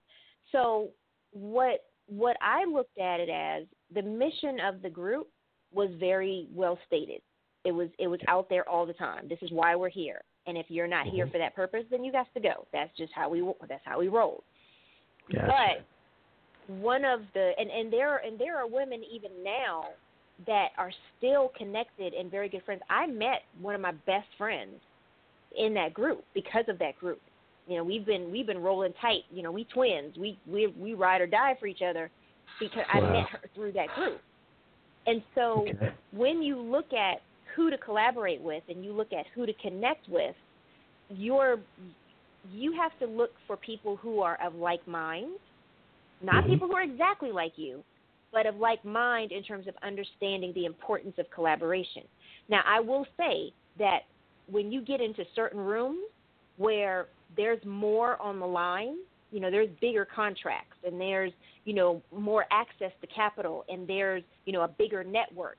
So 0.53 0.91
what 1.33 1.87
what 2.07 2.37
I 2.41 2.65
looked 2.67 2.99
at 3.01 3.19
it 3.19 3.31
as 3.31 3.65
the 3.93 4.03
mission 4.03 4.61
of 4.61 4.81
the 4.81 4.91
group 4.91 5.27
was 5.75 5.91
very 5.99 6.49
well 6.55 6.79
stated. 6.87 7.21
It 7.65 7.73
was 7.73 7.89
it 7.99 8.09
was 8.09 8.21
out 8.29 8.49
there 8.49 8.69
all 8.69 8.87
the 8.87 8.93
time. 8.95 9.29
This 9.29 9.39
is 9.43 9.51
why 9.51 9.77
we're 9.77 9.89
here. 9.89 10.21
And 10.47 10.59
if 10.59 10.67
you're 10.69 10.89
not 10.89 11.07
mm-hmm. 11.07 11.17
here 11.17 11.27
for 11.29 11.39
that 11.39 11.55
purpose, 11.55 11.85
then 11.91 12.03
you 12.03 12.11
got 12.11 12.27
to 12.35 12.41
go. 12.41 12.67
That's 12.73 12.91
just 12.97 13.13
how 13.15 13.29
we 13.29 13.43
that's 13.69 13.83
how 13.85 14.01
we 14.01 14.09
roll. 14.09 14.43
Gotcha. 15.33 15.47
But 15.47 16.75
one 16.81 17.05
of 17.05 17.21
the 17.35 17.53
and 17.59 17.71
and 17.71 17.93
there 17.93 18.09
are, 18.09 18.19
and 18.19 18.39
there 18.39 18.59
are 18.59 18.67
women 18.67 19.03
even 19.11 19.31
now 19.45 19.85
that 20.47 20.69
are 20.79 20.91
still 21.19 21.53
connected 21.57 22.15
and 22.15 22.31
very 22.31 22.49
good 22.49 22.63
friends. 22.65 22.83
I 22.91 23.07
met 23.07 23.43
one 23.61 23.75
of 23.75 23.81
my 23.81 23.93
best 24.07 24.27
friends 24.39 24.81
in 25.57 25.75
that 25.75 25.95
group 25.95 26.25
because 26.35 26.65
of 26.69 26.79
that 26.79 26.99
group. 26.99 27.21
You 27.69 27.77
know, 27.77 27.85
we've 27.85 28.05
been 28.05 28.31
we've 28.33 28.47
been 28.47 28.63
rolling 28.63 28.93
tight. 29.01 29.23
You 29.31 29.43
know, 29.43 29.53
we 29.53 29.65
twins. 29.65 30.17
We 30.19 30.39
we 30.47 30.69
we 30.79 30.95
ride 30.95 31.21
or 31.21 31.27
die 31.27 31.57
for 31.61 31.67
each 31.67 31.83
other 31.89 32.11
because 32.59 32.85
wow. 32.93 33.01
I 33.01 33.13
met 33.13 33.29
her 33.29 33.41
through 33.55 33.73
that 33.73 33.89
group. 33.95 34.21
And 35.07 35.23
so 35.35 35.67
okay. 35.69 35.93
when 36.13 36.43
you 36.43 36.59
look 36.61 36.93
at 36.93 37.23
who 37.57 37.71
to 37.71 37.79
collaborate 37.79 38.41
with 38.41 38.63
and 38.69 38.85
you 38.85 38.93
look 38.93 39.13
at 39.13 39.27
who 39.35 39.47
to 39.47 39.53
connect 39.55 40.09
with, 40.09 40.35
you're 41.09 41.59
you 42.53 42.73
have 42.73 42.99
to 42.99 43.07
look 43.07 43.31
for 43.47 43.57
people 43.57 43.97
who 43.97 44.21
are 44.21 44.37
of 44.45 44.55
like 44.57 44.87
mind 44.89 45.35
not 46.23 46.45
mm-hmm. 46.45 46.53
people 46.53 46.69
who 46.69 46.75
are 46.75 46.83
exactly 46.83 47.33
like 47.33 47.53
you, 47.57 47.83
but 48.33 48.47
of 48.47 48.57
like 48.57 48.85
mind 48.85 49.33
in 49.33 49.43
terms 49.43 49.67
of 49.67 49.75
understanding 49.83 50.53
the 50.55 50.65
importance 50.65 51.15
of 51.19 51.27
collaboration. 51.31 52.03
Now, 52.49 52.61
I 52.67 52.81
will 52.81 53.07
say 53.17 53.53
that 53.79 54.01
when 54.51 54.73
you 54.73 54.81
get 54.83 55.01
into 55.01 55.25
certain 55.35 55.61
rooms 55.61 56.05
where 56.57 57.07
there's 57.37 57.63
more 57.65 58.21
on 58.21 58.39
the 58.39 58.47
line, 58.47 58.97
you 59.33 59.41
know, 59.41 59.51
there's 59.51 59.69
bigger 59.81 60.05
contracts 60.05 60.77
and 60.85 61.01
there's, 61.01 61.33
you 61.65 61.75
know, 61.75 62.03
more 62.17 62.45
access 62.53 62.93
to 63.01 63.07
capital 63.09 63.65
and 63.69 63.89
there's, 63.89 64.23
you 64.45 64.53
know, 64.53 64.63
a 64.63 64.69
bigger 64.69 65.03
network. 65.03 65.57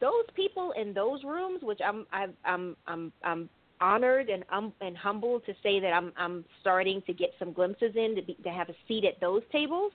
Those 0.00 0.24
people 0.34 0.72
in 0.80 0.94
those 0.94 1.24
rooms, 1.24 1.60
which 1.62 1.80
I'm, 1.84 2.06
I'm, 2.12 2.32
I'm, 2.44 2.76
I'm, 2.86 3.12
I'm 3.24 3.48
honored 3.80 4.28
and 4.28 4.44
um, 4.52 4.72
and 4.80 4.96
humbled 4.96 5.44
to 5.46 5.54
say 5.62 5.80
that 5.80 5.92
I'm 5.92 6.12
I'm 6.16 6.44
starting 6.60 7.02
to 7.06 7.12
get 7.12 7.30
some 7.38 7.52
glimpses 7.52 7.92
in 7.96 8.14
to 8.14 8.22
be, 8.22 8.34
to 8.44 8.50
have 8.50 8.68
a 8.68 8.74
seat 8.86 9.04
at 9.04 9.18
those 9.20 9.42
tables. 9.50 9.92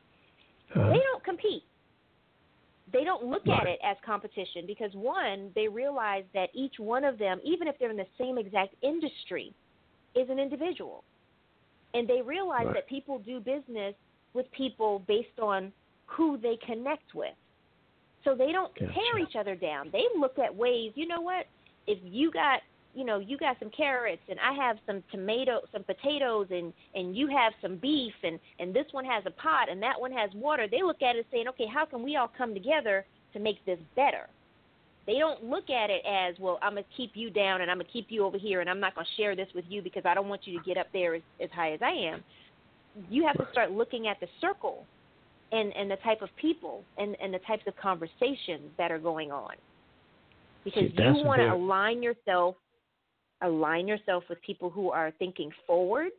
Uh-huh. 0.76 0.90
They 0.90 1.00
don't 1.00 1.24
compete. 1.24 1.64
They 2.92 3.04
don't 3.04 3.26
look 3.26 3.46
right. 3.46 3.62
at 3.62 3.68
it 3.68 3.80
as 3.84 3.98
competition 4.06 4.66
because 4.66 4.92
one, 4.94 5.52
they 5.56 5.68
realize 5.68 6.24
that 6.34 6.50
each 6.54 6.76
one 6.78 7.04
of 7.04 7.18
them, 7.18 7.40
even 7.44 7.68
if 7.68 7.76
they're 7.80 7.92
in 7.92 7.98
the 7.98 8.08
same 8.18 8.38
exact 8.38 8.76
industry, 8.82 9.54
is 10.16 10.30
an 10.30 10.40
individual. 10.40 11.04
And 11.96 12.08
they 12.08 12.22
realize 12.22 12.66
right. 12.66 12.76
that 12.76 12.88
people 12.88 13.20
do 13.20 13.40
business 13.40 13.96
with 14.34 14.52
people 14.52 15.02
based 15.08 15.40
on 15.42 15.72
who 16.06 16.38
they 16.38 16.58
connect 16.66 17.16
with. 17.16 17.34
So 18.24 18.36
they 18.36 18.52
don't 18.52 18.74
gotcha. 18.74 18.92
tear 18.94 19.20
each 19.20 19.36
other 19.40 19.56
down. 19.56 19.90
They 19.92 20.04
look 20.20 20.38
at 20.40 20.54
ways, 20.54 20.92
you 20.96 21.08
know 21.08 21.22
what? 21.22 21.46
If 21.88 22.00
you 22.04 22.32
got 22.32 22.62
you 22.96 23.04
know, 23.04 23.20
you 23.20 23.38
got 23.38 23.58
some 23.60 23.70
carrots 23.76 24.22
and 24.30 24.40
I 24.40 24.54
have 24.54 24.78
some 24.88 25.04
tomato, 25.12 25.60
some 25.72 25.84
potatoes 25.84 26.48
and 26.50 26.74
and 26.96 27.16
you 27.16 27.28
have 27.28 27.54
some 27.62 27.76
beef 27.76 28.14
and 28.24 28.40
and 28.60 28.74
this 28.74 28.86
one 28.92 29.06
has 29.06 29.24
a 29.26 29.32
pot 29.32 29.70
and 29.70 29.82
that 29.84 30.00
one 30.00 30.12
has 30.14 30.30
water. 30.34 30.66
They 30.70 30.82
look 30.82 31.02
at 31.02 31.16
it 31.16 31.26
saying, 31.32 31.48
okay, 31.50 31.68
how 31.72 31.86
can 31.86 32.02
we 32.04 32.16
all 32.16 32.32
come 32.38 32.54
together 32.54 33.06
to 33.34 33.40
make 33.40 33.64
this 33.66 33.80
better? 33.96 34.28
They 35.08 35.20
don't 35.20 35.44
look 35.44 35.70
at 35.70 35.90
it 35.90 36.02
as, 36.06 36.36
well, 36.40 36.58
I'm 36.62 36.74
gonna 36.74 36.86
keep 36.98 37.12
you 37.14 37.30
down 37.30 37.62
and 37.62 37.70
I'm 37.70 37.78
gonna 37.78 37.90
keep 37.92 38.08
you 38.10 38.26
over 38.26 38.38
here 38.38 38.62
and 38.62 38.70
I'm 38.70 38.80
not 38.80 38.96
gonna 38.96 39.08
share 39.18 39.36
this 39.36 39.48
with 39.54 39.66
you 39.70 39.82
because 39.82 40.04
I 40.06 40.14
don't 40.14 40.30
want 40.30 40.48
you 40.48 40.58
to 40.58 40.66
get 40.66 40.78
up 40.78 40.88
there 40.94 41.16
as, 41.16 41.22
as 41.42 41.50
high 41.52 41.74
as 41.74 41.80
I 41.82 41.92
am. 41.92 42.24
You 43.10 43.26
have 43.26 43.38
to 43.38 43.48
start 43.52 43.72
looking 43.72 44.08
at 44.08 44.20
the 44.20 44.28
circle 44.42 44.86
and 45.52 45.74
and 45.76 45.90
the 45.90 45.98
type 45.98 46.22
of 46.22 46.30
people 46.40 46.84
and 46.98 47.16
and 47.22 47.34
the 47.34 47.40
types 47.40 47.64
of 47.68 47.76
conversations 47.78 48.72
that 48.78 48.92
are 48.92 49.00
going 49.00 49.32
on 49.32 49.54
because 50.64 50.90
See, 50.96 51.04
you 51.04 51.24
want 51.24 51.40
to 51.40 51.54
align 51.54 52.02
yourself 52.02 52.56
align 53.42 53.88
yourself 53.88 54.24
with 54.30 54.42
people 54.42 54.70
who 54.70 54.92
are 54.92 55.12
thinking 55.20 55.52
forward 55.68 56.10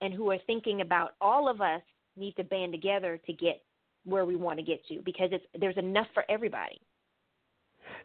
and 0.00 0.12
who 0.12 0.30
are 0.30 0.38
thinking 0.46 0.82
about 0.82 1.14
all 1.20 1.48
of 1.48 1.60
us 1.60 1.80
need 2.16 2.34
to 2.36 2.44
band 2.44 2.72
together 2.72 3.18
to 3.26 3.32
get 3.32 3.62
where 4.04 4.24
we 4.24 4.36
want 4.36 4.58
to 4.58 4.64
get 4.64 4.86
to 4.88 5.00
because 5.04 5.30
it's 5.32 5.44
there's 5.58 5.76
enough 5.76 6.06
for 6.14 6.24
everybody. 6.28 6.80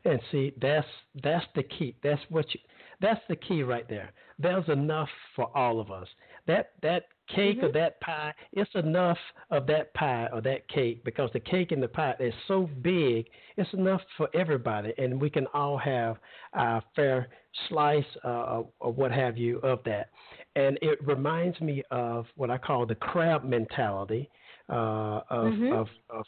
And 0.03 0.19
see, 0.31 0.53
that's 0.61 0.87
that's 1.23 1.45
the 1.55 1.63
key. 1.63 1.95
That's 2.03 2.21
what 2.29 2.45
you 2.53 2.59
that's 3.01 3.21
the 3.27 3.35
key 3.35 3.63
right 3.63 3.87
there. 3.89 4.11
There's 4.39 4.67
enough 4.69 5.09
for 5.35 5.55
all 5.55 5.79
of 5.79 5.91
us. 5.91 6.07
That 6.47 6.71
that 6.81 7.05
cake 7.35 7.57
mm-hmm. 7.57 7.67
or 7.67 7.71
that 7.71 7.99
pie, 8.01 8.33
it's 8.53 8.73
enough 8.75 9.17
of 9.49 9.67
that 9.67 9.93
pie 9.93 10.27
or 10.33 10.41
that 10.41 10.67
cake 10.67 11.03
because 11.03 11.29
the 11.33 11.39
cake 11.39 11.71
and 11.71 11.81
the 11.81 11.87
pie 11.87 12.15
is 12.19 12.33
so 12.47 12.69
big, 12.81 13.27
it's 13.57 13.71
enough 13.73 14.01
for 14.17 14.29
everybody, 14.33 14.93
and 14.97 15.19
we 15.19 15.29
can 15.29 15.47
all 15.53 15.77
have 15.77 16.17
a 16.53 16.81
fair 16.95 17.29
slice 17.69 18.03
uh, 18.23 18.61
or 18.79 18.93
what 18.93 19.11
have 19.11 19.37
you 19.37 19.59
of 19.59 19.79
that. 19.85 20.09
And 20.55 20.77
it 20.81 20.99
reminds 21.05 21.59
me 21.61 21.83
of 21.91 22.25
what 22.35 22.49
I 22.49 22.57
call 22.57 22.85
the 22.85 22.95
crab 22.95 23.43
mentality 23.43 24.29
uh, 24.69 25.21
of, 25.29 25.53
mm-hmm. 25.53 25.73
of, 25.73 25.87
of 26.09 26.25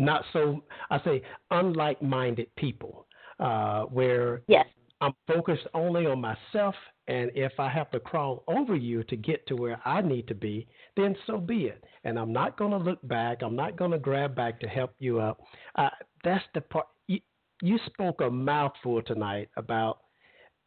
not 0.00 0.24
so, 0.32 0.62
I 0.90 1.02
say, 1.04 1.22
unlike 1.50 2.02
minded 2.02 2.54
people, 2.56 3.06
uh, 3.38 3.82
where 3.84 4.42
yes. 4.48 4.66
I'm 5.00 5.12
focused 5.26 5.66
only 5.74 6.06
on 6.06 6.20
myself 6.20 6.74
and 7.10 7.32
if 7.34 7.58
I 7.58 7.68
have 7.68 7.90
to 7.90 7.98
crawl 7.98 8.44
over 8.46 8.76
you 8.76 9.02
to 9.04 9.16
get 9.16 9.44
to 9.48 9.56
where 9.56 9.80
I 9.84 10.00
need 10.00 10.28
to 10.28 10.34
be, 10.34 10.68
then 10.96 11.16
so 11.26 11.38
be 11.38 11.64
it. 11.64 11.82
And 12.04 12.16
I'm 12.16 12.32
not 12.32 12.56
going 12.56 12.70
to 12.70 12.76
look 12.76 13.00
back. 13.08 13.42
I'm 13.42 13.56
not 13.56 13.76
going 13.76 13.90
to 13.90 13.98
grab 13.98 14.36
back 14.36 14.60
to 14.60 14.68
help 14.68 14.92
you 15.00 15.18
up. 15.18 15.40
Uh, 15.74 15.88
that's 16.22 16.44
the 16.54 16.60
part. 16.60 16.86
You, 17.08 17.18
you 17.62 17.80
spoke 17.86 18.20
a 18.20 18.30
mouthful 18.30 19.02
tonight 19.02 19.48
about 19.56 20.02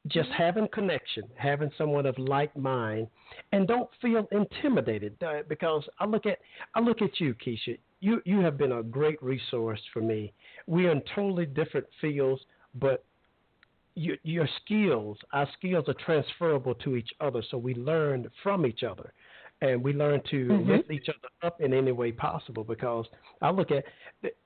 just 0.07 0.27
mm-hmm. 0.31 0.43
having 0.43 0.67
connection, 0.73 1.23
having 1.35 1.71
someone 1.77 2.05
of 2.05 2.17
like 2.19 2.53
mind, 2.57 3.07
and 3.53 3.65
don't 3.65 3.89
feel 4.01 4.27
intimidated. 4.33 5.15
Uh, 5.25 5.43
because 5.47 5.87
I 6.01 6.05
look 6.05 6.25
at 6.25 6.39
I 6.75 6.81
look 6.81 7.01
at 7.01 7.21
you, 7.21 7.35
Keisha. 7.35 7.77
You 8.03 8.21
you 8.25 8.39
have 8.41 8.57
been 8.57 8.73
a 8.73 8.83
great 8.83 9.21
resource 9.23 9.79
for 9.93 10.01
me. 10.01 10.33
We 10.67 10.87
are 10.87 10.91
in 10.91 11.01
totally 11.15 11.45
different 11.45 11.87
fields, 12.01 12.41
but 12.75 13.05
your, 13.95 14.17
your 14.23 14.49
skills, 14.63 15.17
our 15.31 15.47
skills 15.57 15.85
are 15.87 15.95
transferable 16.05 16.75
to 16.75 16.97
each 16.97 17.11
other, 17.21 17.41
so 17.49 17.57
we 17.57 17.75
learn 17.75 18.29
from 18.41 18.65
each 18.65 18.83
other 18.83 19.13
and 19.61 19.81
we 19.81 19.93
learn 19.93 20.21
to 20.31 20.47
mm-hmm. 20.47 20.69
lift 20.69 20.91
each 20.91 21.07
other 21.07 21.47
up 21.47 21.61
in 21.61 21.73
any 21.73 21.93
way 21.93 22.11
possible 22.11 22.65
because 22.65 23.05
I 23.41 23.51
look 23.51 23.71
at 23.71 23.85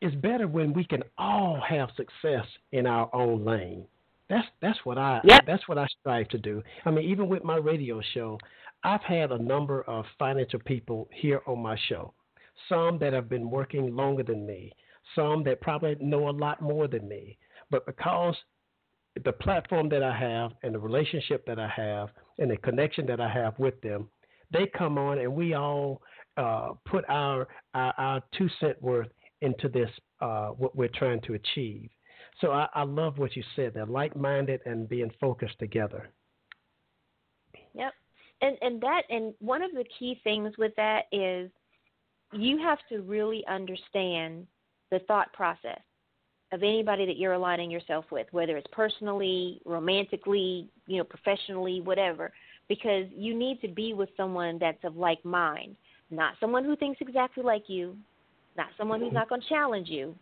it's 0.02 0.16
better 0.18 0.48
when 0.48 0.72
we 0.72 0.84
can 0.84 1.02
all 1.18 1.60
have 1.68 1.90
success 1.98 2.46
in 2.74 2.86
our 2.86 3.10
own 3.16 3.44
lane. 3.44 3.86
That's 4.30 4.46
that's 4.62 4.78
what 4.84 5.00
I 5.00 5.20
yep. 5.24 5.46
that's 5.48 5.68
what 5.68 5.80
I 5.80 5.88
strive 6.00 6.28
to 6.30 6.38
do. 6.38 6.62
I 6.86 6.92
mean, 6.92 7.10
even 7.10 7.28
with 7.28 7.44
my 7.44 7.56
radio 7.56 8.02
show, 8.14 8.38
I've 8.84 9.02
had 9.02 9.32
a 9.32 9.42
number 9.42 9.82
of 9.84 10.06
financial 10.20 10.60
people 10.60 11.10
here 11.12 11.42
on 11.48 11.60
my 11.60 11.76
show. 11.90 12.14
Some 12.70 12.98
that 13.00 13.14
have 13.14 13.30
been 13.30 13.50
working 13.50 13.96
longer 13.96 14.24
than 14.24 14.46
me, 14.46 14.72
some 15.16 15.44
that 15.44 15.62
probably 15.62 15.96
know 16.00 16.30
a 16.30 16.32
lot 16.32 16.62
more 16.62 16.88
than 16.88 17.08
me. 17.08 17.38
But 17.70 17.86
because 17.86 18.36
the 19.24 19.32
platform 19.32 19.90
that 19.90 20.04
I 20.04 20.18
have 20.18 20.52
and 20.64 20.74
the 20.76 20.80
relationship 20.80 21.46
that 21.46 21.60
I 21.60 21.68
have 21.68 22.10
and 22.40 22.52
the 22.52 22.58
connection 22.58 23.06
that 23.08 23.20
I 23.20 23.30
have 23.30 23.58
with 23.60 23.80
them, 23.82 24.10
they 24.52 24.68
come 24.78 24.98
on 24.98 25.20
and 25.20 25.34
we 25.34 25.54
all 25.54 26.02
uh, 26.38 26.70
put 26.86 27.04
our, 27.10 27.48
our, 27.74 27.94
our 27.98 28.22
two 28.38 28.50
cent 28.60 28.82
worth 28.82 29.10
into 29.42 29.70
this 29.70 29.90
uh, 30.22 30.48
what 30.50 30.76
we're 30.76 30.90
trying 30.90 31.22
to 31.22 31.34
achieve. 31.34 31.90
So 32.42 32.52
I, 32.52 32.68
I 32.74 32.84
love 32.84 33.18
what 33.18 33.36
you 33.36 33.44
said. 33.56 33.74
They're 33.74 33.86
like 33.86 34.16
minded 34.16 34.62
and 34.66 34.88
being 34.88 35.12
focused 35.20 35.58
together. 35.60 36.10
Yep. 37.74 37.94
And 38.42 38.58
and 38.62 38.82
that 38.82 39.04
and 39.10 39.34
one 39.40 39.64
of 39.64 39.72
the 39.72 39.86
key 39.98 40.20
things 40.24 40.54
with 40.58 40.74
that 40.78 41.06
is 41.12 41.50
you 42.34 42.58
have 42.60 42.80
to 42.90 43.02
really 43.02 43.44
understand 43.48 44.48
the 44.92 45.00
thought 45.08 45.32
process 45.34 45.80
of 46.52 46.64
anybody 46.64 47.06
that 47.06 47.18
you're 47.18 47.34
aligning 47.34 47.70
yourself 47.70 48.06
with, 48.12 48.28
whether 48.32 48.56
it's 48.56 48.68
personally, 48.72 49.62
romantically, 49.66 50.70
you 50.86 50.98
know, 50.98 51.04
professionally, 51.04 51.82
whatever, 51.82 52.32
because 52.70 53.06
you 53.14 53.38
need 53.38 53.60
to 53.62 53.68
be 53.68 53.94
with 53.94 54.10
someone 54.16 54.58
that's 54.60 54.84
of 54.84 54.96
like 54.96 55.24
mind, 55.26 55.76
not 56.10 56.36
someone 56.40 56.64
who 56.64 56.76
thinks 56.76 57.00
exactly 57.02 57.44
like 57.44 57.64
you, 57.68 57.96
not 58.56 58.68
someone 58.78 59.00
who's 59.00 59.08
mm-hmm. 59.08 59.16
not 59.16 59.30
going 59.30 59.42
to 59.42 59.50
challenge 59.50 59.90
you, 59.90 60.16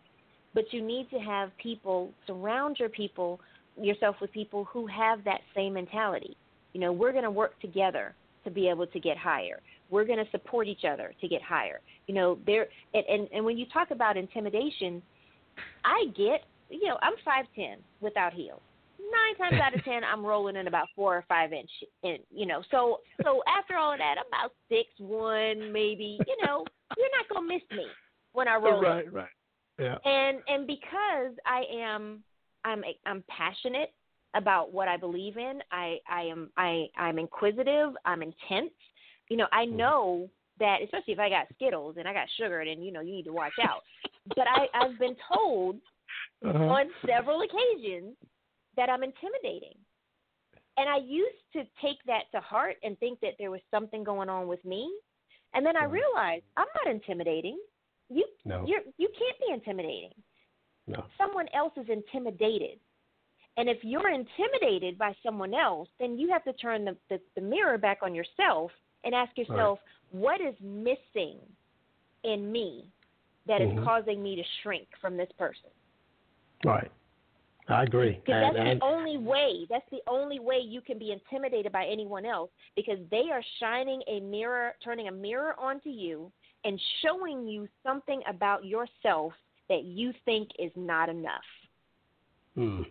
but 0.54 0.66
you 0.72 0.82
need 0.82 1.10
to 1.12 1.20
have 1.20 1.52
people 1.62 2.12
surround 2.26 2.78
your 2.80 2.90
people 2.90 3.40
yourself 3.80 4.16
with 4.22 4.32
people 4.32 4.66
who 4.66 4.88
have 4.88 5.24
that 5.26 5.42
same 5.56 5.74
mentality. 5.74 6.36
You 6.74 6.82
know, 6.82 6.92
we're 6.92 7.12
going 7.12 7.24
to 7.24 7.32
work 7.32 7.60
together 7.60 8.16
to 8.46 8.52
be 8.52 8.68
able 8.70 8.88
to 8.88 9.00
get 9.00 9.18
higher. 9.18 9.60
We're 9.90 10.06
going 10.06 10.24
to 10.24 10.30
support 10.32 10.68
each 10.68 10.84
other 10.84 11.14
to 11.22 11.28
get 11.28 11.42
higher. 11.42 11.82
You 12.08 12.16
know, 12.16 12.38
there 12.46 12.68
and, 12.94 13.06
and 13.08 13.28
and 13.34 13.46
when 13.46 13.58
you 13.58 13.66
talk 13.74 13.92
about 13.92 14.18
intimidation, 14.18 15.02
I 15.84 16.06
get, 16.16 16.44
you 16.70 16.88
know, 16.88 16.98
I'm 17.02 17.14
5'10 17.26 17.78
without 18.02 18.34
heels. 18.34 18.62
Nine 19.00 19.50
times 19.50 19.62
out 19.62 19.76
of 19.76 19.84
ten, 19.84 20.04
I'm 20.04 20.26
rolling 20.26 20.56
in 20.56 20.68
about 20.68 20.88
four 20.96 21.16
or 21.16 21.24
five 21.30 21.54
inch, 21.54 21.70
in, 22.02 22.18
you 22.34 22.46
know. 22.46 22.64
So, 22.72 23.02
so 23.24 23.44
after 23.48 23.76
all 23.76 23.94
of 23.94 24.00
that, 24.00 24.16
I'm 24.18 24.26
about 24.28 24.52
six 24.68 24.90
one, 24.98 25.72
maybe. 25.72 26.18
You 26.28 26.46
know, 26.46 26.66
you're 26.98 27.10
not 27.12 27.30
gonna 27.32 27.48
miss 27.48 27.62
me 27.72 27.86
when 28.34 28.48
I 28.48 28.56
roll. 28.56 28.82
Right, 28.82 29.12
right. 29.14 29.30
Yeah. 29.80 29.98
And 30.06 30.40
and 30.48 30.66
because 30.66 31.38
I 31.46 31.64
am 31.72 32.24
I'm 32.64 32.84
I'm 33.06 33.24
passionate 33.28 33.94
about 34.34 34.74
what 34.74 34.88
I 34.88 34.98
believe 34.98 35.38
in. 35.38 35.62
I 35.72 35.98
I 36.10 36.24
am 36.24 36.50
I 36.58 36.86
I'm 36.98 37.20
inquisitive. 37.20 37.94
I'm 38.06 38.22
intense. 38.22 38.72
You 39.30 39.38
know, 39.38 39.48
I 39.52 39.66
mm-hmm. 39.66 39.78
know 39.78 40.30
that 40.60 40.78
especially 40.84 41.14
if 41.14 41.20
I 41.20 41.30
got 41.30 41.48
Skittles 41.56 41.96
and 41.98 42.08
I 42.08 42.14
got 42.14 42.28
sugar, 42.40 42.64
then 42.66 42.82
you 42.82 42.92
know 42.92 43.02
you 43.02 43.12
need 43.12 43.26
to 43.26 43.34
watch 43.34 43.54
out. 43.64 43.82
but 44.36 44.48
I 44.48 44.68
I've 44.74 44.98
been 45.00 45.16
told 45.34 45.78
uh-huh. 46.46 46.64
on 46.64 46.86
several 47.06 47.42
occasions 47.42 48.16
that 48.78 48.90
I'm 48.90 49.04
intimidating. 49.04 49.78
And 50.78 50.90
I 50.90 50.98
used 50.98 51.44
to 51.54 51.64
take 51.82 51.98
that 52.06 52.24
to 52.34 52.42
heart 52.42 52.76
and 52.84 53.00
think 53.00 53.20
that 53.22 53.34
there 53.40 53.52
was 53.52 53.62
something 53.72 54.04
going 54.04 54.28
on 54.28 54.48
with 54.48 54.64
me. 54.66 54.92
And 55.54 55.66
then 55.66 55.78
I 55.78 55.86
realized 55.86 56.44
I'm 56.58 56.68
not 56.84 56.94
intimidating. 56.94 57.58
You 58.10 58.26
no. 58.44 58.66
you 58.68 58.82
you 58.98 59.10
can't 59.18 59.40
be 59.40 59.54
intimidating. 59.54 60.14
No. 60.88 61.06
Someone 61.18 61.48
else 61.54 61.74
is 61.78 61.88
intimidated. 61.90 62.80
And 63.58 63.70
if 63.70 63.78
you're 63.84 64.10
intimidated 64.10 64.98
by 64.98 65.16
someone 65.24 65.54
else, 65.54 65.88
then 65.98 66.18
you 66.18 66.30
have 66.30 66.44
to 66.44 66.54
turn 66.54 66.84
the, 66.84 66.98
the, 67.10 67.22
the 67.36 67.42
mirror 67.42 67.78
back 67.78 68.00
on 68.02 68.14
yourself 68.14 68.70
and 69.06 69.16
ask 69.16 69.38
yourself, 69.38 69.80
right. 70.14 70.22
what 70.22 70.42
is 70.42 70.56
missing 70.62 71.38
in 72.24 72.52
me 72.52 72.92
that 73.48 73.62
mm-hmm. 73.62 73.80
is 73.80 73.86
causing 73.86 74.22
me 74.22 74.36
to 74.36 74.44
shrink 74.62 74.88
from 75.00 75.16
this 75.16 75.30
person? 75.38 75.70
Right. 76.66 76.92
I 77.68 77.84
agree. 77.84 78.20
Because 78.24 78.44
that's 78.44 78.56
and, 78.58 78.80
the 78.80 78.86
only 78.86 79.18
way. 79.18 79.66
That's 79.70 79.86
the 79.92 80.02
only 80.08 80.40
way 80.40 80.58
you 80.64 80.82
can 80.82 81.00
be 81.00 81.12
intimidated 81.12 81.72
by 81.72 81.86
anyone 81.86 82.26
else 82.26 82.52
because 82.76 83.00
they 83.10 83.24
are 83.32 83.42
shining 83.60 84.02
a 84.08 84.20
mirror, 84.20 84.74
turning 84.84 85.08
a 85.08 85.12
mirror 85.12 85.56
onto 85.60 85.90
you 85.90 86.32
and 86.64 86.80
showing 87.04 87.48
you 87.48 87.68
something 87.84 88.22
about 88.28 88.66
yourself 88.66 89.34
that 89.70 89.84
you 89.84 90.14
think 90.26 90.50
is 90.60 90.72
not 90.76 91.10
enough. 91.10 91.42
Hmm. 92.56 92.82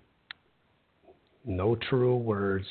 No 1.45 1.77
true 1.89 2.17
words. 2.17 2.67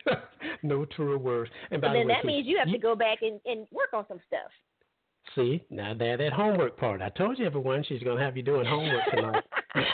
no 0.62 0.84
true 0.84 1.18
words. 1.18 1.50
And, 1.70 1.80
by 1.80 1.88
then 1.88 2.02
the 2.02 2.08
way, 2.08 2.14
that 2.14 2.26
means 2.26 2.46
you 2.46 2.58
have 2.58 2.68
you, 2.68 2.74
to 2.74 2.78
go 2.78 2.94
back 2.94 3.18
and, 3.22 3.40
and 3.46 3.66
work 3.72 3.90
on 3.94 4.04
some 4.08 4.20
stuff. 4.26 4.50
See, 5.34 5.64
now 5.70 5.94
that 5.94 6.18
that 6.18 6.32
homework 6.32 6.76
part. 6.76 7.00
I 7.00 7.08
told 7.10 7.38
you 7.38 7.46
everyone 7.46 7.84
she's 7.88 8.02
gonna 8.02 8.22
have 8.22 8.36
you 8.36 8.42
doing 8.42 8.66
homework 8.66 9.02
tonight. 9.10 9.44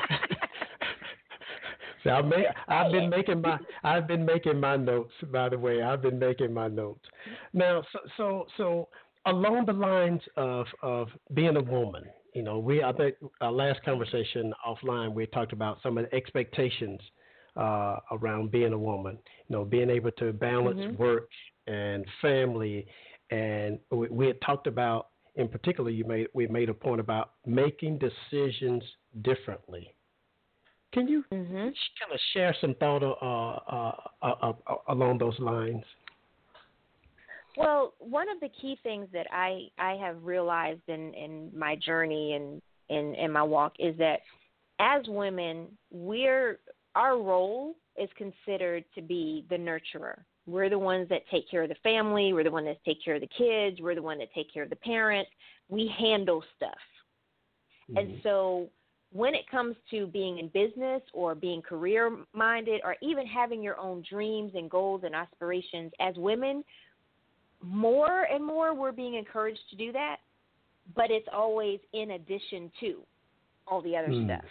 so 2.03 2.11
I 2.11 2.23
may, 2.23 2.47
I've 2.67 2.91
been 2.91 3.09
making 3.09 3.43
my 3.43 3.59
I've 3.85 4.09
been 4.09 4.25
making 4.25 4.59
my 4.59 4.77
notes. 4.77 5.13
By 5.31 5.49
the 5.49 5.59
way, 5.59 5.83
I've 5.83 6.03
been 6.03 6.19
making 6.19 6.53
my 6.53 6.67
notes. 6.67 7.05
Now, 7.53 7.85
so 7.93 7.99
so 8.17 8.47
so 8.57 8.89
along 9.27 9.67
the 9.67 9.75
lines 9.75 10.23
of 10.37 10.67
of 10.83 11.09
being 11.35 11.57
a 11.57 11.63
woman, 11.63 12.05
you 12.35 12.43
know, 12.43 12.59
we 12.59 12.83
I 12.83 12.93
think 12.93 13.15
our 13.41 13.53
last 13.53 13.81
conversation 13.85 14.53
offline 14.67 15.15
we 15.15 15.27
talked 15.27 15.53
about 15.53 15.79
some 15.85 15.99
of 15.99 16.11
the 16.11 16.17
expectations 16.17 17.01
uh, 17.59 17.99
around 18.13 18.51
being 18.51 18.73
a 18.73 18.79
woman. 18.79 19.19
You 19.49 19.57
know, 19.57 19.65
being 19.65 19.91
able 19.91 20.13
to 20.13 20.33
balance 20.33 20.79
mm-hmm. 20.79 21.03
work 21.03 21.29
and 21.67 22.05
family, 22.23 22.87
and 23.31 23.79
we, 23.91 24.09
we, 24.09 24.27
had 24.27 24.41
talked 24.41 24.67
about, 24.67 25.09
in 25.35 25.49
particular, 25.49 25.91
you 25.91 26.05
made 26.05 26.29
we 26.33 26.47
made 26.47 26.69
a 26.69 26.75
point 26.75 27.01
about 27.01 27.33
making 27.45 27.99
decisions 27.99 28.83
differently. 29.23 29.95
Can 30.93 31.07
you 31.07 31.25
mm-hmm. 31.33 31.55
kind 31.55 32.13
of 32.13 32.21
share 32.33 32.57
some 32.61 32.75
thought 32.77 33.03
uh, 33.03 33.93
uh, 34.23 34.53
uh, 34.67 34.75
along 34.89 35.19
those 35.19 35.39
lines? 35.39 35.83
Well, 37.57 37.95
one 37.99 38.29
of 38.31 38.41
the 38.41 38.49
key 38.61 38.79
things 38.83 39.09
that 39.13 39.27
I 39.33 39.69
I 39.79 39.95
have 39.95 40.23
realized 40.23 40.89
in 40.89 41.13
in 41.15 41.51
my 41.55 41.77
journey 41.77 42.35
and 42.35 42.63
in 42.89 43.15
in 43.17 43.33
my 43.33 43.43
walk 43.43 43.75
is 43.79 43.99
that 43.99 44.21
as 44.81 45.03
women, 45.09 45.67
we're 45.91 46.61
our 46.99 47.17
role 47.17 47.77
is 47.97 48.11
considered 48.17 48.85
to 48.97 49.01
be 49.01 49.47
the 49.49 49.57
nurturer. 49.57 50.19
We're 50.47 50.69
the 50.69 50.79
ones 50.79 51.09
that 51.11 51.23
take 51.31 51.49
care 51.49 51.63
of 51.63 51.69
the 51.69 51.77
family. 51.83 52.33
We're 52.33 52.45
the 52.45 52.51
ones 52.51 52.67
that 52.67 52.85
take 52.85 53.03
care 53.05 53.15
of 53.15 53.21
the 53.21 53.29
kids. 53.29 53.81
We're 53.81 53.95
the 53.95 54.03
one 54.03 54.19
that 54.19 54.33
take 54.35 54.53
care 54.53 54.65
of 54.65 54.71
the 54.71 54.77
parents. 54.77 55.31
We 55.69 55.93
handle 55.97 56.43
stuff. 56.57 56.71
Mm-hmm. 57.91 57.99
And 57.99 58.21
so 58.23 58.69
when 59.13 59.35
it 59.35 59.49
comes 59.49 59.77
to 59.91 60.07
being 60.09 60.39
in 60.39 60.49
business 60.49 61.03
or 61.13 61.35
being 61.35 61.63
career 61.63 62.17
minded 62.33 62.81
or 62.85 62.97
even 63.01 63.27
having 63.27 63.63
your 63.63 63.79
own 63.79 64.03
dreams 64.11 64.53
and 64.55 64.69
goals 64.69 65.03
and 65.05 65.15
aspirations 65.15 65.93
as 66.01 66.17
women, 66.17 66.65
more 67.63 68.23
and 68.25 68.45
more 68.45 68.75
we're 68.75 68.93
being 68.93 69.15
encouraged 69.15 69.61
to 69.71 69.77
do 69.77 69.93
that, 69.93 70.17
but 70.97 71.11
it's 71.11 71.29
always 71.33 71.79
in 71.93 72.13
addition 72.13 72.73
to 72.81 73.03
all 73.67 73.83
the 73.83 73.97
other 73.97 74.09
mm. 74.09 74.25
stuff. 74.27 74.45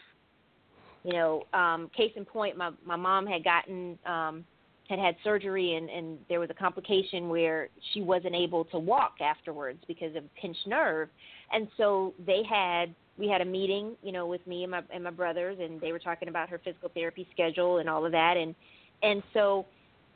You 1.07 1.13
know, 1.13 1.43
um, 1.53 1.89
case 1.95 2.11
in 2.17 2.25
point, 2.25 2.57
my 2.57 2.71
my 2.85 2.97
mom 2.97 3.25
had 3.25 3.41
gotten 3.41 3.97
um, 4.05 4.43
had 4.89 4.99
had 4.99 5.15
surgery 5.23 5.75
and 5.75 5.89
and 5.89 6.17
there 6.27 6.41
was 6.41 6.49
a 6.49 6.53
complication 6.53 7.29
where 7.29 7.69
she 7.93 8.01
wasn't 8.01 8.35
able 8.35 8.65
to 8.65 8.77
walk 8.77 9.13
afterwards 9.21 9.79
because 9.87 10.13
of 10.17 10.25
a 10.25 10.41
pinched 10.41 10.67
nerve, 10.67 11.07
and 11.53 11.69
so 11.77 12.13
they 12.25 12.41
had 12.43 12.93
we 13.17 13.29
had 13.29 13.39
a 13.39 13.45
meeting, 13.45 13.95
you 14.03 14.11
know, 14.11 14.27
with 14.27 14.45
me 14.45 14.63
and 14.63 14.71
my 14.71 14.81
and 14.93 15.01
my 15.01 15.09
brothers, 15.09 15.57
and 15.61 15.79
they 15.79 15.93
were 15.93 15.99
talking 15.99 16.27
about 16.27 16.49
her 16.49 16.59
physical 16.61 16.91
therapy 16.93 17.25
schedule 17.31 17.77
and 17.77 17.89
all 17.89 18.05
of 18.05 18.11
that, 18.11 18.35
and 18.35 18.53
and 19.01 19.23
so 19.33 19.65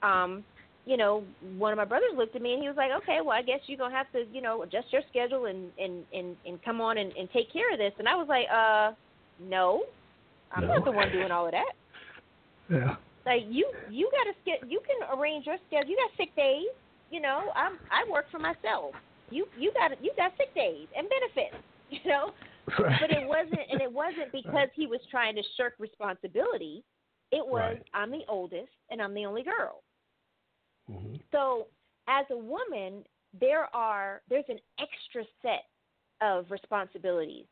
um, 0.04 0.44
you 0.86 0.98
know, 0.98 1.24
one 1.58 1.72
of 1.72 1.78
my 1.78 1.86
brothers 1.86 2.12
looked 2.18 2.36
at 2.36 2.42
me 2.42 2.52
and 2.52 2.62
he 2.62 2.68
was 2.68 2.76
like, 2.76 2.92
"Okay, 3.04 3.20
well, 3.22 3.38
I 3.38 3.44
guess 3.44 3.62
you're 3.68 3.78
gonna 3.78 3.96
have 3.96 4.12
to, 4.12 4.26
you 4.34 4.42
know, 4.42 4.64
adjust 4.64 4.88
your 4.92 5.04
schedule 5.10 5.46
and 5.46 5.72
and 5.80 6.04
and 6.14 6.36
and 6.46 6.62
come 6.64 6.82
on 6.82 6.98
and, 6.98 7.14
and 7.14 7.32
take 7.32 7.54
care 7.54 7.72
of 7.72 7.80
this." 7.80 7.94
And 7.98 8.10
I 8.10 8.16
was 8.16 8.28
like, 8.28 8.48
"Uh, 8.52 8.92
No, 9.40 9.84
I'm 10.54 10.68
no. 10.68 10.76
not 10.76 10.86
the 10.86 10.92
one 10.92 11.12
doing 11.12 11.32
all 11.32 11.46
of 11.46 11.52
that. 11.52 11.74
Yeah. 12.70 12.96
Like 13.26 13.44
you, 13.50 13.72
you 13.90 14.10
got 14.12 14.32
to 14.32 14.36
get. 14.46 14.70
You 14.70 14.82
can 14.86 15.18
arrange 15.18 15.46
your 15.46 15.58
schedule. 15.68 15.90
You 15.90 15.98
got 15.98 16.18
sick 16.18 16.36
days. 16.36 16.72
You 17.10 17.22
know, 17.22 17.52
I'm. 17.56 17.74
I 17.92 18.10
work 18.12 18.26
for 18.32 18.40
myself. 18.40 18.96
You, 19.30 19.46
you 19.58 19.72
got, 19.74 19.92
you 20.04 20.12
got 20.18 20.32
sick 20.38 20.54
days 20.56 20.88
and 20.96 21.08
benefits. 21.10 21.64
You 21.92 22.10
know, 22.10 22.32
right. 22.80 23.02
but 23.02 23.12
it 23.12 23.28
wasn't, 23.28 23.60
and 23.70 23.82
it 23.82 23.92
wasn't 23.92 24.32
because 24.32 24.54
right. 24.54 24.70
he 24.74 24.88
was 24.88 25.02
trying 25.12 25.36
to 25.36 25.42
shirk 25.58 25.74
responsibility. 25.78 26.86
It 27.34 27.46
was 27.46 27.76
right. 27.76 27.84
I'm 27.94 28.12
the 28.12 28.22
oldest 28.30 28.72
and 28.90 29.02
I'm 29.02 29.14
the 29.14 29.26
only 29.26 29.44
girl. 29.44 29.84
Mm-hmm. 30.90 31.16
So 31.34 31.68
as 32.08 32.26
a 32.32 32.38
woman, 32.38 33.04
there 33.40 33.68
are 33.76 34.22
there's 34.30 34.46
an 34.50 34.60
extra 34.80 35.24
set 35.42 35.66
of 36.22 36.46
responsibilities 36.50 37.46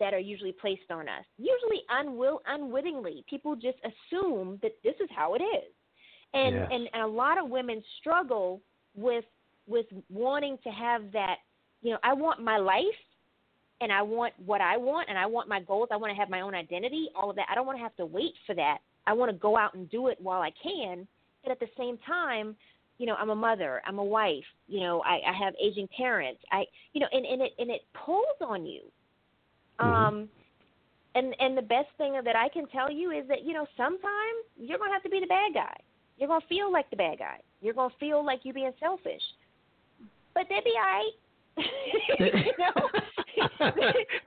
that 0.00 0.12
are 0.12 0.18
usually 0.18 0.52
placed 0.52 0.90
on 0.90 1.08
us. 1.08 1.24
Usually 1.38 1.82
unwill 1.90 2.38
unwittingly. 2.46 3.24
People 3.28 3.54
just 3.54 3.78
assume 3.84 4.58
that 4.62 4.72
this 4.82 4.94
is 5.00 5.08
how 5.14 5.34
it 5.34 5.42
is. 5.42 5.72
And, 6.32 6.54
yes. 6.56 6.68
and 6.72 6.88
and 6.92 7.02
a 7.02 7.06
lot 7.06 7.38
of 7.38 7.48
women 7.48 7.82
struggle 8.00 8.60
with 8.96 9.24
with 9.66 9.86
wanting 10.10 10.58
to 10.64 10.70
have 10.70 11.10
that, 11.12 11.36
you 11.82 11.90
know, 11.90 11.98
I 12.02 12.12
want 12.12 12.42
my 12.42 12.58
life 12.58 12.82
and 13.80 13.92
I 13.92 14.02
want 14.02 14.34
what 14.44 14.60
I 14.60 14.76
want 14.76 15.08
and 15.08 15.18
I 15.18 15.26
want 15.26 15.48
my 15.48 15.60
goals. 15.60 15.88
I 15.92 15.96
want 15.96 16.12
to 16.12 16.16
have 16.16 16.30
my 16.30 16.40
own 16.40 16.54
identity, 16.54 17.08
all 17.14 17.30
of 17.30 17.36
that. 17.36 17.46
I 17.50 17.54
don't 17.54 17.66
want 17.66 17.78
to 17.78 17.82
have 17.82 17.96
to 17.96 18.06
wait 18.06 18.34
for 18.46 18.54
that. 18.54 18.78
I 19.06 19.12
want 19.12 19.30
to 19.30 19.36
go 19.36 19.56
out 19.56 19.74
and 19.74 19.90
do 19.90 20.08
it 20.08 20.18
while 20.20 20.40
I 20.40 20.50
can. 20.62 21.06
And 21.44 21.50
at 21.50 21.60
the 21.60 21.68
same 21.76 21.98
time, 22.06 22.56
you 22.98 23.06
know, 23.06 23.14
I'm 23.14 23.30
a 23.30 23.34
mother, 23.34 23.82
I'm 23.86 23.98
a 23.98 24.04
wife, 24.04 24.44
you 24.68 24.80
know, 24.80 25.02
I, 25.02 25.20
I 25.28 25.32
have 25.44 25.54
aging 25.62 25.88
parents. 25.96 26.40
I 26.52 26.64
you 26.92 27.00
know, 27.00 27.08
and, 27.12 27.24
and 27.26 27.42
it 27.42 27.52
and 27.58 27.70
it 27.70 27.82
pulls 28.04 28.24
on 28.40 28.64
you. 28.66 28.82
Mm-hmm. 29.80 30.16
Um 30.16 30.28
and 31.14 31.34
and 31.38 31.56
the 31.56 31.62
best 31.62 31.88
thing 31.96 32.18
that 32.24 32.36
I 32.36 32.48
can 32.48 32.66
tell 32.68 32.90
you 32.90 33.10
is 33.10 33.26
that, 33.28 33.44
you 33.44 33.52
know, 33.52 33.66
sometimes 33.76 34.40
you're 34.56 34.78
gonna 34.78 34.92
have 34.92 35.02
to 35.04 35.10
be 35.10 35.20
the 35.20 35.26
bad 35.26 35.54
guy. 35.54 35.76
You're 36.16 36.28
gonna 36.28 36.44
feel 36.48 36.72
like 36.72 36.90
the 36.90 36.96
bad 36.96 37.18
guy. 37.18 37.38
You're 37.60 37.74
gonna 37.74 37.94
feel 38.00 38.24
like 38.24 38.40
you're 38.42 38.54
being 38.54 38.72
selfish. 38.80 39.22
But 40.34 40.46
they'll 40.48 40.62
be 40.62 40.72
all 40.76 40.82
right. 40.82 41.12
you 42.28 42.52
know? 42.58 42.88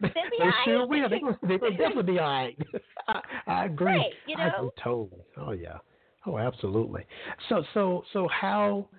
they, 0.02 0.10
they 0.10 0.50
sure 0.66 0.88
will. 0.88 1.10
They 1.10 1.18
will, 1.18 1.38
they 1.44 1.58
will 1.58 1.72
definitely 1.72 2.14
be 2.14 2.20
all 2.20 2.30
right. 2.30 2.58
I, 3.08 3.22
I 3.48 3.66
agree. 3.66 3.98
Right, 3.98 4.14
you 4.26 4.38
know? 4.38 4.44
I 4.44 4.48
agree 4.48 4.70
totally. 4.82 5.24
Oh 5.38 5.52
yeah. 5.52 5.78
Oh, 6.26 6.38
absolutely. 6.38 7.06
So, 7.48 7.64
so, 7.74 8.04
so, 8.12 8.28
how? 8.28 8.90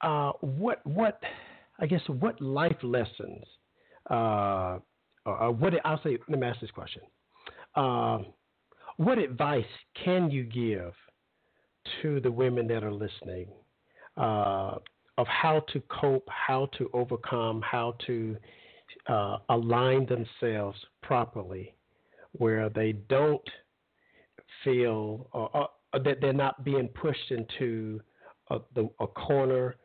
Uh, 0.00 0.32
what? 0.40 0.84
What? 0.84 1.20
I 1.78 1.86
guess 1.86 2.00
what 2.08 2.40
life 2.40 2.76
lessons? 2.82 3.44
Uh, 4.10 4.78
or 5.26 5.52
what? 5.52 5.74
I'll 5.84 6.02
say. 6.02 6.18
Let 6.28 6.38
me 6.38 6.46
ask 6.46 6.60
this 6.60 6.70
question. 6.70 7.02
Uh, 7.74 8.18
what 8.96 9.18
advice 9.18 9.64
can 10.04 10.30
you 10.30 10.44
give 10.44 10.92
to 12.02 12.20
the 12.20 12.30
women 12.30 12.66
that 12.68 12.82
are 12.82 12.92
listening 12.92 13.48
uh, 14.16 14.76
of 15.18 15.26
how 15.26 15.60
to 15.72 15.80
cope, 15.88 16.28
how 16.28 16.68
to 16.78 16.90
overcome, 16.92 17.62
how 17.62 17.94
to 18.06 18.36
uh, 19.08 19.38
align 19.50 20.06
themselves 20.06 20.78
properly, 21.02 21.74
where 22.32 22.68
they 22.68 22.92
don't 22.92 23.48
feel 24.64 25.28
uh, 25.34 25.98
that 25.98 26.20
they're 26.20 26.32
not 26.32 26.64
being 26.64 26.88
pushed 26.88 27.30
into 27.30 28.00
a, 28.50 28.58
the, 28.74 28.88
a 29.00 29.06
corner 29.06 29.76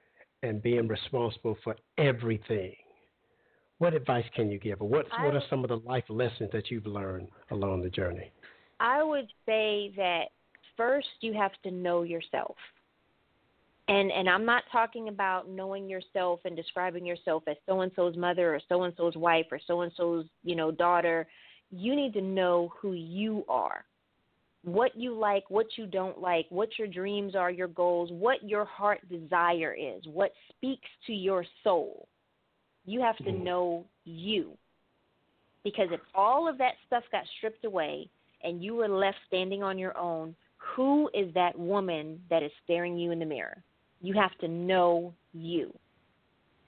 and 0.44 0.62
being 0.62 0.88
responsible 0.88 1.58
for 1.64 1.76
everything. 1.98 2.74
What 3.82 3.96
advice 3.96 4.26
can 4.36 4.52
you 4.52 4.60
give, 4.60 4.80
or 4.80 4.88
what 4.88 5.08
I, 5.12 5.26
what 5.26 5.34
are 5.34 5.42
some 5.50 5.64
of 5.64 5.70
the 5.70 5.78
life 5.78 6.04
lessons 6.08 6.52
that 6.54 6.70
you've 6.70 6.86
learned 6.86 7.30
along 7.50 7.82
the 7.82 7.90
journey? 7.90 8.32
I 8.80 9.02
would 9.02 9.26
say 9.48 9.92
that 9.98 10.26
first 10.78 11.08
you 11.22 11.34
have 11.34 11.54
to 11.64 11.72
know 11.72 12.04
yourself. 12.04 12.56
And 13.88 14.12
and 14.12 14.30
I'm 14.30 14.46
not 14.46 14.66
talking 14.72 15.08
about 15.08 15.50
knowing 15.50 15.90
yourself 15.90 16.42
and 16.46 16.56
describing 16.56 17.08
yourself 17.08 17.42
as 17.48 17.56
so 17.66 17.82
and 17.82 17.92
so's 17.96 18.16
mother 18.16 18.54
or 18.54 18.62
so 18.70 18.84
and 18.84 18.94
so's 18.98 19.16
wife 19.16 19.48
or 19.50 19.60
so 19.66 19.82
and 19.82 19.92
so's, 19.98 20.26
you 20.44 20.56
know, 20.56 20.70
daughter. 20.70 21.26
You 21.72 21.96
need 21.96 22.14
to 22.14 22.22
know 22.22 22.72
who 22.80 22.94
you 22.94 23.44
are. 23.50 23.84
What 24.64 24.96
you 24.96 25.16
like, 25.16 25.50
what 25.50 25.66
you 25.76 25.88
don't 25.88 26.22
like, 26.22 26.46
what 26.50 26.70
your 26.78 26.88
dreams 26.88 27.34
are, 27.36 27.50
your 27.50 27.70
goals, 27.70 28.12
what 28.12 28.48
your 28.48 28.66
heart 28.66 29.00
desire 29.10 29.74
is, 29.74 30.04
what 30.06 30.34
speaks 30.56 30.88
to 31.08 31.14
your 31.14 31.44
soul. 31.64 32.08
You 32.86 33.02
have 33.02 33.18
to 33.18 33.32
know 33.32 33.86
you. 34.06 34.52
Because 35.64 35.88
if 35.92 36.00
all 36.16 36.48
of 36.48 36.58
that 36.58 36.74
stuff 36.88 37.04
got 37.12 37.24
stripped 37.38 37.66
away 37.66 38.10
and 38.44 38.64
you 38.64 38.76
were 38.76 38.88
left 38.88 39.18
standing 39.28 39.62
on 39.62 39.78
your 39.78 39.96
own, 39.98 40.36
who 40.58 41.10
is 41.14 41.34
that 41.34 41.58
woman 41.58 42.20
that 42.30 42.44
is 42.44 42.52
staring 42.64 42.98
you 42.98 43.12
in 43.12 43.20
the 43.20 43.26
mirror? 43.26 43.62
You 44.02 44.14
have 44.16 44.36
to 44.40 44.48
know 44.48 45.14
you. 45.34 45.72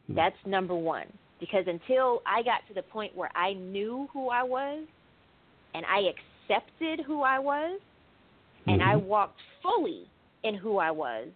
That's 0.10 0.36
number 0.46 0.76
one. 0.76 1.08
Because 1.40 1.66
until 1.68 2.22
I 2.26 2.44
got 2.44 2.68
to 2.68 2.74
the 2.76 2.84
point 2.84 3.16
where 3.16 3.32
I 3.36 3.54
knew 3.54 4.08
who 4.14 4.30
I 4.30 4.44
was 4.44 4.86
and 5.74 5.86
I 5.86 6.12
accepted 6.50 7.06
who 7.06 7.22
I 7.22 7.40
was 7.40 7.80
and 8.68 8.82
Mm-hmm. 8.82 8.90
I 8.90 8.96
walked 8.96 9.40
fully 9.62 10.06
in 10.44 10.56
who 10.56 10.78
I 10.78 10.92
was, 10.92 11.28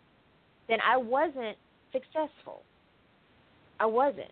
then 0.70 0.80
I 0.86 0.98
wasn't 0.98 1.58
successful. 1.92 2.64
I 3.80 3.86
wasn't. 3.86 4.32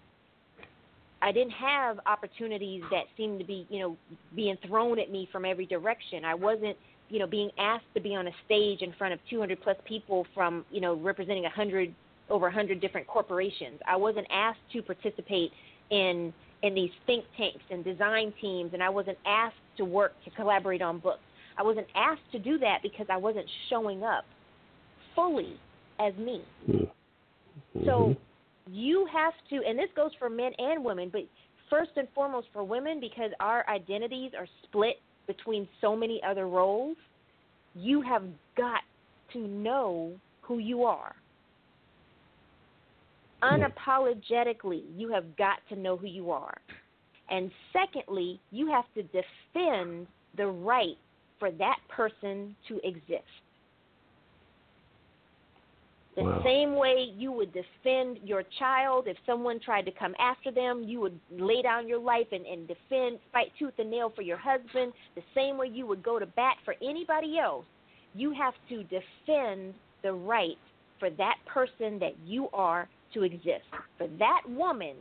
I 1.26 1.32
didn't 1.32 1.54
have 1.54 2.00
opportunities 2.06 2.84
that 2.92 3.06
seemed 3.18 3.40
to 3.40 3.46
be, 3.46 3.66
you 3.72 3.80
know, 3.80 3.98
being 4.36 4.58
thrown 4.68 5.00
at 5.00 5.12
me 5.12 5.28
from 5.32 5.44
every 5.44 5.66
direction. 5.66 6.24
I 6.24 6.36
wasn't, 6.36 6.78
you 7.10 7.18
know, 7.18 7.26
being 7.26 7.50
asked 7.58 7.92
to 7.96 8.00
be 8.00 8.16
on 8.16 8.28
a 8.28 8.32
stage 8.46 8.84
in 8.84 8.94
front 8.94 9.12
of 9.12 9.20
200 9.32 9.60
plus 9.60 9.76
people 9.88 10.28
from, 10.36 10.64
you 10.70 10.82
know, 10.82 10.94
representing 10.94 11.42
100 11.42 11.94
over 12.30 12.46
100 12.46 12.80
different 12.80 13.08
corporations. 13.08 13.80
I 13.88 13.96
wasn't 13.96 14.28
asked 14.32 14.60
to 14.74 14.84
participate 14.84 15.52
in 15.90 16.32
in 16.62 16.76
these 16.76 16.92
think 17.08 17.26
tanks 17.38 17.64
and 17.72 17.84
design 17.84 18.32
teams, 18.40 18.72
and 18.74 18.84
I 18.84 18.90
wasn't 18.90 19.18
asked 19.26 19.56
to 19.78 19.86
work 19.86 20.14
to 20.26 20.32
collaborate 20.32 20.82
on 20.82 21.00
books. 21.00 21.20
I 21.58 21.64
wasn't 21.64 21.88
asked 21.96 22.22
to 22.34 22.40
do 22.40 22.60
that 22.60 22.80
because 22.84 23.08
I 23.10 23.18
wasn't 23.18 23.48
showing 23.70 24.04
up 24.04 24.26
fully 25.16 25.60
as 26.00 26.14
me. 26.18 26.44
Mm-hmm. 26.70 27.86
So 27.86 28.16
you 28.70 29.08
have 29.12 29.34
to, 29.50 29.68
and 29.68 29.78
this 29.78 29.90
goes 29.96 30.12
for 30.18 30.30
men 30.30 30.52
and 30.58 30.84
women, 30.84 31.10
but 31.12 31.22
first 31.70 31.92
and 31.96 32.08
foremost 32.14 32.48
for 32.54 32.64
women 32.64 33.00
because 33.00 33.32
our 33.40 33.68
identities 33.70 34.32
are 34.38 34.48
split 34.64 34.98
between 35.28 35.68
so 35.82 35.96
many 35.96 36.22
other 36.28 36.48
roles, 36.48 36.98
you 37.74 38.02
have 38.02 38.24
got 38.58 38.82
to 39.34 39.40
know 39.40 40.14
who 40.42 40.60
you 40.60 40.84
are. 40.84 41.16
Unapologetically, 43.44 44.84
you 44.96 45.12
have 45.12 45.36
got 45.38 45.58
to 45.70 45.76
know 45.76 45.98
who 45.98 46.08
you 46.08 46.32
are. 46.32 46.58
And 47.30 47.52
secondly, 47.74 48.40
you 48.52 48.68
have 48.68 48.86
to 48.96 49.04
defend 49.04 50.08
the 50.38 50.48
right 50.48 50.98
for 51.40 51.52
that 51.52 51.78
person 51.90 52.56
to 52.68 52.80
exist. 52.84 53.24
The 56.16 56.24
Wow. 56.24 56.42
same 56.44 56.76
way 56.78 57.14
you 57.18 57.34
would 57.34 57.52
defend 57.52 58.20
your 58.24 58.44
child 58.58 59.08
if 59.08 59.18
someone 59.26 59.60
tried 59.60 59.86
to 59.86 59.92
come 59.92 60.16
after 60.18 60.50
them, 60.50 60.84
you 60.84 61.02
would 61.02 61.20
lay 61.30 61.62
down 61.62 61.90
your 61.90 62.00
life 62.00 62.28
and, 62.32 62.46
and 62.46 62.68
defend, 62.68 63.20
fight 63.34 63.52
tooth 63.60 63.74
and 63.80 63.92
nail 63.92 64.10
for 64.16 64.22
your 64.22 64.38
husband, 64.38 64.94
the 65.16 65.24
same 65.34 65.58
way 65.58 65.68
you 65.68 65.86
would 65.86 66.02
go 66.02 66.18
to 66.18 66.26
bat 66.26 66.56
for 66.64 66.76
anybody 66.82 67.38
else. 67.38 67.66
You 68.14 68.32
have 68.32 68.54
to 68.70 68.84
defend 68.84 69.74
the 70.04 70.14
right 70.14 70.58
for 71.00 71.10
that 71.10 71.36
person 71.46 72.00
that 72.00 72.14
you 72.26 72.48
are 72.54 72.88
to 73.14 73.24
exist, 73.24 73.66
for 73.98 74.08
that 74.20 74.42
woman 74.48 74.96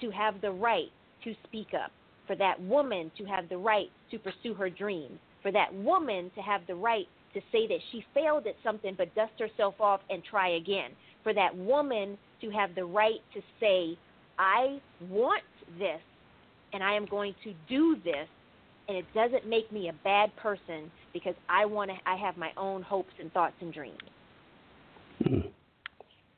to 0.00 0.10
have 0.10 0.40
the 0.40 0.50
right 0.50 0.90
to 1.22 1.34
speak 1.46 1.68
up, 1.74 1.92
for 2.26 2.34
that 2.34 2.60
woman 2.62 3.12
to 3.16 3.24
have 3.24 3.48
the 3.48 3.56
right 3.56 3.90
to 4.10 4.18
pursue 4.18 4.54
her 4.54 4.68
dreams, 4.68 5.18
for 5.40 5.52
that 5.52 5.72
woman 5.72 6.32
to 6.34 6.40
have 6.40 6.62
the 6.66 6.74
right 6.74 7.06
to 7.38 7.46
say 7.52 7.66
that 7.66 7.78
she 7.92 8.04
failed 8.14 8.46
at 8.46 8.54
something 8.64 8.94
but 8.96 9.14
dust 9.14 9.32
herself 9.38 9.74
off 9.80 10.00
and 10.10 10.22
try 10.24 10.56
again, 10.56 10.90
for 11.22 11.32
that 11.34 11.56
woman 11.56 12.18
to 12.40 12.50
have 12.50 12.74
the 12.74 12.84
right 12.84 13.20
to 13.34 13.40
say, 13.60 13.98
I 14.38 14.80
want 15.08 15.42
this 15.78 16.00
and 16.72 16.82
I 16.82 16.94
am 16.94 17.06
going 17.06 17.34
to 17.44 17.54
do 17.68 17.96
this 18.04 18.28
and 18.88 18.96
it 18.96 19.04
doesn't 19.14 19.46
make 19.46 19.70
me 19.70 19.88
a 19.88 19.92
bad 20.04 20.34
person 20.36 20.90
because 21.12 21.34
I 21.48 21.66
want 21.66 21.90
to 21.90 21.96
I 22.06 22.16
have 22.16 22.36
my 22.36 22.50
own 22.56 22.82
hopes 22.82 23.12
and 23.20 23.32
thoughts 23.32 23.54
and 23.60 23.72
dreams. 23.72 23.98
Mm. 25.22 25.50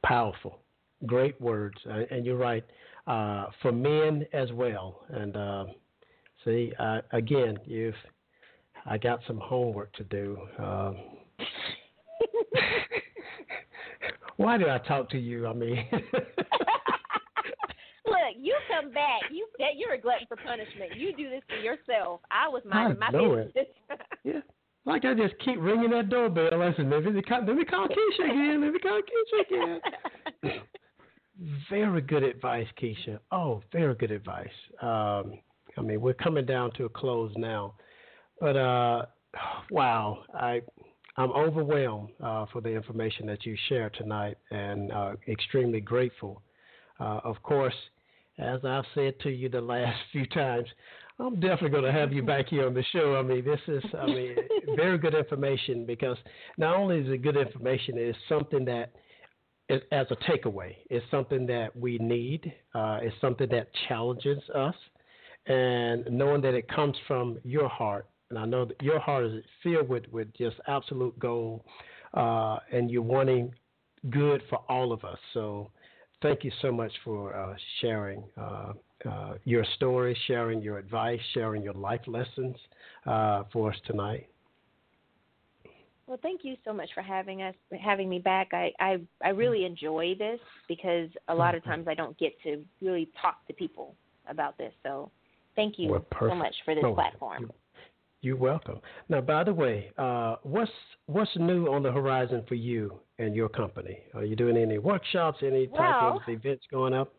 Powerful, 0.05 0.59
great 1.07 1.41
words, 1.41 1.77
uh, 1.89 2.01
and 2.11 2.27
you're 2.27 2.37
right. 2.37 2.65
Uh, 3.07 3.47
for 3.63 3.71
men 3.73 4.27
as 4.33 4.51
well, 4.53 5.03
and 5.11 5.37
uh, 5.37 5.65
see, 6.45 6.73
uh, 6.79 7.01
again, 7.13 7.59
you've 7.65 7.95
I 8.87 8.99
got 8.99 9.21
some 9.27 9.39
homework 9.39 9.93
to 9.95 10.05
do. 10.05 10.39
Um, 10.59 10.97
why 14.37 14.57
did 14.57 14.69
I 14.69 14.79
talk 14.79 15.11
to 15.11 15.19
you? 15.19 15.47
I 15.47 15.53
mean, 15.53 15.87
Look, 18.07 18.37
you 18.37 18.55
come 18.69 18.93
back. 18.93 19.23
You 19.31 19.47
that 19.59 19.77
you're 19.77 19.95
a 19.95 20.01
glutton 20.01 20.27
for 20.27 20.37
punishment. 20.37 20.97
You 20.97 21.15
do 21.17 21.31
this 21.31 21.43
to 21.51 21.57
yourself. 21.63 22.21
I 22.31 22.49
was 22.49 22.63
minding 22.65 22.99
my 22.99 23.11
business. 23.11 23.67
yeah. 24.25 24.41
Like 24.85 25.05
I 25.05 25.15
just 25.15 25.35
keep 25.45 25.57
ringing 25.61 25.91
that 25.91 26.09
doorbell. 26.09 26.59
Listen, 26.59 26.91
let 26.91 27.05
me 27.05 27.23
call, 27.23 27.45
let 27.47 27.55
me 27.55 27.65
call 27.65 27.87
Keisha 27.87 28.25
again. 28.25 28.61
Let 28.63 28.73
me 28.73 28.79
call 28.79 29.01
Keisha 29.01 29.47
again. 29.47 29.81
very 31.71 32.01
good 32.01 32.23
advice, 32.23 32.67
Keisha. 32.81 33.19
Oh, 33.31 33.63
very 33.73 33.95
good 33.95 34.11
advice. 34.11 34.49
Um, 34.81 35.39
I 35.77 35.83
mean, 35.83 36.01
we're 36.01 36.15
coming 36.15 36.47
down 36.47 36.73
to 36.73 36.87
a 36.87 36.89
close 36.89 37.33
now, 37.37 37.75
but 38.41 38.57
uh, 38.57 39.07
wow, 39.71 40.25
I 40.35 40.63
I'm 41.17 41.33
overwhelmed 41.33 42.11
uh, 42.23 42.47
for 42.53 42.61
the 42.61 42.71
information 42.71 43.27
that 43.27 43.45
you 43.45 43.57
shared 43.69 43.95
tonight, 43.95 44.39
and 44.51 44.91
uh, 44.93 45.13
extremely 45.29 45.81
grateful. 45.81 46.43
Uh, 46.99 47.21
of 47.25 47.43
course, 47.43 47.75
as 48.39 48.65
I've 48.65 48.85
said 48.95 49.19
to 49.21 49.31
you 49.31 49.49
the 49.49 49.61
last 49.61 49.99
few 50.13 50.27
times, 50.27 50.67
I'm 51.19 51.35
definitely 51.35 51.71
going 51.71 51.85
to 51.85 51.93
have 51.93 52.13
you 52.13 52.23
back 52.23 52.49
here 52.49 52.67
on 52.67 52.75
the 52.75 52.85
show. 52.93 53.17
I 53.17 53.23
mean, 53.23 53.45
this 53.45 53.61
is, 53.69 53.85
I 53.99 54.07
mean, 54.07 54.37
very 54.77 54.97
good 54.97 55.15
information 55.15 55.85
because 55.85 56.17
not 56.57 56.77
only 56.77 57.01
is 57.01 57.13
it 57.13 57.23
good 57.23 57.37
information, 57.37 57.99
it's 57.99 58.17
something 58.29 58.65
that, 58.65 58.93
is, 59.69 59.83
as 59.93 60.07
a 60.11 60.17
takeaway, 60.31 60.77
it's 60.89 61.05
something 61.11 61.47
that 61.47 61.77
we 61.77 61.99
need. 61.99 62.53
Uh, 62.75 63.01
it's 63.03 63.15
something 63.21 63.49
that 63.51 63.69
challenges 63.89 64.39
us, 64.55 64.75
and 65.47 66.07
knowing 66.11 66.41
that 66.41 66.55
it 66.55 66.67
comes 66.69 66.97
from 67.07 67.39
your 67.45 67.69
heart, 67.69 68.07
and 68.31 68.39
I 68.39 68.47
know 68.47 68.65
that 68.65 68.81
your 68.81 69.01
heart 69.01 69.27
is 69.27 69.45
filled 69.63 69.89
with 69.89 70.05
with 70.11 70.33
just 70.35 70.57
absolute 70.69 71.19
gold, 71.19 71.63
uh, 72.15 72.59
and 72.73 72.91
you're 72.91 73.03
wanting 73.03 73.53
good 74.09 74.43
for 74.49 74.63
all 74.69 74.93
of 74.93 75.05
us. 75.05 75.19
So, 75.35 75.71
thank 76.23 76.45
you 76.45 76.53
so 76.63 76.73
much 76.73 76.93
for 77.05 77.37
uh, 77.37 77.55
sharing 77.81 78.23
uh, 78.41 78.73
uh, 79.09 79.35
your 79.45 79.65
story, 79.77 80.17
sharing 80.27 80.63
your 80.63 80.79
advice, 80.79 81.21
sharing 81.35 81.63
your 81.63 81.75
life 81.75 82.03
lessons 82.07 82.57
uh, 83.07 83.45
for 83.53 83.71
us 83.71 83.77
tonight. 83.87 84.29
Well, 86.07 86.19
thank 86.23 86.41
you 86.43 86.57
so 86.65 86.73
much 86.73 86.89
for 86.93 87.03
having 87.03 87.43
us, 87.43 87.55
having 87.81 88.09
me 88.09 88.19
back. 88.19 88.49
I, 88.53 88.73
I, 88.81 89.01
I 89.23 89.29
really 89.29 89.65
enjoy 89.65 90.17
this 90.19 90.41
because 90.67 91.09
a 91.29 91.35
lot 91.35 91.55
of 91.55 91.63
times 91.63 91.87
I 91.87 91.95
don't 91.95 92.19
get 92.19 92.33
to 92.43 92.65
really 92.83 93.09
talk 93.23 93.47
to 93.47 93.53
people 93.53 93.95
about 94.29 94.59
this. 94.59 94.73
So, 94.83 95.11
thank 95.57 95.79
you 95.79 95.91
well, 95.91 96.07
so 96.19 96.35
much 96.35 96.55
for 96.65 96.75
this 96.75 96.85
platform. 96.95 97.53
You're 98.23 98.37
welcome. 98.37 98.81
Now, 99.09 99.23
by 99.23 99.45
the 99.45 99.55
way, 99.55 99.91
uh, 99.97 100.37
what's 100.43 100.71
what's 101.07 101.31
new 101.37 101.67
on 101.69 101.83
the 101.83 101.91
horizon 101.91 102.45
for 102.47 102.55
you 102.55 103.01
and 103.19 103.35
your 103.35 103.49
company? 103.49 103.99
Are 104.15 104.25
you 104.25 104.37
doing 104.37 104.59
any 104.59 104.77
workshops, 104.79 105.39
any 105.43 105.67
type 105.69 105.79
well, 105.79 106.17
of 106.17 106.29
events 106.29 106.65
going 106.71 106.93
up? 106.93 107.15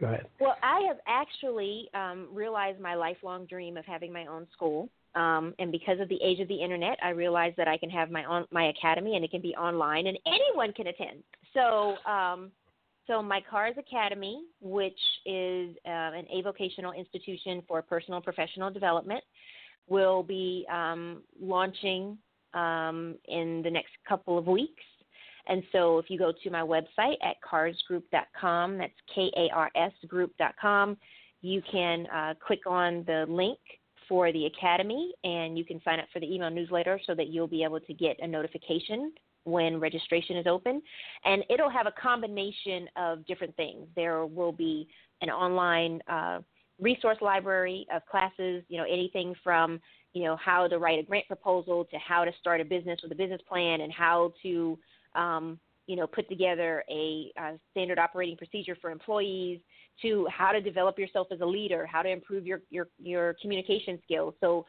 Go 0.00 0.06
ahead. 0.06 0.26
Well, 0.40 0.56
I 0.62 0.80
have 0.88 0.98
actually 1.06 1.90
um, 1.92 2.28
realized 2.32 2.80
my 2.80 2.94
lifelong 2.94 3.44
dream 3.46 3.76
of 3.76 3.84
having 3.84 4.12
my 4.12 4.26
own 4.26 4.46
school. 4.52 4.88
Um, 5.14 5.54
and 5.58 5.72
because 5.72 6.00
of 6.00 6.08
the 6.08 6.18
age 6.22 6.40
of 6.40 6.48
the 6.48 6.54
internet, 6.54 6.98
I 7.02 7.10
realized 7.10 7.56
that 7.56 7.68
I 7.68 7.76
can 7.76 7.90
have 7.90 8.10
my 8.10 8.24
own 8.24 8.46
my 8.50 8.68
academy, 8.68 9.16
and 9.16 9.24
it 9.24 9.30
can 9.30 9.42
be 9.42 9.54
online, 9.56 10.06
and 10.06 10.18
anyone 10.26 10.72
can 10.72 10.86
attend. 10.86 11.22
So, 11.52 11.96
um, 12.10 12.50
so 13.06 13.22
my 13.22 13.40
KARS 13.50 13.74
Academy, 13.78 14.42
which 14.60 14.98
is 15.26 15.74
uh, 15.86 16.12
an 16.14 16.26
avocational 16.34 16.96
institution 16.96 17.62
for 17.66 17.82
personal 17.82 18.20
professional 18.20 18.70
development, 18.70 19.24
will 19.88 20.22
be 20.22 20.66
um, 20.70 21.22
launching 21.40 22.18
um, 22.54 23.16
in 23.26 23.62
the 23.62 23.70
next 23.70 23.92
couple 24.08 24.38
of 24.38 24.46
weeks. 24.46 24.82
And 25.46 25.62
so 25.72 25.98
if 25.98 26.10
you 26.10 26.18
go 26.18 26.32
to 26.42 26.50
my 26.50 26.60
website 26.60 27.16
at 27.22 27.36
karsgroup.com, 27.48 28.78
that's 28.78 28.92
K 29.14 29.30
A 29.36 29.48
R 29.54 29.70
S 29.74 29.92
group.com, 30.06 30.96
you 31.40 31.62
can 31.70 32.06
uh, 32.14 32.34
click 32.44 32.60
on 32.66 33.04
the 33.06 33.24
link 33.28 33.58
for 34.08 34.32
the 34.32 34.46
academy 34.46 35.12
and 35.24 35.58
you 35.58 35.64
can 35.64 35.80
sign 35.84 36.00
up 36.00 36.06
for 36.12 36.20
the 36.20 36.34
email 36.34 36.50
newsletter 36.50 37.00
so 37.06 37.14
that 37.14 37.28
you'll 37.28 37.46
be 37.46 37.62
able 37.62 37.80
to 37.80 37.94
get 37.94 38.16
a 38.20 38.26
notification 38.26 39.12
when 39.44 39.78
registration 39.80 40.36
is 40.36 40.46
open. 40.46 40.82
And 41.24 41.44
it'll 41.48 41.70
have 41.70 41.86
a 41.86 41.92
combination 42.00 42.88
of 42.96 43.26
different 43.26 43.54
things. 43.56 43.86
There 43.96 44.26
will 44.26 44.52
be 44.52 44.88
an 45.22 45.30
online 45.30 46.00
uh, 46.08 46.40
resource 46.80 47.18
library 47.20 47.86
of 47.92 48.04
classes, 48.06 48.62
you 48.68 48.78
know, 48.78 48.84
anything 48.84 49.34
from, 49.42 49.80
you 50.12 50.24
know, 50.24 50.36
how 50.36 50.66
to 50.66 50.78
write 50.78 50.98
a 50.98 51.02
grant 51.02 51.26
proposal 51.26 51.84
to 51.86 51.98
how 51.98 52.24
to 52.24 52.32
start 52.40 52.60
a 52.60 52.64
business 52.64 53.00
with 53.02 53.12
a 53.12 53.14
business 53.14 53.40
plan 53.48 53.80
and 53.80 53.92
how 53.92 54.32
to, 54.42 54.78
um, 55.14 55.58
you 55.86 55.96
know, 55.96 56.06
put 56.06 56.28
together 56.28 56.84
a, 56.90 57.32
a 57.38 57.58
standard 57.70 57.98
operating 57.98 58.36
procedure 58.36 58.76
for 58.80 58.90
employees 58.90 59.60
to 60.02 60.26
how 60.30 60.52
to 60.52 60.60
develop 60.60 60.98
yourself 60.98 61.26
as 61.32 61.40
a 61.40 61.46
leader, 61.46 61.86
how 61.86 62.02
to 62.02 62.08
improve 62.08 62.46
your, 62.46 62.60
your, 62.70 62.88
your 62.98 63.34
communication 63.42 63.98
skills. 64.04 64.34
So 64.40 64.64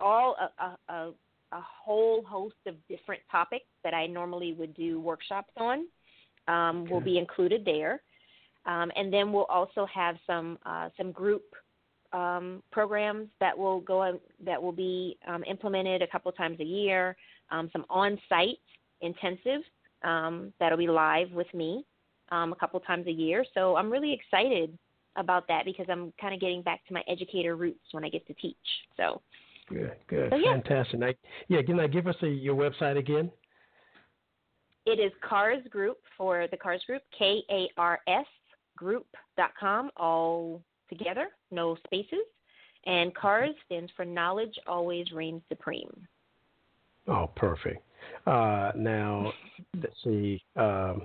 all 0.00 0.36
a, 0.58 0.92
a, 0.92 1.12
a 1.52 1.60
whole 1.60 2.22
host 2.24 2.54
of 2.66 2.74
different 2.88 3.22
topics 3.30 3.66
that 3.82 3.94
I 3.94 4.06
normally 4.06 4.52
would 4.54 4.74
do 4.74 5.00
workshops 5.00 5.52
on 5.56 5.86
um, 6.48 6.82
okay. 6.82 6.92
will 6.92 7.00
be 7.00 7.18
included 7.18 7.64
there. 7.64 8.02
Um, 8.66 8.90
and 8.96 9.12
then 9.12 9.32
we'll 9.32 9.44
also 9.44 9.86
have 9.92 10.16
some 10.26 10.58
uh, 10.64 10.88
some 10.96 11.12
group 11.12 11.44
um, 12.12 12.62
programs 12.70 13.28
that 13.40 13.56
will 13.56 13.80
go 13.80 14.02
on, 14.02 14.20
that 14.44 14.62
will 14.62 14.72
be 14.72 15.18
um, 15.26 15.44
implemented 15.44 16.00
a 16.00 16.06
couple 16.06 16.30
times 16.32 16.60
a 16.60 16.64
year. 16.64 17.16
Um, 17.50 17.68
some 17.72 17.84
on-site 17.90 18.58
intensives 19.02 19.64
um, 20.02 20.52
that'll 20.60 20.78
be 20.78 20.86
live 20.86 21.30
with 21.32 21.52
me 21.52 21.84
um, 22.30 22.52
a 22.52 22.56
couple 22.56 22.80
times 22.80 23.06
a 23.06 23.12
year. 23.12 23.44
So 23.52 23.76
I'm 23.76 23.90
really 23.90 24.12
excited 24.12 24.78
about 25.16 25.46
that 25.48 25.64
because 25.64 25.86
I'm 25.90 26.12
kind 26.20 26.34
of 26.34 26.40
getting 26.40 26.62
back 26.62 26.86
to 26.86 26.94
my 26.94 27.02
educator 27.08 27.56
roots 27.56 27.84
when 27.92 28.04
I 28.04 28.08
get 28.08 28.26
to 28.28 28.34
teach. 28.34 28.56
So 28.96 29.20
good, 29.68 29.92
good, 30.08 30.30
so, 30.30 30.36
yeah. 30.36 30.52
fantastic. 30.52 31.00
Now, 31.00 31.10
yeah, 31.48 31.62
can 31.62 31.80
I 31.80 31.86
give 31.86 32.06
us 32.06 32.16
a, 32.22 32.28
your 32.28 32.54
website 32.54 32.96
again? 32.96 33.30
It 34.86 35.00
is 35.00 35.12
KARS 35.28 35.62
Group 35.70 35.98
for 36.16 36.46
the 36.50 36.56
KARS 36.56 36.82
Group, 36.86 37.02
K 37.18 37.40
A 37.50 37.68
R 37.76 38.00
S 38.06 38.26
group.com, 38.76 39.90
all 39.96 40.62
together, 40.88 41.28
no 41.50 41.76
spaces. 41.86 42.26
And 42.86 43.14
KARS 43.14 43.54
stands 43.66 43.90
for 43.96 44.04
Knowledge 44.04 44.54
Always 44.66 45.10
Reigns 45.12 45.42
Supreme. 45.48 46.06
Oh, 47.08 47.30
perfect. 47.36 47.82
Uh, 48.26 48.72
now, 48.76 49.32
let's 49.74 49.94
see. 50.02 50.42
Um, 50.56 51.02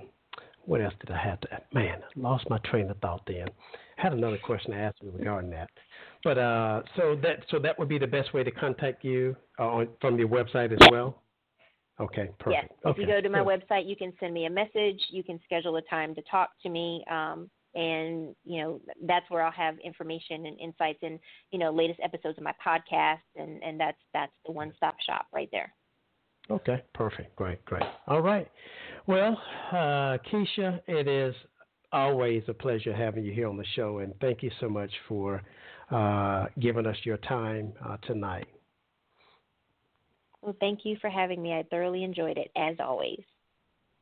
what 0.66 0.80
else 0.80 0.94
did 1.00 1.10
I 1.10 1.18
have 1.18 1.40
to? 1.40 1.48
Man, 1.72 2.00
lost 2.16 2.48
my 2.50 2.58
train 2.58 2.90
of 2.90 2.98
thought. 2.98 3.22
Then 3.26 3.48
had 3.96 4.12
another 4.12 4.38
question 4.38 4.72
to 4.72 4.76
ask 4.76 4.96
you 5.02 5.10
regarding 5.10 5.50
that. 5.50 5.70
But 6.22 6.38
uh, 6.38 6.82
so 6.96 7.16
that 7.22 7.44
so 7.50 7.58
that 7.58 7.78
would 7.78 7.88
be 7.88 7.98
the 7.98 8.06
best 8.06 8.32
way 8.34 8.44
to 8.44 8.50
contact 8.50 9.04
you 9.04 9.36
uh, 9.58 9.66
on, 9.66 9.88
from 10.00 10.18
your 10.18 10.28
website 10.28 10.72
as 10.72 10.88
well. 10.90 11.22
Okay, 11.98 12.30
perfect. 12.38 12.70
Yes. 12.70 12.78
If 12.84 12.86
okay. 12.86 13.00
you 13.02 13.06
go 13.06 13.20
to 13.20 13.28
my 13.28 13.40
website, 13.40 13.86
you 13.86 13.96
can 13.96 14.12
send 14.20 14.32
me 14.32 14.46
a 14.46 14.50
message. 14.50 15.00
You 15.10 15.22
can 15.22 15.38
schedule 15.44 15.76
a 15.76 15.82
time 15.82 16.14
to 16.14 16.22
talk 16.30 16.50
to 16.62 16.70
me. 16.70 17.04
Um, 17.10 17.50
and 17.74 18.34
you 18.44 18.60
know 18.60 18.80
that's 19.06 19.28
where 19.30 19.42
I'll 19.42 19.52
have 19.52 19.78
information 19.84 20.46
and 20.46 20.58
insights 20.58 20.98
and 21.02 21.18
you 21.50 21.58
know 21.58 21.70
latest 21.70 22.00
episodes 22.02 22.38
of 22.38 22.44
my 22.44 22.54
podcast 22.64 23.18
and 23.36 23.62
and 23.62 23.78
that's 23.78 23.98
that's 24.12 24.32
the 24.46 24.52
one 24.52 24.72
stop 24.76 24.96
shop 25.06 25.26
right 25.32 25.48
there. 25.52 25.72
Okay, 26.50 26.82
perfect, 26.94 27.36
great, 27.36 27.64
great. 27.64 27.84
All 28.08 28.22
right, 28.22 28.50
well, 29.06 29.40
uh, 29.70 30.18
Keisha, 30.30 30.80
it 30.88 31.06
is 31.06 31.34
always 31.92 32.42
a 32.48 32.54
pleasure 32.54 32.94
having 32.94 33.24
you 33.24 33.32
here 33.32 33.48
on 33.48 33.56
the 33.56 33.64
show, 33.76 33.98
and 33.98 34.12
thank 34.20 34.42
you 34.42 34.50
so 34.60 34.68
much 34.68 34.90
for 35.08 35.42
uh, 35.90 36.46
giving 36.58 36.86
us 36.86 36.96
your 37.04 37.18
time 37.18 37.72
uh, 37.86 37.96
tonight. 37.98 38.48
Well, 40.42 40.56
thank 40.58 40.80
you 40.84 40.96
for 41.00 41.10
having 41.10 41.42
me. 41.42 41.52
I 41.52 41.64
thoroughly 41.70 42.02
enjoyed 42.02 42.38
it 42.38 42.50
as 42.56 42.76
always. 42.80 43.22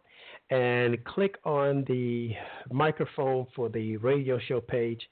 and 0.49 1.05
click 1.05 1.35
on 1.45 1.83
the 1.87 2.31
microphone 2.71 3.45
for 3.55 3.69
the 3.69 3.97
radio 3.97 4.39
show 4.39 4.59
page 4.59 5.07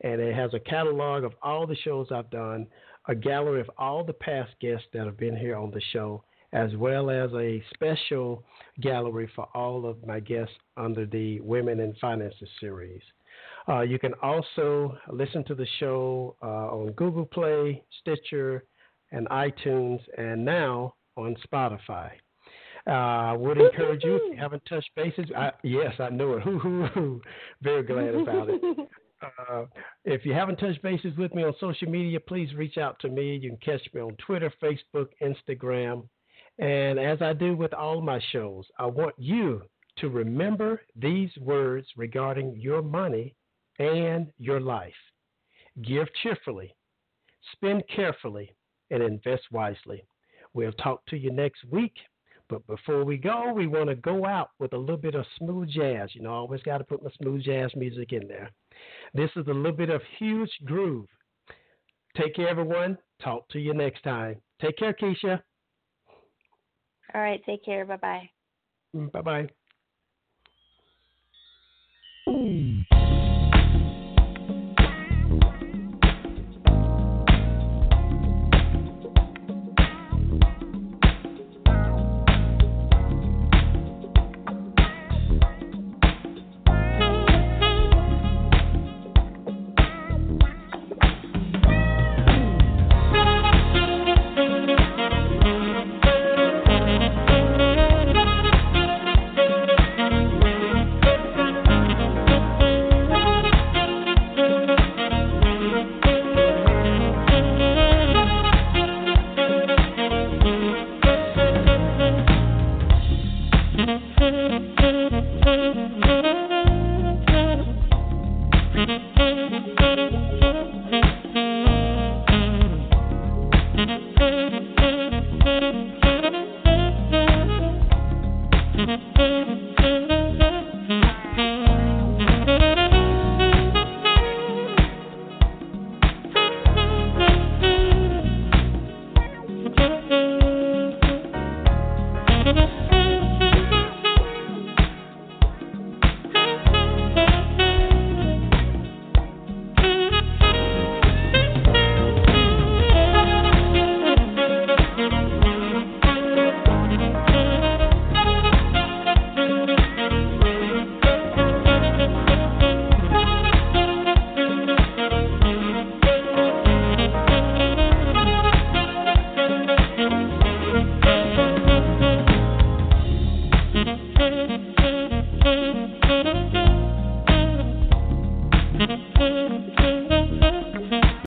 and 0.00 0.20
it 0.20 0.34
has 0.34 0.52
a 0.54 0.60
catalog 0.60 1.24
of 1.24 1.34
all 1.42 1.66
the 1.66 1.76
shows 1.76 2.08
I've 2.10 2.30
done, 2.30 2.66
a 3.08 3.14
gallery 3.14 3.60
of 3.60 3.70
all 3.78 4.04
the 4.04 4.12
past 4.12 4.52
guests 4.60 4.86
that 4.92 5.06
have 5.06 5.16
been 5.16 5.36
here 5.36 5.56
on 5.56 5.70
the 5.70 5.82
show, 5.92 6.24
as 6.52 6.74
well 6.76 7.10
as 7.10 7.30
a 7.34 7.62
special 7.74 8.44
gallery 8.80 9.30
for 9.34 9.48
all 9.54 9.86
of 9.86 10.04
my 10.06 10.20
guests 10.20 10.54
under 10.76 11.06
the 11.06 11.40
Women 11.40 11.80
in 11.80 11.94
Finances 12.00 12.48
series. 12.60 13.02
Uh, 13.68 13.80
you 13.80 13.98
can 13.98 14.12
also 14.22 14.96
listen 15.10 15.44
to 15.44 15.54
the 15.54 15.66
show 15.80 16.36
uh, 16.42 16.46
on 16.46 16.92
Google 16.92 17.24
Play, 17.24 17.82
Stitcher, 18.00 18.64
and 19.10 19.28
iTunes, 19.28 20.00
and 20.18 20.44
now 20.44 20.94
on 21.16 21.34
Spotify. 21.46 22.10
I 22.86 23.30
uh, 23.30 23.38
would 23.38 23.56
encourage 23.58 24.04
you 24.04 24.16
if 24.16 24.22
you 24.32 24.36
haven't 24.38 24.62
touched 24.68 24.90
bases. 24.94 25.24
I, 25.34 25.52
yes, 25.62 25.94
I 25.98 26.10
know 26.10 26.34
it. 26.34 27.22
Very 27.62 27.82
glad 27.82 28.14
about 28.14 28.50
it. 28.50 28.60
Uh, 29.48 29.64
if 30.04 30.24
you 30.24 30.32
haven't 30.32 30.56
touched 30.56 30.82
bases 30.82 31.16
with 31.16 31.34
me 31.34 31.42
on 31.44 31.54
social 31.60 31.88
media, 31.88 32.20
please 32.20 32.54
reach 32.54 32.78
out 32.78 32.98
to 33.00 33.08
me. 33.08 33.36
You 33.36 33.50
can 33.50 33.58
catch 33.58 33.82
me 33.92 34.00
on 34.00 34.16
Twitter, 34.16 34.52
Facebook, 34.62 35.08
Instagram. 35.22 36.08
And 36.58 36.98
as 36.98 37.20
I 37.20 37.32
do 37.32 37.56
with 37.56 37.74
all 37.74 38.00
my 38.00 38.20
shows, 38.32 38.64
I 38.78 38.86
want 38.86 39.14
you 39.18 39.62
to 39.98 40.08
remember 40.08 40.80
these 40.96 41.30
words 41.40 41.86
regarding 41.96 42.56
your 42.60 42.82
money 42.82 43.34
and 43.78 44.32
your 44.38 44.60
life. 44.60 44.92
Give 45.82 46.06
cheerfully, 46.22 46.74
spend 47.52 47.82
carefully, 47.94 48.54
and 48.90 49.02
invest 49.02 49.42
wisely. 49.50 50.04
We'll 50.52 50.72
talk 50.72 51.04
to 51.06 51.16
you 51.16 51.32
next 51.32 51.64
week. 51.70 51.94
But 52.48 52.66
before 52.66 53.04
we 53.04 53.16
go, 53.16 53.52
we 53.52 53.66
want 53.66 53.88
to 53.88 53.96
go 53.96 54.26
out 54.26 54.50
with 54.58 54.74
a 54.74 54.78
little 54.78 54.98
bit 54.98 55.14
of 55.14 55.24
smooth 55.38 55.70
jazz. 55.70 56.10
You 56.14 56.22
know, 56.22 56.30
I 56.30 56.36
always 56.36 56.62
got 56.62 56.78
to 56.78 56.84
put 56.84 57.02
my 57.02 57.10
smooth 57.20 57.42
jazz 57.42 57.70
music 57.74 58.12
in 58.12 58.28
there. 58.28 58.50
This 59.12 59.30
is 59.36 59.46
a 59.48 59.52
little 59.52 59.76
bit 59.76 59.90
of 59.90 60.02
huge 60.18 60.50
groove. 60.64 61.06
Take 62.16 62.36
care, 62.36 62.48
everyone. 62.48 62.98
Talk 63.22 63.48
to 63.50 63.58
you 63.58 63.74
next 63.74 64.02
time. 64.02 64.40
Take 64.60 64.78
care, 64.78 64.94
Keisha. 64.94 65.40
All 67.14 67.20
right. 67.20 67.40
Take 67.44 67.64
care. 67.64 67.84
Bye 67.84 67.96
mm, 67.96 68.00
bye. 68.00 68.28
Bye 68.94 69.20
bye. 69.22 69.48